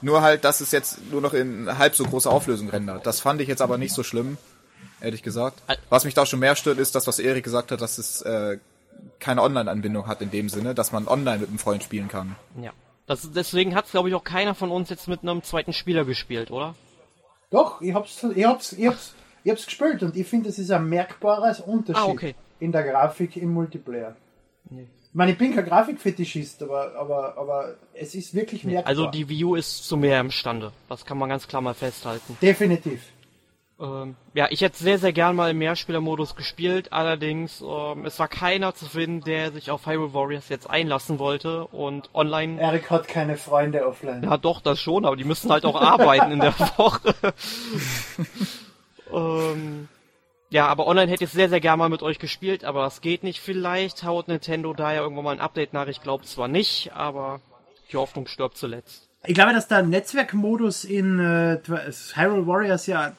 Nur 0.03 0.23
halt, 0.23 0.45
dass 0.45 0.61
es 0.61 0.71
jetzt 0.71 1.11
nur 1.11 1.21
noch 1.21 1.35
in 1.35 1.79
halb 1.79 1.95
so 1.95 2.05
großer 2.05 2.31
Auflösung 2.31 2.71
rendert. 2.71 3.07
Das 3.07 3.21
fand 3.21 3.41
ich 3.41 3.49
jetzt 3.49 3.63
aber 3.63 3.79
nicht 3.79 3.95
so 3.95 4.03
schlimm, 4.03 4.39
ehrlich 5.01 5.23
gesagt. 5.23 5.63
Was 5.89 6.05
mich 6.05 6.15
da 6.15 6.25
schon 6.27 6.41
mehr 6.41 6.57
stört, 6.57 6.79
ist 6.79 6.95
das, 6.95 7.07
was 7.07 7.19
Erik 7.19 7.45
gesagt 7.45 7.71
hat, 7.71 7.81
dass 7.81 7.99
es 7.99 8.23
äh, 8.23 8.59
keine 9.19 9.43
Online-Anbindung 9.43 10.07
hat 10.07 10.23
in 10.23 10.31
dem 10.31 10.49
Sinne, 10.49 10.75
dass 10.75 10.93
man 10.93 11.07
online 11.09 11.39
mit 11.39 11.49
einem 11.49 11.59
Freund 11.59 11.83
spielen 11.83 12.09
kann. 12.09 12.37
Ja. 12.61 12.73
Das, 13.07 13.31
deswegen 13.33 13.75
hat 13.75 13.91
glaube 13.91 14.09
ich 14.09 14.15
auch 14.15 14.25
keiner 14.25 14.55
von 14.55 14.71
uns 14.71 14.89
jetzt 14.89 15.09
mit 15.09 15.23
einem 15.23 15.43
zweiten 15.43 15.73
Spieler 15.73 16.05
gespielt, 16.05 16.51
oder? 16.51 16.75
Doch, 17.51 17.81
ich 17.81 17.93
hab's, 17.93 18.23
ich 18.35 18.45
hab's, 18.45 18.73
ich 18.73 18.87
hab's, 18.87 19.15
ich 19.43 19.51
hab's 19.51 19.65
gespielt 19.67 20.03
und 20.05 20.17
ich 20.17 20.27
finde, 20.27 20.49
es 20.49 20.59
ist 20.59 20.71
ein 20.71 20.89
merkbarer 20.89 21.57
Unterschied 21.67 22.03
Ah, 22.03 22.07
okay. 22.07 22.35
in 22.61 22.71
der 22.71 22.85
Grafik 22.85 23.37
im 23.37 23.53
Multiplayer. 23.53 24.15
Ich 24.71 24.87
meine, 25.15 25.33
ich 25.33 25.39
bin 25.39 25.53
kein 25.53 25.65
Grafikfetischist, 25.65 26.63
aber, 26.63 26.95
aber, 26.95 27.37
aber 27.37 27.75
es 27.95 28.15
ist 28.15 28.33
wirklich 28.33 28.63
merkbar. 28.63 28.87
Also 28.87 29.07
die 29.09 29.29
Wii 29.29 29.45
U 29.45 29.55
ist 29.57 29.85
zu 29.89 29.97
mehr 29.97 30.21
imstande. 30.21 30.71
Das 30.89 31.05
kann 31.05 31.19
man 31.19 31.29
ganz 31.29 31.49
klar 31.49 31.63
mal 31.63 31.75
festhalten. 31.75 32.39
Definitiv. 32.41 33.03
Ähm, 33.81 34.17
ja, 34.35 34.49
ich 34.51 34.61
hätte 34.61 34.77
sehr, 34.77 34.99
sehr 34.99 35.13
gern 35.13 35.35
mal 35.35 35.51
im 35.51 35.59
Mehrspielermodus 35.59 36.37
gespielt, 36.37 36.93
allerdings 36.93 37.63
ähm, 37.63 38.05
es 38.05 38.19
war 38.19 38.29
keiner 38.29 38.75
zu 38.75 38.85
finden, 38.85 39.23
der 39.23 39.53
sich 39.53 39.71
auf 39.71 39.87
Hyrule 39.87 40.13
Warriors 40.13 40.51
jetzt 40.51 40.69
einlassen 40.69 41.19
wollte 41.19 41.67
und 41.69 42.11
online 42.13 42.61
Erik 42.61 42.91
hat 42.91 43.09
keine 43.09 43.39
Freunde 43.39 43.87
offline. 43.87 44.23
Ja, 44.23 44.37
doch, 44.37 44.61
das 44.61 44.79
schon, 44.79 45.07
aber 45.07 45.17
die 45.17 45.25
müssen 45.25 45.51
halt 45.51 45.65
auch 45.65 45.81
arbeiten 45.81 46.31
in 46.31 46.41
der 46.41 46.59
Woche. 46.77 47.15
ähm, 49.15 49.89
ja, 50.51 50.67
aber 50.67 50.87
online 50.87 51.11
hätte 51.11 51.25
ich 51.25 51.31
sehr, 51.31 51.49
sehr 51.49 51.61
gerne 51.61 51.79
mal 51.79 51.89
mit 51.89 52.03
euch 52.03 52.19
gespielt, 52.19 52.65
aber 52.65 52.83
das 52.83 53.01
geht 53.01 53.23
nicht. 53.23 53.41
Vielleicht 53.41 54.03
haut 54.03 54.29
Nintendo 54.29 54.75
da 54.75 54.93
ja 54.93 55.01
irgendwann 55.01 55.25
mal 55.25 55.33
ein 55.33 55.41
Update 55.41 55.73
nach. 55.73 55.87
Ich 55.87 56.03
glaube 56.03 56.25
zwar 56.25 56.49
nicht, 56.49 56.93
aber 56.93 57.41
die 57.91 57.97
Hoffnung 57.97 58.27
stirbt 58.27 58.59
zuletzt. 58.59 59.09
Ich 59.25 59.35
glaube, 59.35 59.53
dass 59.53 59.69
der 59.69 59.83
Netzwerkmodus 59.83 60.85
in 60.85 61.19
äh, 61.19 61.59
Hyrule 62.15 62.47
Warriors 62.47 62.87
ja 62.87 63.13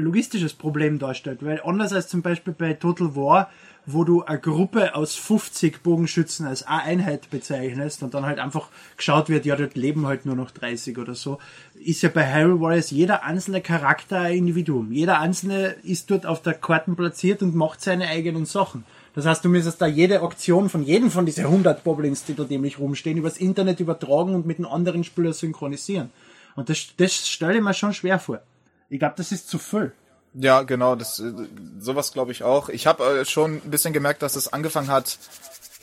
logistisches 0.00 0.54
Problem 0.54 0.98
darstellt, 0.98 1.44
weil 1.44 1.60
anders 1.64 1.92
als 1.92 2.08
zum 2.08 2.22
Beispiel 2.22 2.52
bei 2.52 2.74
Total 2.74 3.14
War, 3.16 3.50
wo 3.86 4.04
du 4.04 4.22
eine 4.22 4.38
Gruppe 4.38 4.94
aus 4.94 5.14
50 5.14 5.82
Bogenschützen 5.82 6.46
als 6.46 6.62
eine 6.66 6.82
Einheit 6.82 7.30
bezeichnest 7.30 8.02
und 8.02 8.14
dann 8.14 8.26
halt 8.26 8.38
einfach 8.38 8.68
geschaut 8.96 9.28
wird, 9.28 9.46
ja, 9.46 9.56
dort 9.56 9.76
leben 9.76 10.06
halt 10.06 10.26
nur 10.26 10.36
noch 10.36 10.50
30 10.50 10.98
oder 10.98 11.14
so, 11.14 11.38
ist 11.74 12.02
ja 12.02 12.08
bei 12.08 12.32
Hyrule 12.32 12.60
Warriors 12.60 12.90
jeder 12.90 13.24
einzelne 13.24 13.60
Charakter 13.60 14.20
ein 14.20 14.38
Individuum. 14.38 14.92
Jeder 14.92 15.18
einzelne 15.18 15.76
ist 15.82 16.10
dort 16.10 16.26
auf 16.26 16.42
der 16.42 16.54
Karten 16.54 16.96
platziert 16.96 17.42
und 17.42 17.54
macht 17.54 17.80
seine 17.80 18.08
eigenen 18.08 18.44
Sachen. 18.44 18.84
Das 19.14 19.26
heißt, 19.26 19.44
du 19.44 19.48
müsstest 19.48 19.80
da 19.80 19.86
jede 19.86 20.22
Aktion 20.22 20.68
von 20.68 20.84
jedem 20.84 21.10
von 21.10 21.26
diesen 21.26 21.44
100 21.44 21.82
Boblins, 21.82 22.24
die 22.24 22.34
da 22.34 22.44
dämlich 22.44 22.78
rumstehen, 22.78 23.18
übers 23.18 23.38
Internet 23.38 23.80
übertragen 23.80 24.34
und 24.34 24.46
mit 24.46 24.58
einem 24.58 24.68
anderen 24.68 25.04
Spieler 25.04 25.32
synchronisieren. 25.32 26.10
Und 26.54 26.68
das, 26.68 26.88
das 26.96 27.28
stelle 27.28 27.56
ich 27.56 27.62
mir 27.62 27.74
schon 27.74 27.92
schwer 27.92 28.18
vor. 28.18 28.40
Ich 28.90 28.98
glaube, 28.98 29.14
das 29.16 29.32
ist 29.32 29.48
zu 29.48 29.58
viel. 29.58 29.92
Ja, 30.34 30.62
genau, 30.62 30.96
das 30.96 31.20
äh, 31.20 31.32
sowas 31.78 32.12
glaube 32.12 32.32
ich 32.32 32.42
auch. 32.42 32.68
Ich 32.68 32.86
habe 32.86 33.20
äh, 33.20 33.24
schon 33.24 33.54
ein 33.64 33.70
bisschen 33.70 33.92
gemerkt, 33.92 34.22
dass 34.22 34.36
es 34.36 34.52
angefangen 34.52 34.88
hat 34.88 35.18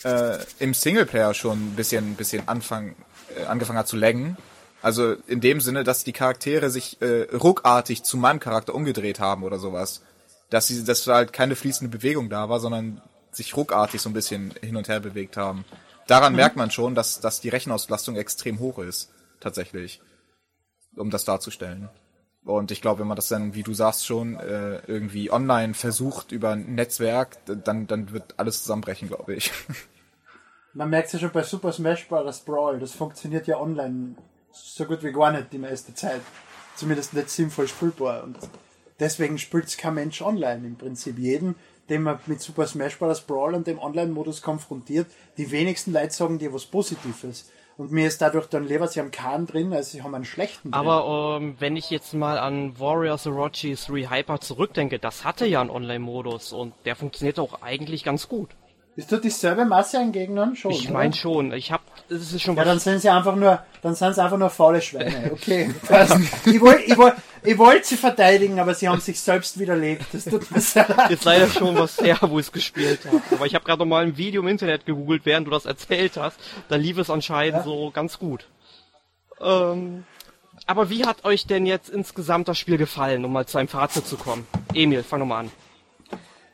äh, 0.04 0.38
im 0.60 0.74
Singleplayer 0.74 1.34
schon 1.34 1.70
ein 1.70 1.76
bisschen 1.76 2.16
bisschen 2.16 2.48
anfang, 2.48 2.96
äh, 3.36 3.46
angefangen 3.46 3.80
hat 3.80 3.88
zu 3.88 3.98
laggen. 3.98 4.38
Also 4.82 5.14
in 5.26 5.42
dem 5.42 5.60
Sinne, 5.60 5.84
dass 5.84 6.04
die 6.04 6.14
Charaktere 6.14 6.70
sich 6.70 7.02
äh, 7.02 7.28
ruckartig 7.36 8.04
zu 8.04 8.16
meinem 8.18 8.40
Charakter 8.40 8.76
umgedreht 8.76 9.20
haben 9.20 9.44
oder 9.44 9.58
sowas. 9.58 10.02
Dass 10.50 10.68
sie 10.68 10.84
dass 10.84 11.04
da 11.06 11.16
halt 11.16 11.34
keine 11.34 11.56
fließende 11.56 11.96
Bewegung 11.96 12.30
da 12.30 12.48
war, 12.48 12.60
sondern 12.60 13.02
sich 13.32 13.56
ruckartig 13.58 14.02
so 14.02 14.10
ein 14.10 14.14
bisschen 14.14 14.54
hin 14.62 14.78
und 14.78 14.88
her 14.88 15.00
bewegt 15.00 15.36
haben. 15.36 15.66
Daran 16.08 16.36
merkt 16.36 16.56
man 16.56 16.72
schon, 16.72 16.96
dass 16.96 17.20
dass 17.20 17.42
die 17.42 17.50
Rechenauslastung 17.50 18.16
extrem 18.16 18.60
hoch 18.60 18.80
ist, 18.80 19.12
tatsächlich, 19.42 20.02
um 20.96 21.10
das 21.10 21.26
darzustellen. 21.26 21.90
Und 22.48 22.72
ich 22.72 22.82
glaube, 22.82 23.02
wenn 23.02 23.08
man 23.08 23.18
das 23.18 23.28
dann, 23.28 23.56
wie 23.56 23.64
du 23.64 23.74
sagst, 23.74 24.06
schon 24.06 24.40
äh, 24.40 24.80
irgendwie 24.88 25.30
online 25.32 25.74
versucht 25.74 26.32
über 26.32 26.52
ein 26.52 26.76
Netzwerk, 26.76 27.38
dann, 27.46 27.88
dann 27.88 28.12
wird 28.14 28.36
alles 28.38 28.62
zusammenbrechen, 28.62 29.10
glaube 29.10 29.36
ich. 29.36 29.52
Man 30.74 30.92
merkt 30.92 31.08
es 31.08 31.14
ja 31.14 31.20
schon 31.20 31.32
bei 31.32 31.44
Super 31.44 31.74
Smash 31.74 32.08
Bros. 32.08 32.40
Brawl, 32.42 32.80
das 32.80 32.92
funktioniert 32.92 33.48
ja 33.48 33.60
online 33.60 34.16
so 34.52 34.86
gut 34.86 35.04
wie 35.04 35.12
gar 35.12 35.32
nicht 35.32 35.52
die 35.52 35.58
meiste 35.58 35.94
Zeit. 35.94 36.22
Zumindest 36.76 37.14
nicht 37.16 37.30
sinnvoll 37.30 37.68
spielbar. 37.68 38.24
Und 38.24 38.38
deswegen 39.00 39.40
spielt 39.40 39.66
es 39.66 39.78
kein 39.78 39.96
Mensch 39.96 40.22
online 40.22 40.68
im 40.68 40.76
Prinzip. 40.76 41.18
Jeden, 41.18 41.56
den 41.90 42.04
man 42.04 42.20
mit 42.28 42.42
Super 42.42 42.68
Smash 42.68 42.98
Bros. 42.98 43.22
Brawl 43.22 43.56
und 43.56 43.68
dem 43.68 43.80
Online-Modus 43.80 44.42
konfrontiert, 44.42 45.08
die 45.38 45.50
wenigsten 45.52 45.94
Leute 45.94 46.14
sagen 46.14 46.38
dir 46.38 46.54
was 46.54 46.66
Positives. 46.66 47.50
Und 47.78 47.92
mir 47.92 48.08
ist 48.08 48.22
dadurch 48.22 48.48
dann 48.48 48.68
lieber, 48.68 48.88
sie 48.88 49.00
haben 49.00 49.12
keinen 49.12 49.46
drin, 49.46 49.72
als 49.72 49.92
sie 49.92 50.02
haben 50.02 50.16
einen 50.16 50.26
schlechten 50.26 50.72
drin. 50.72 50.80
Aber 50.80 51.38
ähm, 51.40 51.56
wenn 51.60 51.76
ich 51.76 51.92
jetzt 51.92 52.14
mal 52.16 52.40
an 52.40 52.80
Warriors 52.80 53.28
Orochi 53.28 53.76
3 53.76 54.10
Hyper 54.10 54.40
zurückdenke, 54.40 54.98
das 54.98 55.24
hatte 55.24 55.46
ja 55.46 55.62
einen 55.62 55.70
Online-Modus 55.70 56.54
und 56.54 56.74
der 56.86 56.96
funktioniert 56.96 57.38
auch 57.40 57.62
eigentlich 57.62 58.04
ganz 58.04 58.28
gut. 58.28 58.50
Ist 58.98 59.12
das 59.12 59.22
dieselbe 59.22 59.64
Masse 59.64 60.00
an 60.00 60.12
Gegnern 60.12 60.56
schon? 60.56 60.72
Ich 60.72 60.90
meine 60.90 61.14
schon, 61.14 61.54
ich 61.54 61.72
hab, 61.72 61.82
es 62.10 62.34
ist 62.34 62.42
schon 62.42 62.58
Ja, 62.58 62.66
dann 62.66 62.80
sind 62.80 63.00
sie 63.00 63.10
einfach 63.10 63.36
nur, 63.36 63.62
dann 63.84 63.94
sind 63.94 64.16
sie 64.16 64.24
einfach 64.24 64.38
nur 64.38 64.50
faule 64.50 64.82
Schweine. 64.82 65.32
Okay, 65.34 65.70
ich 66.46 66.60
wollte 66.60 66.82
ich 66.84 66.98
wollt, 66.98 67.14
ich 67.44 67.58
wollt 67.60 67.86
sie 67.86 67.96
verteidigen, 67.96 68.60
aber 68.60 68.74
sie 68.74 68.90
haben 68.90 69.00
sich 69.00 69.20
selbst 69.20 69.60
widerlegt. 69.60 70.04
Das 70.12 70.26
tut 70.26 70.50
mir 70.50 70.60
sehr 70.60 70.88
leid. 70.90 71.12
ist 71.12 71.24
leider 71.26 71.48
schon 71.48 71.78
was 71.78 72.02
her, 72.02 72.18
wo 72.24 72.40
ich 72.40 72.48
es 72.48 72.52
gespielt 72.52 73.02
habe. 73.06 73.22
Aber 73.32 73.46
ich 73.46 73.54
habe 73.54 73.64
gerade 73.64 73.80
noch 73.80 73.86
mal 73.86 74.04
ein 74.04 74.18
Video 74.18 74.42
im 74.42 74.48
Internet 74.48 74.86
gegoogelt, 74.88 75.22
während 75.26 75.46
du 75.46 75.52
das 75.52 75.66
erzählt 75.68 76.18
hast. 76.18 76.40
Da 76.68 76.76
lief 76.76 76.98
es 76.98 77.10
anscheinend 77.12 77.58
Ja. 77.58 77.64
so 77.64 77.92
ganz 77.92 78.18
gut. 78.18 78.48
Ähm, 79.40 80.06
aber 80.66 80.90
wie 80.90 81.06
hat 81.06 81.24
euch 81.24 81.46
denn 81.46 81.68
jetzt 81.68 81.90
insgesamt 81.90 82.48
das 82.48 82.58
Spiel 82.58 82.78
gefallen, 82.78 83.24
um 83.24 83.32
mal 83.32 83.46
zu 83.46 83.60
einem 83.60 83.68
Fazit 83.68 84.08
zu 84.08 84.18
kommen? 84.18 84.48
Emil, 84.74 85.04
fang 85.04 85.20
doch 85.20 85.28
mal 85.28 85.42
an. 85.42 85.52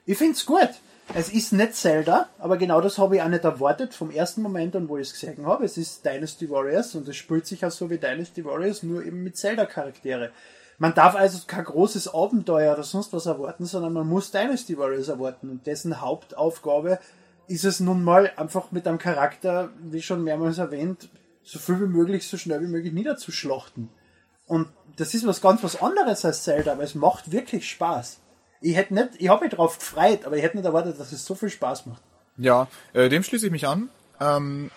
Ich 0.05 0.17
find's 0.17 0.45
gut. 0.45 0.69
Es 1.15 1.29
ist 1.29 1.53
nicht 1.53 1.75
Zelda, 1.75 2.29
aber 2.39 2.57
genau 2.57 2.81
das 2.81 2.97
habe 2.97 3.17
ich 3.17 3.21
auch 3.21 3.27
nicht 3.27 3.43
erwartet 3.43 3.93
vom 3.93 4.09
ersten 4.09 4.41
Moment 4.41 4.75
an, 4.75 4.89
wo 4.89 4.97
ich 4.97 5.09
es 5.09 5.13
gesehen 5.13 5.45
habe. 5.45 5.65
Es 5.65 5.77
ist 5.77 6.03
Dynasty 6.05 6.49
Warriors 6.49 6.95
und 6.95 7.07
es 7.07 7.15
spielt 7.17 7.45
sich 7.45 7.65
auch 7.65 7.71
so 7.71 7.89
wie 7.89 7.97
Dynasty 7.97 8.43
Warriors, 8.45 8.83
nur 8.83 9.03
eben 9.03 9.21
mit 9.21 9.37
Zelda-Charaktere. 9.37 10.31
Man 10.79 10.95
darf 10.95 11.15
also 11.15 11.39
kein 11.45 11.65
großes 11.65 12.13
Abenteuer 12.13 12.73
oder 12.73 12.83
sonst 12.83 13.13
was 13.13 13.27
erwarten, 13.27 13.65
sondern 13.65 13.93
man 13.93 14.07
muss 14.07 14.31
Dynasty 14.31 14.77
Warriors 14.77 15.09
erwarten 15.09 15.49
und 15.49 15.67
dessen 15.67 16.01
Hauptaufgabe 16.01 16.99
ist 17.47 17.65
es 17.65 17.79
nun 17.79 18.03
mal 18.03 18.31
einfach 18.37 18.71
mit 18.71 18.87
einem 18.87 18.97
Charakter, 18.97 19.69
wie 19.83 20.01
schon 20.01 20.23
mehrmals 20.23 20.57
erwähnt, 20.57 21.09
so 21.43 21.59
viel 21.59 21.79
wie 21.79 21.85
möglich, 21.85 22.27
so 22.27 22.37
schnell 22.37 22.61
wie 22.61 22.67
möglich 22.67 22.93
niederzuschlachten. 22.93 23.89
Und 24.47 24.69
das 24.97 25.13
ist 25.13 25.27
was 25.27 25.41
ganz 25.41 25.63
was 25.63 25.81
anderes 25.81 26.25
als 26.25 26.43
Zelda, 26.43 26.71
aber 26.71 26.83
es 26.83 26.95
macht 26.95 27.31
wirklich 27.31 27.69
Spaß. 27.69 28.19
Ich 28.63 28.75
hätte 28.77 28.93
nicht, 28.93 29.09
ich 29.17 29.27
habe 29.27 29.43
mich 29.43 29.53
drauf 29.53 29.77
gefreut, 29.77 30.25
aber 30.25 30.37
ich 30.37 30.43
hätte 30.43 30.55
nicht 30.55 30.65
erwartet, 30.65 30.97
dass 30.99 31.11
es 31.11 31.25
so 31.25 31.35
viel 31.35 31.49
Spaß 31.49 31.85
macht. 31.85 32.01
Ja, 32.37 32.67
äh, 32.93 33.09
dem 33.09 33.21
schließe 33.21 33.47
ich 33.47 33.51
mich 33.51 33.67
an. 33.67 33.89
Ähm, 34.21 34.71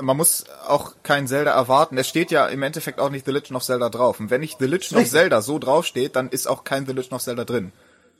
man 0.00 0.16
muss 0.16 0.44
auch 0.66 0.94
kein 1.04 1.28
Zelda 1.28 1.52
erwarten. 1.52 1.96
Es 1.98 2.08
steht 2.08 2.32
ja 2.32 2.46
im 2.46 2.62
Endeffekt 2.62 2.98
auch 2.98 3.10
nicht 3.10 3.24
The 3.26 3.30
Legend 3.30 3.56
of 3.56 3.62
Zelda 3.62 3.88
drauf. 3.90 4.18
Und 4.18 4.30
wenn 4.30 4.40
nicht 4.40 4.58
The 4.58 4.66
Legend 4.66 5.00
of. 5.00 5.08
Zelda 5.08 5.40
so 5.40 5.58
draufsteht, 5.60 6.16
dann 6.16 6.28
ist 6.28 6.48
auch 6.48 6.64
kein 6.64 6.84
The 6.84 6.92
Legend 6.92 7.12
of 7.12 7.22
Zelda 7.22 7.44
drin. 7.44 7.72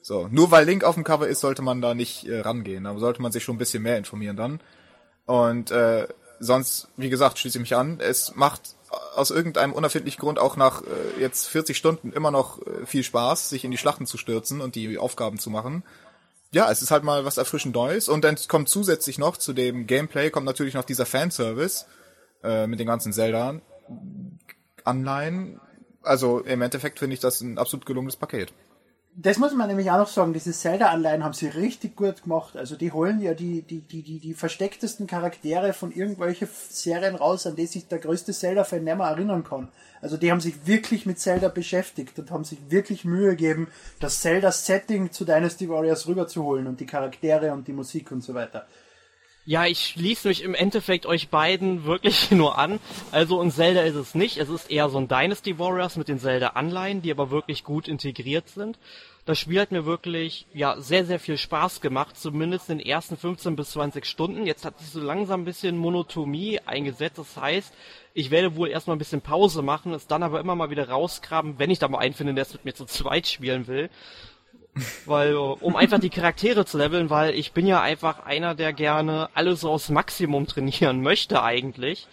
So, 0.03 0.29
nur 0.31 0.51
weil 0.53 0.65
Link 0.65 0.85
auf 0.85 0.95
dem 0.95 1.05
Cover 1.05 1.27
ist, 1.27 1.41
sollte 1.41 1.63
man 1.63 1.81
da 1.81 1.95
nicht 1.95 2.25
äh, 2.29 2.41
rangehen. 2.41 2.85
Da 2.85 2.97
sollte 2.99 3.21
man 3.21 3.33
sich 3.33 3.43
schon 3.43 3.57
ein 3.57 3.59
bisschen 3.59 3.83
mehr 3.83 3.99
informieren 3.99 4.37
dann. 4.37 4.61
Und 5.27 5.73
äh, 5.73 6.07
sonst, 6.41 6.89
wie 6.97 7.11
gesagt, 7.11 7.39
schließe 7.39 7.59
ich 7.59 7.63
mich 7.63 7.77
an. 7.77 8.01
Es 8.01 8.35
macht 8.35 8.77
aus 9.15 9.31
irgendeinem 9.31 9.73
unerfindlichen 9.73 10.21
Grund 10.21 10.39
auch 10.39 10.57
nach 10.57 10.83
äh, 10.83 11.21
jetzt 11.21 11.47
40 11.49 11.77
Stunden 11.77 12.13
immer 12.13 12.31
noch 12.31 12.61
äh, 12.63 12.87
viel 12.87 13.03
Spaß, 13.03 13.51
sich 13.51 13.65
in 13.65 13.71
die 13.71 13.79
Schlachten 13.79 14.07
zu 14.07 14.17
stürzen 14.17 14.61
und 14.61 14.75
die 14.75 14.99
Aufgaben 14.99 15.39
zu 15.39 15.51
machen. 15.51 15.83
Ja, 16.51 16.71
es 16.71 16.81
ist 16.81 16.91
halt 16.91 17.05
mal 17.05 17.25
was 17.25 17.37
erfrischend 17.37 17.75
Neues 17.75 18.09
und 18.09 18.25
dann 18.25 18.37
kommt 18.49 18.71
zusätzlich 18.71 19.19
noch 19.19 19.37
zu 19.37 19.53
dem 19.53 19.87
Gameplay 19.87 20.31
kommt 20.31 20.47
natürlich 20.47 20.73
noch 20.73 20.85
dieser 20.85 21.05
Fanservice 21.05 21.85
äh, 22.43 22.67
mit 22.67 22.81
den 22.81 22.87
ganzen 22.87 23.13
Zelda 23.13 23.61
Anleihen. 24.85 25.61
Also 26.03 26.41
im 26.41 26.63
Endeffekt 26.63 27.01
finde 27.01 27.15
ich 27.15 27.21
das 27.21 27.43
ein 27.43 27.59
absolut 27.59 27.85
gelungenes 27.85 28.17
Paket. 28.17 28.55
Das 29.21 29.37
muss 29.37 29.53
man 29.53 29.67
nämlich 29.67 29.91
auch 29.91 29.99
noch 29.99 30.07
sagen, 30.07 30.33
diese 30.33 30.53
Zelda-Anleihen 30.53 31.25
haben 31.25 31.33
sie 31.33 31.49
richtig 31.49 31.97
gut 31.97 32.23
gemacht. 32.23 32.57
Also 32.57 32.77
die 32.77 32.93
holen 32.93 33.21
ja 33.21 33.35
die, 33.35 33.63
die, 33.63 33.81
die, 33.81 34.03
die, 34.03 34.21
die 34.21 34.33
verstecktesten 34.33 35.09
Charaktere 35.09 35.73
von 35.73 35.91
irgendwelchen 35.91 36.49
Serien 36.53 37.17
raus, 37.17 37.45
an 37.45 37.57
die 37.57 37.67
sich 37.67 37.89
der 37.89 37.99
größte 37.99 38.33
Zelda-Fan 38.33 38.85
nicht 38.85 38.97
mehr 38.97 39.09
erinnern 39.09 39.43
kann. 39.43 39.71
Also 40.01 40.17
die 40.17 40.31
haben 40.31 40.41
sich 40.41 40.69
wirklich 40.69 41.05
mit 41.05 41.19
Zelda 41.19 41.49
beschäftigt 41.49 42.17
und 42.21 42.31
haben 42.31 42.45
sich 42.45 42.61
wirklich 42.71 43.05
Mühe 43.05 43.31
gegeben, 43.31 43.67
das 43.99 44.21
Zelda-Setting 44.21 45.11
zu 45.11 45.25
Dynasty 45.25 45.69
Warriors 45.69 46.07
rüberzuholen 46.07 46.69
und 46.69 46.79
die 46.79 46.87
Charaktere 46.87 47.53
und 47.53 47.67
die 47.67 47.73
Musik 47.73 48.13
und 48.13 48.23
so 48.23 48.35
weiter. 48.35 48.69
Ja, 49.49 49.65
ich 49.65 49.79
schließe 49.81 50.29
mich 50.29 50.43
im 50.43 50.55
Endeffekt 50.55 51.07
euch 51.07 51.31
beiden 51.31 51.87
wirklich 51.87 52.31
nur 52.31 52.59
an. 52.59 52.81
Also 53.13 53.41
ein 53.41 53.51
Zelda 53.51 53.81
ist 53.81 53.95
es 53.95 54.15
nicht. 54.15 54.37
Es 54.37 54.51
ist 54.51 54.71
eher 54.71 54.91
so 54.91 54.99
ein 54.99 55.09
Dynasty 55.09 55.59
Warriors 55.59 55.97
mit 55.97 56.09
den 56.09 56.19
Zelda-Anleihen, 56.19 57.01
die 57.01 57.11
aber 57.11 57.31
wirklich 57.31 57.65
gut 57.65 57.89
integriert 57.89 58.51
sind. 58.51 58.79
Das 59.25 59.39
Spiel 59.39 59.59
hat 59.59 59.73
mir 59.73 59.87
wirklich, 59.87 60.47
ja, 60.53 60.79
sehr, 60.79 61.07
sehr 61.07 61.19
viel 61.19 61.39
Spaß 61.39 61.81
gemacht, 61.81 62.19
zumindest 62.19 62.69
in 62.69 62.77
den 62.77 62.87
ersten 62.87 63.17
15 63.17 63.57
bis 63.57 63.71
20 63.71 64.05
Stunden. 64.05 64.45
Jetzt 64.45 64.67
hat 64.67 64.79
sich 64.81 64.91
so 64.91 65.01
langsam 65.01 65.41
ein 65.41 65.47
bisschen 65.47 65.79
Monotomie 65.79 66.61
eingesetzt. 66.67 67.17
Das 67.17 67.39
heißt, 67.39 67.73
ich 68.13 68.31
werde 68.31 68.55
wohl 68.55 68.69
erstmal 68.69 68.97
ein 68.97 68.99
bisschen 68.99 69.23
Pause 69.23 69.63
machen, 69.63 69.95
es 69.95 70.07
dann 70.07 70.23
aber 70.23 70.41
immer 70.41 70.57
mal 70.57 70.69
wieder 70.69 70.91
rausgraben, 70.91 71.59
wenn 71.59 71.71
ich 71.71 71.79
da 71.79 71.89
mal 71.89 72.01
einen 72.01 72.13
finde, 72.13 72.35
der 72.35 72.43
es 72.43 72.53
mit 72.53 72.67
mir 72.67 72.75
zu 72.75 72.85
zweit 72.85 73.27
spielen 73.27 73.67
will. 73.67 73.89
Weil, 75.07 75.35
um 75.35 75.75
einfach 75.77 75.99
die 75.99 76.11
Charaktere 76.11 76.65
zu 76.65 76.79
leveln, 76.79 77.11
weil 77.11 77.35
ich 77.35 77.51
bin 77.53 77.67
ja 77.67 77.81
einfach 77.81 78.25
einer, 78.25 78.55
der 78.55 78.73
gerne 78.73 79.29
alles 79.35 79.65
aufs 79.65 79.89
Maximum 79.89 80.47
trainieren 80.47 81.03
möchte 81.03 81.43
eigentlich. 81.43 82.07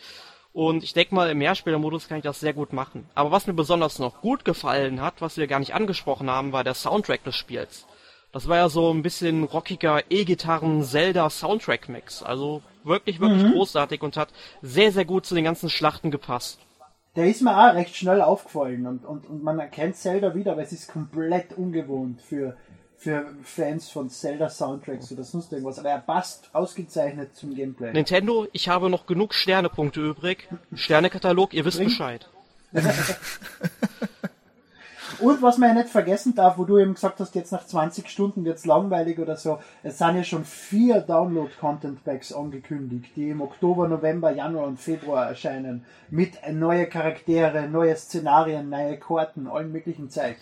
Und 0.54 0.84
ich 0.86 0.94
denke 0.94 1.14
mal, 1.14 1.30
im 1.30 1.38
Mehrspielermodus 1.40 2.08
kann 2.08 2.20
ich 2.20 2.24
das 2.24 2.40
sehr 2.40 2.54
gut 2.54 2.72
machen. 2.72 3.10
Aber 3.14 3.32
was 3.32 3.46
mir 3.46 3.54
besonders 3.54 4.00
noch 4.00 4.22
gut 4.22 4.46
gefallen 4.46 5.02
hat, 5.02 5.16
was 5.20 5.36
wir 5.36 5.48
gar 5.48 5.60
nicht 5.60 5.74
angesprochen 5.74 6.30
haben, 6.30 6.54
war 6.54 6.64
der 6.64 6.76
Soundtrack 6.76 7.26
des 7.26 7.36
Spiels. 7.36 7.86
Das 8.32 8.48
war 8.48 8.56
ja 8.58 8.70
so 8.70 8.94
ein 8.94 9.02
bisschen 9.02 9.44
rockiger 9.44 10.04
E-Gitarren-Zelda-Soundtrack-Mix. 10.10 12.24
Also 12.24 12.62
wirklich, 12.86 13.20
wirklich 13.20 13.44
mhm. 13.44 13.52
großartig 13.52 14.02
und 14.02 14.16
hat 14.18 14.30
sehr, 14.62 14.94
sehr 14.94 15.06
gut 15.06 15.26
zu 15.26 15.36
den 15.36 15.44
ganzen 15.44 15.70
Schlachten 15.70 16.12
gepasst. 16.12 16.60
Der 17.16 17.28
ist 17.28 17.42
mir 17.42 17.58
auch 17.58 17.74
recht 17.74 17.96
schnell 17.96 18.22
aufgefallen 18.22 18.86
und, 18.88 19.06
und, 19.06 19.28
und 19.28 19.44
man 19.44 19.60
erkennt 19.60 19.96
Zelda 19.96 20.36
wieder, 20.36 20.52
aber 20.52 20.64
es 20.64 20.74
ist 20.74 20.90
komplett 20.90 21.54
ungewohnt 21.54 22.22
für, 22.22 22.58
für 22.98 23.34
Fans 23.44 23.90
von 23.90 24.10
Zelda 24.10 24.50
Soundtracks 24.50 25.12
oder 25.12 25.24
sonst 25.24 25.52
irgendwas, 25.52 25.80
aber 25.80 25.90
er 25.90 26.00
passt 26.00 26.50
ausgezeichnet 26.54 27.36
zum 27.36 27.56
Gameplay. 27.56 27.94
Nintendo, 27.94 28.48
ich 28.52 28.68
habe 28.68 28.90
noch 28.90 29.06
genug 29.06 29.34
Sternepunkte 29.34 30.02
übrig. 30.02 30.50
Sternekatalog, 30.74 31.54
ihr 31.54 31.64
wisst 31.64 31.78
Bring. 31.78 31.88
Bescheid. 31.88 32.30
Und 35.20 35.42
was 35.42 35.58
man 35.58 35.70
ja 35.70 35.76
nicht 35.76 35.90
vergessen 35.90 36.36
darf, 36.36 36.58
wo 36.58 36.66
du 36.66 36.78
eben 36.78 36.94
gesagt 36.94 37.20
hast, 37.20 37.36
jetzt 37.36 37.52
nach 37.52 37.66
20 37.66 38.10
Stunden 38.10 38.46
wird's 38.46 38.66
langweilig 38.66 39.20
oder 39.20 39.38
so, 39.38 39.60
es 39.84 39.98
sind 39.98 40.16
ja 40.16 40.24
schon 40.24 40.46
vier 40.46 41.02
Download-Content-Packs 41.02 42.34
angekündigt, 42.34 43.12
die 43.16 43.30
im 43.30 43.42
Oktober, 43.42 43.88
November, 43.88 44.32
Januar 44.32 44.68
und 44.68 44.80
Februar 44.80 45.28
erscheinen. 45.28 45.86
Mit 46.10 46.34
neue 46.52 46.88
Charaktere, 46.88 47.68
neue 47.70 47.96
Szenarien, 47.96 48.70
neue 48.70 48.98
Karten, 48.98 49.48
allen 49.48 49.72
möglichen 49.72 50.10
Zeug. 50.10 50.38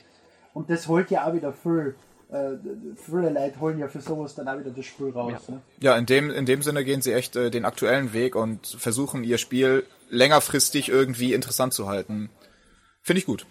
Und 0.53 0.69
das 0.69 0.87
holt 0.87 1.09
ja 1.11 1.27
auch 1.27 1.33
wieder 1.33 1.53
viel 1.53 1.95
äh, 2.33 2.57
viele 2.95 3.29
Leute 3.29 3.59
holen 3.59 3.77
ja 3.77 3.87
für 3.87 4.01
sowas 4.01 4.33
dann 4.33 4.47
auch 4.47 4.59
wieder 4.59 4.71
das 4.71 4.85
Spiel 4.85 5.11
raus. 5.11 5.33
Ja, 5.47 5.53
ne? 5.53 5.61
ja 5.79 5.97
in, 5.97 6.05
dem, 6.07 6.31
in 6.31 6.45
dem 6.45 6.63
Sinne 6.63 6.83
gehen 6.83 7.01
sie 7.01 7.13
echt 7.13 7.35
äh, 7.35 7.51
den 7.51 7.63
aktuellen 7.63 8.11
Weg 8.13 8.35
und 8.35 8.65
versuchen 8.65 9.23
ihr 9.23 9.37
Spiel 9.37 9.85
längerfristig 10.09 10.89
irgendwie 10.89 11.33
interessant 11.33 11.73
zu 11.73 11.87
halten. 11.87 12.29
Finde 13.01 13.19
ich 13.19 13.25
gut. 13.25 13.45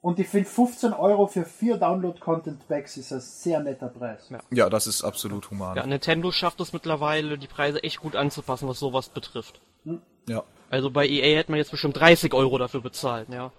Und 0.00 0.18
ich 0.20 0.28
finde 0.28 0.48
15 0.48 0.92
Euro 0.92 1.26
für 1.26 1.44
vier 1.44 1.76
Download-Content-Packs 1.76 2.96
ist 2.98 3.12
ein 3.12 3.20
sehr 3.20 3.60
netter 3.60 3.88
Preis. 3.88 4.28
Ja. 4.30 4.38
ja, 4.50 4.70
das 4.70 4.86
ist 4.86 5.02
absolut 5.02 5.50
human. 5.50 5.76
Ja, 5.76 5.86
Nintendo 5.86 6.30
schafft 6.30 6.60
es 6.60 6.72
mittlerweile, 6.72 7.36
die 7.36 7.48
Preise 7.48 7.82
echt 7.82 8.00
gut 8.00 8.14
anzupassen, 8.14 8.68
was 8.68 8.78
sowas 8.78 9.08
betrifft. 9.08 9.60
Hm. 9.84 10.00
Ja. 10.28 10.44
Also 10.70 10.90
bei 10.90 11.06
EA 11.08 11.36
hätte 11.36 11.50
man 11.50 11.58
jetzt 11.58 11.72
bestimmt 11.72 11.98
30 11.98 12.32
Euro 12.32 12.58
dafür 12.58 12.80
bezahlt, 12.80 13.28
ja. 13.30 13.50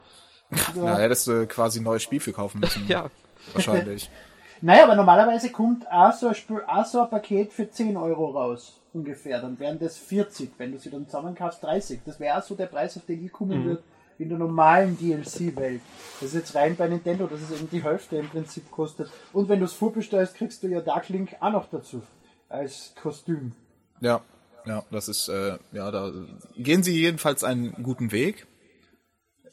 Ja, 0.75 0.83
ja 0.83 0.97
hättest 0.97 1.27
du 1.27 1.45
quasi 1.45 1.79
ein 1.79 1.83
neues 1.83 2.03
Spiel 2.03 2.21
für 2.21 2.31
kaufen 2.31 2.59
müssen. 2.59 2.85
ja. 2.87 3.09
Wahrscheinlich. 3.53 4.09
Naja, 4.61 4.83
aber 4.83 4.95
normalerweise 4.95 5.53
kommt 5.53 5.89
auch 5.89 6.11
so, 6.11 6.27
ein 6.27 6.35
Spiel, 6.35 6.61
auch 6.67 6.83
so 6.83 7.01
ein 7.01 7.09
Paket 7.09 7.53
für 7.53 7.71
10 7.71 7.95
Euro 7.95 8.31
raus, 8.31 8.77
ungefähr. 8.91 9.39
Dann 9.39 9.57
wären 9.57 9.79
das 9.79 9.97
40, 9.97 10.51
wenn 10.57 10.73
du 10.73 10.79
sie 10.79 10.89
dann 10.89 11.05
zusammenkaufst, 11.05 11.63
30. 11.63 12.01
Das 12.05 12.19
wäre 12.19 12.37
auch 12.37 12.43
so 12.43 12.55
der 12.55 12.65
Preis, 12.65 12.97
auf 12.97 13.05
den 13.05 13.25
ich 13.25 13.31
kommen 13.31 13.61
mhm. 13.61 13.65
würde 13.65 13.83
in 14.19 14.29
der 14.29 14.37
normalen 14.37 14.97
DLC-Welt. 14.97 15.81
Das 16.19 16.29
ist 16.29 16.35
jetzt 16.35 16.55
rein 16.55 16.75
bei 16.75 16.87
Nintendo, 16.87 17.25
dass 17.25 17.41
es 17.41 17.51
eben 17.51 17.69
die 17.71 17.83
Hälfte 17.83 18.17
im 18.17 18.29
Prinzip 18.29 18.69
kostet. 18.69 19.09
Und 19.33 19.49
wenn 19.49 19.59
du 19.59 19.65
es 19.65 19.73
vorbestellst, 19.73 20.35
kriegst 20.35 20.61
du 20.61 20.67
ja 20.67 20.81
Dark 20.81 21.09
Link 21.09 21.35
auch 21.39 21.51
noch 21.51 21.69
dazu. 21.69 22.03
Als 22.49 22.93
Kostüm. 23.01 23.53
Ja, 24.01 24.21
ja, 24.65 24.83
das 24.91 25.07
ist, 25.07 25.29
äh, 25.29 25.57
ja, 25.71 25.89
da 25.89 26.11
gehen 26.57 26.83
sie 26.83 26.99
jedenfalls 26.99 27.43
einen 27.43 27.71
guten 27.81 28.11
Weg. 28.11 28.45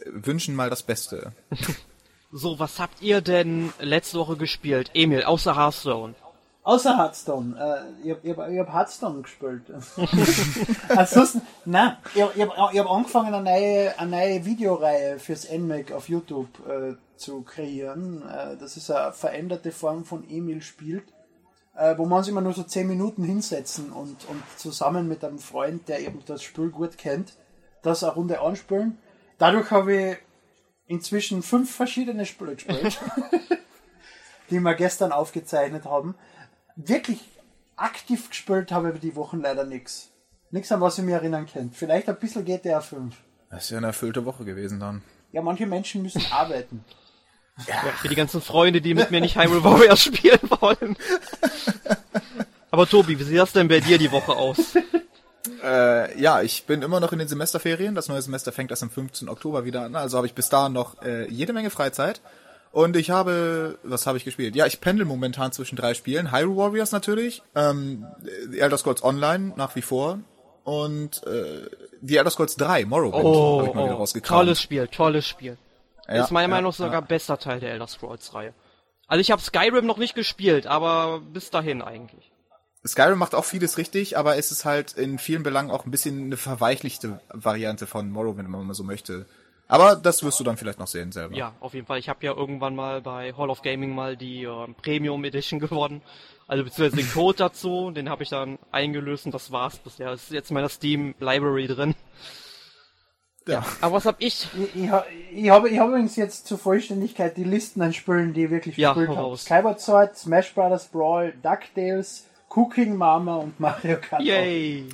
Wünschen 0.04 0.54
mal 0.54 0.68
das 0.68 0.82
Beste. 0.82 1.32
So, 2.32 2.58
was 2.58 2.80
habt 2.80 3.00
ihr 3.00 3.20
denn 3.20 3.72
letzte 3.78 4.18
Woche 4.18 4.36
gespielt, 4.36 4.90
Emil, 4.94 5.22
außer 5.22 5.56
Hearthstone? 5.56 6.14
Außer 6.66 6.98
Hearthstone. 6.98 7.56
Äh, 8.02 8.08
ich, 8.08 8.10
hab, 8.10 8.24
ich, 8.24 8.36
hab, 8.36 8.66
hab 8.66 8.72
Hearthstone 8.72 9.22
gespielt. 9.22 9.62
Ansonsten, 10.88 11.42
nein, 11.64 11.96
ich, 12.12 12.16
ich, 12.16 12.42
hab, 12.42 12.74
ich 12.74 12.80
hab 12.80 12.90
angefangen, 12.90 13.32
eine 13.32 13.44
neue, 13.44 13.96
eine 13.96 14.10
neue 14.10 14.44
Videoreihe 14.44 15.20
fürs 15.20 15.48
NMAC 15.48 15.92
auf 15.92 16.08
YouTube 16.08 16.48
äh, 16.68 16.96
zu 17.16 17.42
kreieren. 17.42 18.28
Äh, 18.28 18.56
das 18.56 18.76
ist 18.76 18.90
eine 18.90 19.12
veränderte 19.12 19.70
Form 19.70 20.04
von 20.04 20.28
Emil 20.28 20.60
spielt, 20.60 21.04
äh, 21.76 21.96
wo 21.98 22.04
man 22.04 22.24
sich 22.24 22.32
immer 22.32 22.40
nur 22.40 22.52
so 22.52 22.64
10 22.64 22.88
Minuten 22.88 23.22
hinsetzen 23.22 23.92
und, 23.92 24.28
und 24.28 24.42
zusammen 24.56 25.06
mit 25.06 25.24
einem 25.24 25.38
Freund, 25.38 25.88
der 25.88 26.00
eben 26.00 26.20
das 26.26 26.42
Spiel 26.42 26.70
gut 26.70 26.98
kennt, 26.98 27.34
das 27.82 28.02
eine 28.02 28.14
Runde 28.14 28.40
anspielen. 28.40 28.98
Dadurch 29.38 29.70
habe 29.70 29.94
ich 29.94 30.16
inzwischen 30.88 31.44
fünf 31.44 31.72
verschiedene 31.72 32.26
Spiele 32.26 32.56
gespielt, 32.56 32.98
die 34.50 34.58
wir 34.58 34.74
gestern 34.74 35.12
aufgezeichnet 35.12 35.84
haben. 35.84 36.16
Wirklich 36.76 37.20
aktiv 37.76 38.28
gespielt 38.28 38.70
habe 38.70 38.92
ich 38.92 39.00
die 39.00 39.16
Wochen 39.16 39.40
leider 39.40 39.64
nichts. 39.64 40.10
Nichts, 40.50 40.70
an 40.72 40.80
was 40.80 40.98
ich 40.98 41.04
mich 41.04 41.14
erinnern 41.14 41.46
kann. 41.46 41.70
Vielleicht 41.72 42.08
ein 42.08 42.16
bisschen 42.16 42.44
GTA 42.44 42.80
5. 42.80 43.14
Das 43.50 43.64
ist 43.64 43.70
ja 43.70 43.78
eine 43.78 43.88
erfüllte 43.88 44.24
Woche 44.24 44.44
gewesen 44.44 44.78
dann. 44.80 45.02
Ja, 45.32 45.42
manche 45.42 45.66
Menschen 45.66 46.02
müssen 46.02 46.24
arbeiten. 46.30 46.84
Ja. 47.66 47.74
ja. 47.74 47.92
für 47.92 48.08
die 48.08 48.14
ganzen 48.14 48.42
Freunde, 48.42 48.80
die 48.80 48.94
mit 48.94 49.10
mir 49.10 49.20
nicht 49.20 49.36
Hyrule 49.36 49.64
Warriors 49.64 50.02
spielen 50.04 50.40
wollen. 50.60 50.96
Aber 52.70 52.86
Tobi, 52.86 53.18
wie 53.18 53.24
sieht 53.24 53.38
das 53.38 53.52
denn 53.52 53.68
bei 53.68 53.80
dir 53.80 53.96
die 53.96 54.12
Woche 54.12 54.36
aus? 54.36 54.74
Äh, 55.62 56.20
ja, 56.20 56.42
ich 56.42 56.64
bin 56.66 56.82
immer 56.82 57.00
noch 57.00 57.12
in 57.12 57.18
den 57.18 57.28
Semesterferien. 57.28 57.94
Das 57.94 58.08
neue 58.08 58.20
Semester 58.20 58.52
fängt 58.52 58.70
erst 58.70 58.82
am 58.82 58.90
15. 58.90 59.28
Oktober 59.28 59.64
wieder 59.64 59.82
an. 59.82 59.96
Also 59.96 60.18
habe 60.18 60.26
ich 60.26 60.34
bis 60.34 60.50
dahin 60.50 60.74
noch 60.74 61.00
äh, 61.02 61.26
jede 61.30 61.54
Menge 61.54 61.70
Freizeit. 61.70 62.20
Und 62.76 62.94
ich 62.94 63.08
habe, 63.08 63.78
was 63.84 64.06
habe 64.06 64.18
ich 64.18 64.24
gespielt? 64.26 64.54
Ja, 64.54 64.66
ich 64.66 64.82
pendel 64.82 65.06
momentan 65.06 65.50
zwischen 65.50 65.76
drei 65.76 65.94
Spielen. 65.94 66.30
Hyrule 66.30 66.58
Warriors 66.58 66.92
natürlich, 66.92 67.40
ähm, 67.54 68.06
The 68.50 68.58
Elder 68.58 68.76
Scrolls 68.76 69.02
Online 69.02 69.54
nach 69.56 69.74
wie 69.76 69.80
vor 69.80 70.18
und 70.64 71.26
äh, 71.26 71.70
The 72.02 72.18
Elder 72.18 72.28
Scrolls 72.28 72.56
3, 72.56 72.84
Morrowind, 72.84 73.24
oh, 73.24 73.60
habe 73.60 73.68
ich 73.68 73.74
mal 73.74 73.84
wieder 73.84 73.94
oh, 73.94 74.00
rausgekramt. 74.00 74.40
Tolles 74.40 74.60
Spiel, 74.60 74.88
tolles 74.88 75.26
Spiel. 75.26 75.56
Ja, 76.06 76.22
ist 76.22 76.30
meiner 76.32 76.48
ja, 76.48 76.48
Meinung 76.48 76.68
nach 76.68 76.76
sogar 76.76 76.92
ja. 76.92 77.00
bester 77.00 77.38
Teil 77.38 77.60
der 77.60 77.70
Elder 77.70 77.86
Scrolls 77.86 78.34
Reihe. 78.34 78.52
Also 79.06 79.22
ich 79.22 79.30
habe 79.30 79.40
Skyrim 79.40 79.86
noch 79.86 79.96
nicht 79.96 80.14
gespielt, 80.14 80.66
aber 80.66 81.22
bis 81.32 81.50
dahin 81.50 81.80
eigentlich. 81.80 82.30
Skyrim 82.86 83.18
macht 83.18 83.34
auch 83.34 83.46
vieles 83.46 83.78
richtig, 83.78 84.18
aber 84.18 84.36
es 84.36 84.52
ist 84.52 84.66
halt 84.66 84.92
in 84.92 85.18
vielen 85.18 85.44
Belangen 85.44 85.70
auch 85.70 85.86
ein 85.86 85.90
bisschen 85.90 86.24
eine 86.24 86.36
verweichlichte 86.36 87.20
Variante 87.32 87.86
von 87.86 88.10
Morrowind, 88.10 88.44
wenn 88.44 88.50
man 88.50 88.66
mal 88.66 88.74
so 88.74 88.84
möchte. 88.84 89.24
Aber 89.68 89.96
das 89.96 90.22
wirst 90.22 90.38
du 90.38 90.44
dann 90.44 90.56
vielleicht 90.56 90.78
noch 90.78 90.86
sehen 90.86 91.10
selber. 91.12 91.34
Ja, 91.34 91.54
auf 91.60 91.74
jeden 91.74 91.86
Fall. 91.86 91.98
Ich 91.98 92.08
habe 92.08 92.24
ja 92.24 92.32
irgendwann 92.32 92.76
mal 92.76 93.00
bei 93.00 93.32
Hall 93.32 93.50
of 93.50 93.62
Gaming 93.62 93.94
mal 93.94 94.16
die 94.16 94.44
äh, 94.44 94.66
Premium 94.82 95.24
Edition 95.24 95.58
gewonnen. 95.60 96.02
Also 96.46 96.62
beziehungsweise 96.62 97.02
den 97.02 97.12
Code 97.12 97.38
dazu, 97.38 97.90
den 97.90 98.08
habe 98.08 98.22
ich 98.22 98.28
dann 98.28 98.58
eingelöst 98.70 99.26
und 99.26 99.34
das 99.34 99.50
war's 99.50 99.78
bisher. 99.78 100.10
Das 100.10 100.24
ist 100.24 100.32
jetzt 100.32 100.50
in 100.50 100.54
meiner 100.54 100.68
Steam 100.68 101.14
Library 101.18 101.66
drin. 101.66 101.96
Ja. 103.48 103.54
ja. 103.54 103.66
Aber 103.80 103.96
was 103.96 104.06
hab 104.06 104.16
ich? 104.20 104.46
Ich, 104.54 104.82
ich, 104.82 104.90
ich 105.32 105.50
habe 105.50 105.68
ich 105.68 105.78
hab 105.78 105.88
übrigens 105.88 106.14
jetzt 106.14 106.46
zur 106.46 106.58
Vollständigkeit 106.58 107.36
die 107.36 107.44
Listen 107.44 107.82
an 107.82 107.92
Spielen, 107.92 108.32
die 108.32 108.44
ich 108.44 108.50
wirklich 108.50 108.76
ja, 108.76 108.92
gespielt 108.92 109.16
habe. 109.16 109.36
Skyward 109.36 109.80
Sword, 109.80 110.16
Smash 110.16 110.54
Brothers 110.54 110.86
Brawl, 110.86 111.34
DuckTales, 111.42 112.26
Cooking 112.50 112.96
Mama 112.96 113.36
und 113.36 113.58
Mario 113.58 113.98
Kart. 114.00 114.22
Yay! 114.22 114.86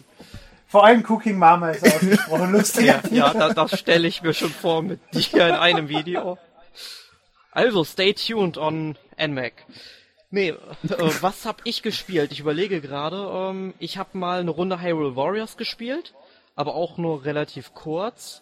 Vor 0.73 0.87
allem 0.87 1.05
Cooking 1.07 1.37
Mama 1.37 1.73
ist 1.73 1.85
ausgesprochen 1.85 2.53
lustig. 2.53 2.87
ja, 2.87 3.03
ja 3.11 3.35
da, 3.35 3.53
das 3.53 3.79
stelle 3.79 4.09
ich 4.09 4.23
mir 4.23 4.33
schon 4.33 4.49
vor 4.49 4.81
mit 4.81 5.01
dir 5.12 5.47
in 5.47 5.55
einem 5.55 5.91
Video. 5.91 6.39
Also, 7.51 7.85
stay 7.85 8.14
tuned 8.14 8.57
on 8.57 8.97
NMAC. 9.18 9.53
Nee, 10.31 10.49
äh, 10.49 10.57
was 11.20 11.45
hab 11.45 11.61
ich 11.64 11.83
gespielt? 11.83 12.33
Ich 12.33 12.41
überlege 12.41 12.81
gerade, 12.81 13.51
ähm, 13.51 13.75
ich 13.81 13.99
habe 13.99 14.16
mal 14.16 14.41
eine 14.41 14.51
Runde 14.51 14.81
Hyrule 14.81 15.14
Warriors 15.14 15.59
gespielt, 15.59 16.14
aber 16.57 16.75
auch 16.75 16.97
nur 16.97 17.27
relativ 17.27 17.75
kurz. 17.75 18.41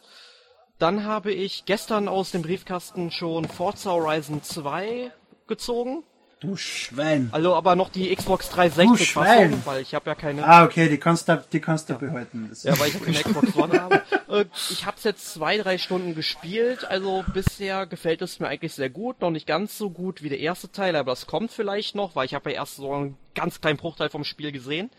Dann 0.79 1.05
habe 1.05 1.33
ich 1.33 1.65
gestern 1.65 2.07
aus 2.07 2.31
dem 2.31 2.43
Briefkasten 2.43 3.11
schon 3.11 3.45
Forza 3.47 3.91
Horizon 3.91 4.41
2 4.41 5.11
gezogen. 5.49 6.05
Du 6.41 6.57
Schwein. 6.57 7.29
Also 7.33 7.55
aber 7.55 7.77
noch 7.77 7.91
die 7.91 8.15
Xbox 8.17 8.49
Du 8.49 8.55
360 8.57 9.11
Schwein. 9.11 9.51
Fassung, 9.51 9.67
weil 9.67 9.83
ich 9.83 9.95
habe 9.95 10.09
ja 10.09 10.15
keine 10.15 10.43
Ah, 10.47 10.65
okay, 10.65 10.89
die 10.89 10.97
kannst 10.97 11.29
du, 11.29 11.45
die 11.53 11.61
kannst 11.61 11.91
du 11.91 11.95
behalten. 11.99 12.47
Das 12.49 12.63
Ja, 12.63 12.79
weil 12.81 12.89
ich 12.89 13.03
keine 13.03 13.19
Xbox 13.23 13.55
One 13.57 13.79
habe. 13.79 14.03
Äh, 14.29 14.47
Ich 14.71 14.87
habe 14.87 14.97
es 14.97 15.05
jetzt 15.05 15.33
zwei, 15.35 15.59
drei 15.59 15.77
Stunden 15.77 16.15
gespielt. 16.15 16.85
Also 16.87 17.25
bisher 17.35 17.87
gefällt 17.87 18.23
es 18.23 18.41
mir 18.41 18.49
eigentlich 18.49 18.73
sehr 18.75 18.89
gut. 18.89 19.21
Noch 19.21 19.31
nicht 19.31 19.47
ganz 19.47 19.77
so 19.77 19.91
gut 19.91 20.23
wie 20.23 20.31
der 20.31 20.39
erste 20.41 20.73
Teil, 20.73 20.97
aber 20.97 21.13
das 21.13 21.27
kommt 21.27 21.53
vielleicht 21.53 21.95
noch, 21.95 22.17
weil 22.17 22.25
ich 22.25 22.33
habe 22.35 22.51
ja 22.51 22.57
erst 22.57 22.77
so 22.77 22.91
einen 22.91 23.19
ganz 23.35 23.61
kleinen 23.61 23.77
Bruchteil 23.77 24.09
vom 24.09 24.25
Spiel 24.25 24.51
gesehen. 24.51 24.91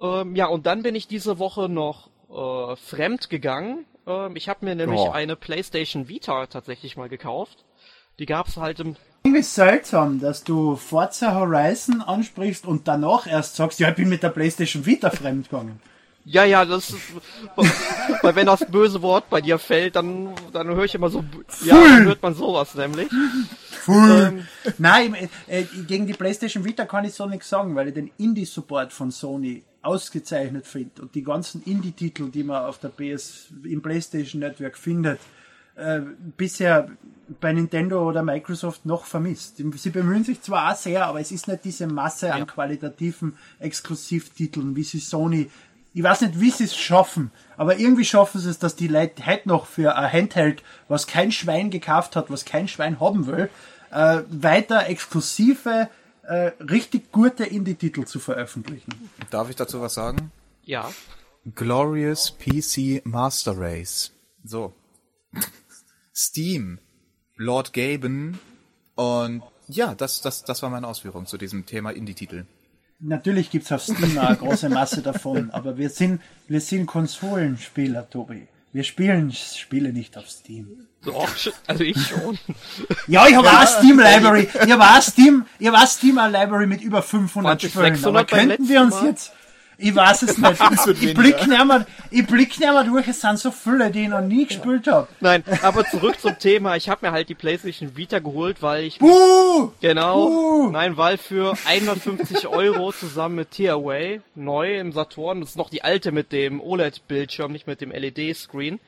Ähm, 0.00 0.36
ja, 0.36 0.46
und 0.46 0.66
dann 0.66 0.82
bin 0.84 0.94
ich 0.94 1.08
diese 1.08 1.38
Woche 1.40 1.68
noch 1.68 2.08
äh, 2.30 2.76
fremd 2.76 3.30
gegangen. 3.30 3.84
Ähm, 4.06 4.36
ich 4.36 4.48
habe 4.48 4.64
mir 4.64 4.76
nämlich 4.76 5.00
Oh. 5.00 5.10
eine 5.10 5.34
PlayStation 5.34 6.08
Vita 6.08 6.46
tatsächlich 6.46 6.96
mal 6.96 7.08
gekauft. 7.08 7.64
Die 8.20 8.26
gab's 8.26 8.56
halt 8.56 8.78
im 8.78 8.94
irgendwie 9.24 9.42
seltsam, 9.42 10.20
dass 10.20 10.44
du 10.44 10.76
Forza 10.76 11.34
Horizon 11.34 12.02
ansprichst 12.02 12.66
und 12.66 12.88
danach 12.88 13.26
erst 13.26 13.56
sagst, 13.56 13.80
ja, 13.80 13.90
ich 13.90 13.94
bin 13.94 14.08
mit 14.08 14.22
der 14.22 14.30
PlayStation 14.30 14.84
Vita 14.84 15.10
fremdgegangen. 15.10 15.80
Ja, 16.24 16.44
ja, 16.44 16.64
das 16.64 16.90
ist, 16.90 17.00
weil 18.22 18.36
wenn 18.36 18.46
das 18.46 18.64
böse 18.66 19.02
Wort 19.02 19.28
bei 19.28 19.40
dir 19.40 19.58
fällt, 19.58 19.96
dann, 19.96 20.28
dann 20.52 20.68
höre 20.68 20.84
ich 20.84 20.94
immer 20.94 21.10
so, 21.10 21.24
ja, 21.64 21.74
dann 21.74 22.04
hört 22.04 22.22
man 22.22 22.34
sowas 22.34 22.74
nämlich. 22.76 23.08
Ähm, 23.88 24.46
Nein, 24.78 25.28
äh, 25.48 25.64
gegen 25.88 26.06
die 26.06 26.12
PlayStation 26.12 26.64
Vita 26.64 26.84
kann 26.84 27.04
ich 27.04 27.14
so 27.14 27.26
nichts 27.26 27.48
sagen, 27.48 27.74
weil 27.74 27.88
ich 27.88 27.94
den 27.94 28.12
Indie-Support 28.18 28.92
von 28.92 29.10
Sony 29.10 29.64
ausgezeichnet 29.82 30.66
finde 30.66 31.02
und 31.02 31.14
die 31.16 31.24
ganzen 31.24 31.62
Indie-Titel, 31.64 32.30
die 32.30 32.44
man 32.44 32.66
auf 32.66 32.78
der 32.78 32.90
PS 32.90 33.48
im 33.64 33.82
PlayStation 33.82 34.40
Network 34.40 34.78
findet, 34.78 35.18
äh, 35.76 36.00
bisher 36.36 36.90
bei 37.40 37.52
Nintendo 37.52 38.06
oder 38.06 38.22
Microsoft 38.22 38.84
noch 38.84 39.04
vermisst. 39.04 39.56
Sie 39.56 39.90
bemühen 39.90 40.24
sich 40.24 40.42
zwar 40.42 40.72
auch 40.72 40.76
sehr, 40.76 41.06
aber 41.06 41.20
es 41.20 41.32
ist 41.32 41.48
nicht 41.48 41.64
diese 41.64 41.86
Masse 41.86 42.32
an 42.34 42.46
qualitativen 42.46 43.36
Exklusivtiteln, 43.58 44.76
wie 44.76 44.84
sie 44.84 45.00
Sony 45.00 45.50
ich 45.94 46.02
weiß 46.02 46.22
nicht, 46.22 46.40
wie 46.40 46.50
sie 46.50 46.64
es 46.64 46.76
schaffen, 46.76 47.30
aber 47.56 47.78
irgendwie 47.78 48.04
schaffen 48.04 48.40
sie 48.40 48.48
es, 48.48 48.58
dass 48.58 48.76
die 48.76 48.88
Leute 48.88 49.26
heute 49.26 49.48
noch 49.48 49.66
für 49.66 49.96
ein 49.96 50.10
Handheld, 50.10 50.62
was 50.88 51.06
kein 51.06 51.32
Schwein 51.32 51.70
gekauft 51.70 52.16
hat, 52.16 52.30
was 52.30 52.44
kein 52.44 52.68
Schwein 52.68 52.98
haben 53.00 53.26
will, 53.26 53.50
äh, 53.90 54.22
weiter 54.30 54.86
exklusive, 54.86 55.90
äh, 56.22 56.52
richtig 56.60 57.12
gute 57.12 57.44
Indie-Titel 57.44 58.04
zu 58.04 58.20
veröffentlichen. 58.20 59.10
Darf 59.30 59.50
ich 59.50 59.56
dazu 59.56 59.80
was 59.80 59.94
sagen? 59.94 60.30
ja. 60.64 60.90
Glorious 61.56 62.30
PC 62.30 63.04
Master 63.04 63.58
Race. 63.58 64.12
So. 64.44 64.72
Steam. 66.14 66.78
Lord 67.36 67.72
Gaben. 67.72 68.38
Und 68.94 69.42
ja, 69.68 69.94
das, 69.94 70.20
das, 70.20 70.44
das 70.44 70.62
war 70.62 70.70
meine 70.70 70.86
Ausführung 70.86 71.26
zu 71.26 71.38
diesem 71.38 71.66
Thema 71.66 71.90
Indie-Titel. 71.90 72.44
Natürlich 73.00 73.50
gibt's 73.50 73.72
auf 73.72 73.82
Steam 73.82 74.16
auch 74.18 74.28
eine 74.28 74.36
große 74.36 74.68
Masse 74.68 75.02
davon, 75.02 75.50
aber 75.50 75.76
wir 75.76 75.90
sind, 75.90 76.20
wir 76.46 76.60
sind 76.60 76.86
Konsolenspieler, 76.86 78.08
Tobi. 78.08 78.46
Wir 78.72 78.84
spielen 78.84 79.32
Spiele 79.32 79.92
nicht 79.92 80.16
auf 80.16 80.30
Steam. 80.30 80.86
Doch, 81.04 81.28
also 81.66 81.84
ich 81.84 81.96
schon. 82.06 82.38
Ja, 83.06 83.26
ich 83.26 83.34
habe 83.34 83.48
auch 83.48 83.58
eine 83.58 83.66
Steam 83.66 83.98
Library. 83.98 84.48
Ich 84.64 84.70
habe 84.70 84.82
auch 84.82 85.02
Steam, 85.02 85.44
ich 85.58 85.66
habe 85.66 85.76
auch 85.78 85.86
Steam 85.86 86.14
Library 86.16 86.66
mit 86.66 86.80
über 86.80 87.02
500 87.02 87.60
20, 87.60 87.70
Spielen. 87.70 87.94
600 87.96 88.32
Aber 88.32 88.38
könnten 88.38 88.68
wir 88.68 88.80
uns 88.80 88.94
Mal? 88.94 89.06
jetzt, 89.08 89.32
ich 89.78 89.94
weiß 89.94 90.22
es 90.22 90.38
nicht. 90.38 90.60
ich 91.02 91.14
blick 91.14 91.46
nicht 91.46 91.64
mehr, 91.64 91.86
ich 92.10 92.26
blick 92.26 92.58
nicht 92.58 92.60
mehr 92.60 92.84
durch. 92.84 93.08
Es 93.08 93.20
sind 93.20 93.38
so 93.38 93.50
viele, 93.50 93.90
die 93.90 94.02
ich 94.02 94.08
noch 94.08 94.20
nie 94.20 94.46
gespielt 94.46 94.86
habe. 94.86 95.08
Nein, 95.20 95.42
aber 95.62 95.84
zurück 95.84 96.20
zum 96.20 96.38
Thema. 96.38 96.76
Ich 96.76 96.88
habe 96.88 97.06
mir 97.06 97.12
halt 97.12 97.28
die 97.28 97.34
PlayStation 97.34 97.96
Vita 97.96 98.18
geholt, 98.18 98.62
weil 98.62 98.84
ich 98.84 98.98
Buh! 98.98 99.72
genau, 99.80 100.28
Uh. 100.28 100.70
nein, 100.70 100.96
weil 100.96 101.18
für 101.18 101.54
150 101.66 102.46
Euro 102.46 102.92
zusammen 102.92 103.36
mit 103.36 103.50
Tearaway 103.50 104.20
neu 104.34 104.78
im 104.78 104.92
Saturn, 104.92 105.40
das 105.40 105.50
ist 105.50 105.56
noch 105.56 105.70
die 105.70 105.82
alte 105.84 106.12
mit 106.12 106.32
dem 106.32 106.60
OLED-Bildschirm, 106.60 107.52
nicht 107.52 107.66
mit 107.66 107.80
dem 107.80 107.90
LED-Screen. 107.90 108.80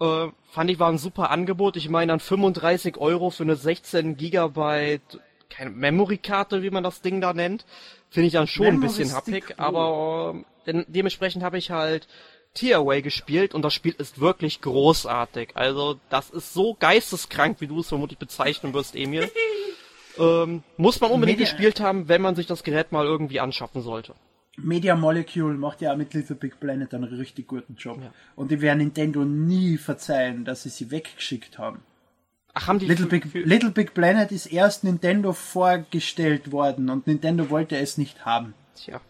Äh, 0.00 0.28
fand 0.50 0.70
ich 0.70 0.78
war 0.78 0.88
ein 0.88 0.98
super 0.98 1.30
Angebot. 1.30 1.76
Ich 1.76 1.88
meine 1.88 2.12
dann 2.12 2.20
35 2.20 2.96
Euro 2.98 3.30
für 3.30 3.44
eine 3.44 3.56
16 3.56 4.16
Gigabyte 4.16 5.20
keine 5.52 5.70
Memory-Karte, 5.70 6.62
wie 6.62 6.70
man 6.70 6.82
das 6.82 7.00
Ding 7.02 7.20
da 7.20 7.32
nennt, 7.32 7.64
finde 8.10 8.26
ich 8.26 8.32
dann 8.32 8.46
schon 8.46 8.66
ein 8.66 8.74
Memory 8.78 8.86
bisschen 8.88 9.08
Stick, 9.08 9.44
happig, 9.44 9.60
aber 9.60 10.42
denn, 10.66 10.84
dementsprechend 10.88 11.42
habe 11.44 11.58
ich 11.58 11.70
halt 11.70 12.08
Tearaway 12.54 13.02
gespielt 13.02 13.54
und 13.54 13.62
das 13.62 13.72
Spiel 13.72 13.94
ist 13.96 14.20
wirklich 14.20 14.60
großartig. 14.60 15.50
Also 15.54 15.98
das 16.10 16.30
ist 16.30 16.52
so 16.52 16.74
geisteskrank, 16.78 17.60
wie 17.60 17.66
du 17.66 17.80
es 17.80 17.88
vermutlich 17.88 18.18
bezeichnen 18.18 18.74
wirst, 18.74 18.94
Emil. 18.94 19.30
ähm, 20.18 20.62
muss 20.76 21.00
man 21.00 21.10
unbedingt 21.10 21.38
Media- 21.38 21.50
gespielt 21.50 21.80
haben, 21.80 22.08
wenn 22.08 22.20
man 22.20 22.34
sich 22.34 22.46
das 22.46 22.62
Gerät 22.62 22.92
mal 22.92 23.06
irgendwie 23.06 23.40
anschaffen 23.40 23.82
sollte. 23.82 24.14
Media 24.58 24.94
Molecule 24.94 25.54
macht 25.54 25.80
ja 25.80 25.92
auch 25.92 25.96
mit 25.96 26.12
Little 26.12 26.36
Big 26.36 26.60
Planet 26.60 26.92
einen 26.92 27.04
richtig 27.04 27.48
guten 27.48 27.74
Job. 27.76 27.98
Und 28.36 28.50
die 28.50 28.60
werden 28.60 28.78
Nintendo 28.78 29.24
nie 29.24 29.78
verzeihen, 29.78 30.44
dass 30.44 30.64
sie 30.64 30.68
sie 30.68 30.90
weggeschickt 30.90 31.58
haben. 31.58 31.80
Ach, 32.54 32.66
haben 32.66 32.78
die 32.78 32.86
Little 32.86 33.06
Big, 33.06 33.32
Little 33.32 33.70
Big 33.70 33.94
Planet 33.94 34.30
ist 34.30 34.46
erst 34.46 34.84
Nintendo 34.84 35.32
vorgestellt 35.32 36.52
worden 36.52 36.90
und 36.90 37.06
Nintendo 37.06 37.48
wollte 37.50 37.76
es 37.78 37.96
nicht 37.98 38.24
haben. 38.24 38.54
Tja. 38.76 39.00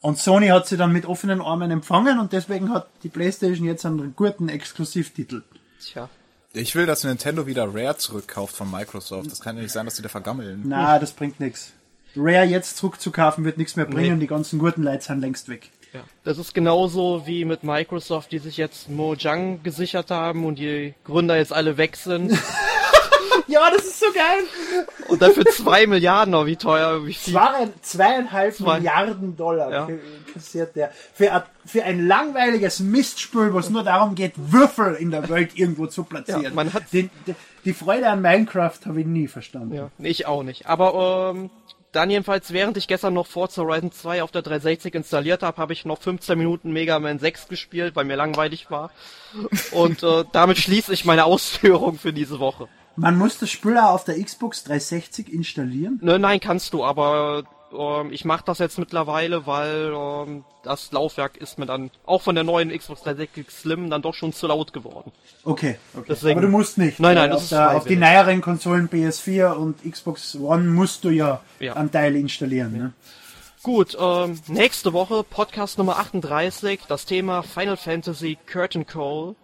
Und 0.00 0.18
Sony 0.18 0.48
hat 0.48 0.66
sie 0.66 0.76
dann 0.76 0.92
mit 0.92 1.06
offenen 1.06 1.40
Armen 1.40 1.70
empfangen 1.70 2.18
und 2.18 2.32
deswegen 2.32 2.72
hat 2.72 2.88
die 3.02 3.08
PlayStation 3.08 3.66
jetzt 3.66 3.86
einen 3.86 4.14
guten 4.16 4.48
Exklusivtitel. 4.48 5.42
Tja. 5.80 6.08
Ich 6.52 6.74
will, 6.74 6.86
dass 6.86 7.02
Nintendo 7.04 7.46
wieder 7.46 7.64
Rare 7.74 7.96
zurückkauft 7.96 8.54
von 8.54 8.70
Microsoft. 8.70 9.30
Das 9.30 9.40
kann 9.40 9.56
ja 9.56 9.62
nicht 9.62 9.72
sein, 9.72 9.84
dass 9.86 9.94
die 9.94 10.02
da 10.02 10.08
vergammeln. 10.08 10.62
Na, 10.64 10.98
das 10.98 11.12
bringt 11.12 11.40
nichts. 11.40 11.72
Rare 12.14 12.44
jetzt 12.44 12.76
zurückzukaufen 12.76 13.44
wird 13.44 13.56
nichts 13.58 13.74
mehr 13.76 13.86
bringen, 13.86 14.14
Nee. 14.16 14.20
die 14.20 14.26
ganzen 14.26 14.58
guten 14.58 14.82
Leute 14.82 15.02
sind 15.02 15.20
längst 15.20 15.48
weg. 15.48 15.70
Ja. 15.94 16.00
Das 16.24 16.38
ist 16.38 16.54
genauso 16.54 17.26
wie 17.26 17.44
mit 17.44 17.64
Microsoft, 17.64 18.32
die 18.32 18.38
sich 18.38 18.56
jetzt 18.58 18.90
Mojang 18.90 19.62
gesichert 19.62 20.10
haben 20.10 20.44
und 20.44 20.58
die 20.58 20.94
Gründer 21.04 21.36
jetzt 21.36 21.52
alle 21.52 21.76
weg 21.78 21.96
sind. 21.96 22.32
Ja, 23.52 23.70
das 23.70 23.84
ist 23.84 24.00
so 24.00 24.06
geil. 24.12 24.44
und 25.08 25.20
dafür 25.20 25.44
zwei 25.46 25.86
Milliarden, 25.86 26.34
oh, 26.34 26.46
wie 26.46 26.56
teuer, 26.56 27.04
wie 27.06 27.12
viel. 27.14 27.34
Zwei, 27.34 27.68
zweieinhalb 27.82 28.54
Zwei. 28.54 28.76
Milliarden 28.78 29.36
Dollar 29.36 29.70
Ja. 29.70 29.88
kassiert 30.32 30.74
der. 30.74 30.90
Für, 31.14 31.32
ein- 31.32 31.42
für 31.66 31.84
ein 31.84 32.06
langweiliges 32.06 32.80
Mistspiel, 32.80 33.52
wo 33.52 33.58
es 33.58 33.68
nur 33.70 33.82
darum 33.84 34.14
geht, 34.14 34.32
Würfel 34.36 34.94
in 34.94 35.10
der 35.10 35.28
Welt 35.28 35.50
irgendwo 35.54 35.86
zu 35.86 36.04
platzieren. 36.04 36.42
Ja, 36.42 36.50
man 36.50 36.72
hat- 36.72 36.92
Den, 36.92 37.10
die, 37.26 37.34
die 37.64 37.72
Freude 37.74 38.08
an 38.08 38.22
Minecraft 38.22 38.78
habe 38.86 39.00
ich 39.00 39.06
nie 39.06 39.28
verstanden. 39.28 39.74
Ja, 39.74 39.90
ich 39.98 40.26
auch 40.26 40.42
nicht. 40.42 40.66
Aber 40.66 41.32
ähm, 41.34 41.50
dann 41.92 42.08
jedenfalls, 42.08 42.52
während 42.54 42.78
ich 42.78 42.88
gestern 42.88 43.12
noch 43.12 43.26
Forza 43.26 43.60
Horizon 43.62 43.92
2 43.92 44.22
auf 44.22 44.30
der 44.30 44.40
360 44.40 44.94
installiert 44.94 45.42
habe, 45.42 45.58
habe 45.60 45.74
ich 45.74 45.84
noch 45.84 46.00
15 46.00 46.38
Minuten 46.38 46.72
Mega 46.72 46.98
Man 46.98 47.18
6 47.18 47.48
gespielt, 47.48 47.94
weil 47.96 48.06
mir 48.06 48.16
langweilig 48.16 48.70
war. 48.70 48.90
Und 49.72 50.02
äh, 50.02 50.24
damit 50.32 50.56
schließe 50.58 50.92
ich 50.94 51.04
meine 51.04 51.24
Ausführung 51.26 51.98
für 51.98 52.12
diese 52.14 52.40
Woche. 52.40 52.68
Man 52.96 53.16
muss 53.16 53.38
das 53.38 53.50
Spiel 53.50 53.76
auch 53.78 53.90
auf 53.94 54.04
der 54.04 54.22
Xbox 54.22 54.64
360 54.64 55.32
installieren. 55.32 55.98
Ne, 56.02 56.18
nein, 56.18 56.40
kannst 56.40 56.74
du, 56.74 56.84
aber 56.84 57.44
ähm, 57.76 58.12
ich 58.12 58.24
mache 58.26 58.44
das 58.44 58.58
jetzt 58.58 58.78
mittlerweile, 58.78 59.46
weil 59.46 59.92
ähm, 59.94 60.44
das 60.62 60.92
Laufwerk 60.92 61.38
ist 61.38 61.58
mir 61.58 61.64
dann 61.66 61.90
auch 62.04 62.20
von 62.22 62.34
der 62.34 62.44
neuen 62.44 62.68
Xbox 62.76 63.02
360 63.02 63.50
Slim 63.50 63.88
dann 63.88 64.02
doch 64.02 64.14
schon 64.14 64.32
zu 64.34 64.46
laut 64.46 64.72
geworden. 64.74 65.10
Okay, 65.44 65.76
okay. 65.94 66.04
Deswegen- 66.08 66.38
aber 66.38 66.46
du 66.46 66.52
musst 66.52 66.76
nicht. 66.76 67.00
Nein, 67.00 67.14
nein, 67.14 67.24
Weil 67.24 67.28
das 67.30 67.36
auf, 67.38 67.42
ist 67.44 67.52
der, 67.52 67.76
auf 67.76 67.84
die 67.84 67.96
neueren 67.96 68.40
Konsolen 68.42 68.88
PS4 68.90 69.52
und 69.54 69.82
Xbox 69.90 70.34
One 70.36 70.64
musst 70.64 71.04
du 71.04 71.08
ja, 71.10 71.40
Ja. 71.60 71.74
einen 71.74 71.90
Teil 71.90 72.14
installieren. 72.16 72.72
Ne? 72.76 72.92
Gut, 73.62 73.96
ähm, 73.98 74.38
nächste 74.48 74.92
Woche 74.92 75.22
Podcast 75.24 75.78
Nummer 75.78 75.96
38, 75.98 76.80
das 76.88 77.06
Thema 77.06 77.42
Final 77.42 77.76
Fantasy 77.76 78.36
Curtain 78.50 78.86
Call, 78.86 79.34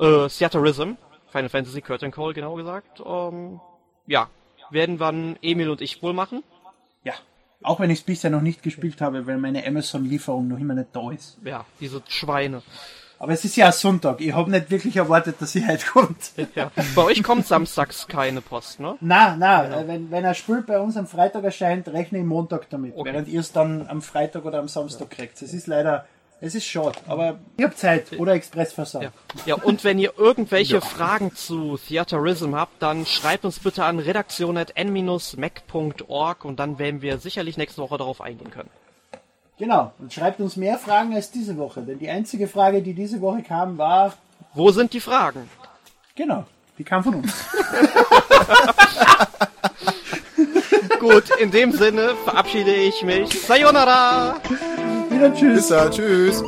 äh, 0.00 0.28
Theaterism, 0.28 0.92
Final 1.30 1.48
Fantasy 1.48 1.80
Curtain 1.80 2.10
Call 2.10 2.32
genau 2.32 2.54
gesagt. 2.54 3.02
Ähm, 3.04 3.60
ja, 4.06 4.28
werden 4.70 4.98
dann 4.98 5.36
Emil 5.42 5.70
und 5.70 5.80
ich 5.80 6.02
wohl 6.02 6.12
machen. 6.12 6.42
Ja. 7.04 7.14
Auch 7.62 7.80
wenn 7.80 7.90
ich 7.90 8.00
es 8.00 8.04
bisher 8.04 8.30
noch 8.30 8.40
nicht 8.40 8.62
gespielt 8.62 9.00
habe, 9.00 9.26
weil 9.26 9.38
meine 9.38 9.66
Amazon-Lieferung 9.66 10.48
noch 10.48 10.58
immer 10.58 10.74
nicht 10.74 10.90
da 10.92 11.10
ist. 11.10 11.38
Ja, 11.44 11.64
diese 11.80 12.02
Schweine. 12.08 12.62
Aber 13.20 13.32
es 13.32 13.44
ist 13.44 13.56
ja 13.56 13.72
Sonntag. 13.72 14.20
Ich 14.20 14.32
habe 14.32 14.50
nicht 14.50 14.70
wirklich 14.70 14.96
erwartet, 14.96 15.36
dass 15.40 15.52
sie 15.52 15.66
heute 15.68 15.84
kommt. 15.86 16.32
Ja. 16.54 16.70
Bei 16.94 17.02
euch 17.02 17.22
kommt 17.22 17.46
samstags 17.46 18.06
keine 18.06 18.40
Post, 18.40 18.80
ne? 18.80 18.96
Na, 19.00 19.36
na, 19.36 19.80
äh, 19.80 19.88
wenn, 19.88 20.10
wenn 20.10 20.24
ein 20.24 20.34
Spiel 20.34 20.62
bei 20.62 20.78
uns 20.78 20.96
am 20.96 21.06
Freitag 21.06 21.44
erscheint, 21.44 21.88
rechne 21.88 22.18
ich 22.18 22.24
Montag 22.24 22.70
damit. 22.70 22.94
Okay. 22.96 23.12
Während 23.12 23.28
ihr 23.28 23.40
es 23.40 23.52
dann 23.52 23.88
am 23.88 24.02
Freitag 24.02 24.44
oder 24.44 24.60
am 24.60 24.68
Samstag 24.68 25.10
kriegt. 25.10 25.42
Es 25.42 25.52
ist 25.52 25.66
leider, 25.66 26.06
es 26.40 26.54
ist 26.54 26.66
schade. 26.66 26.96
Aber 27.08 27.40
ich 27.56 27.64
habe 27.64 27.74
Zeit. 27.74 28.12
Oder 28.18 28.34
Expressversand. 28.34 29.02
Ja. 29.04 29.10
ja, 29.44 29.56
und 29.56 29.82
wenn 29.82 29.98
ihr 29.98 30.12
irgendwelche 30.16 30.80
Fragen 30.80 31.34
zu 31.34 31.76
Theaterism 31.76 32.54
habt, 32.54 32.80
dann 32.80 33.06
schreibt 33.06 33.44
uns 33.44 33.58
bitte 33.58 33.84
an 33.84 33.98
redaktion.n-mac.org 33.98 36.44
und 36.44 36.60
dann 36.60 36.78
werden 36.78 37.02
wir 37.02 37.18
sicherlich 37.18 37.56
nächste 37.56 37.82
Woche 37.82 37.98
darauf 37.98 38.20
eingehen 38.20 38.52
können. 38.52 38.70
Genau. 39.58 39.92
Und 39.98 40.12
schreibt 40.12 40.38
uns 40.38 40.54
mehr 40.56 40.78
Fragen 40.78 41.12
als 41.14 41.32
diese 41.32 41.56
Woche. 41.56 41.82
Denn 41.82 41.98
die 41.98 42.08
einzige 42.08 42.46
Frage, 42.46 42.82
die 42.82 42.94
diese 42.94 43.20
Woche 43.20 43.42
kam, 43.42 43.76
war, 43.76 44.12
Wo 44.54 44.70
sind 44.70 44.92
die 44.92 45.00
Fragen? 45.00 45.50
Genau, 46.14 46.44
die 46.78 46.84
kam 46.84 47.02
von 47.02 47.16
uns. 47.16 47.32
Gut, 51.00 51.30
in 51.40 51.50
dem 51.50 51.72
Sinne 51.72 52.14
verabschiede 52.24 52.72
ich 52.74 53.02
mich. 53.02 53.28
Sayonara! 53.40 54.36
Wieder 55.18 55.34
tschüss. 55.34 55.56
Bis 55.56 55.68
dann, 55.68 55.90
tschüss. 55.90 56.44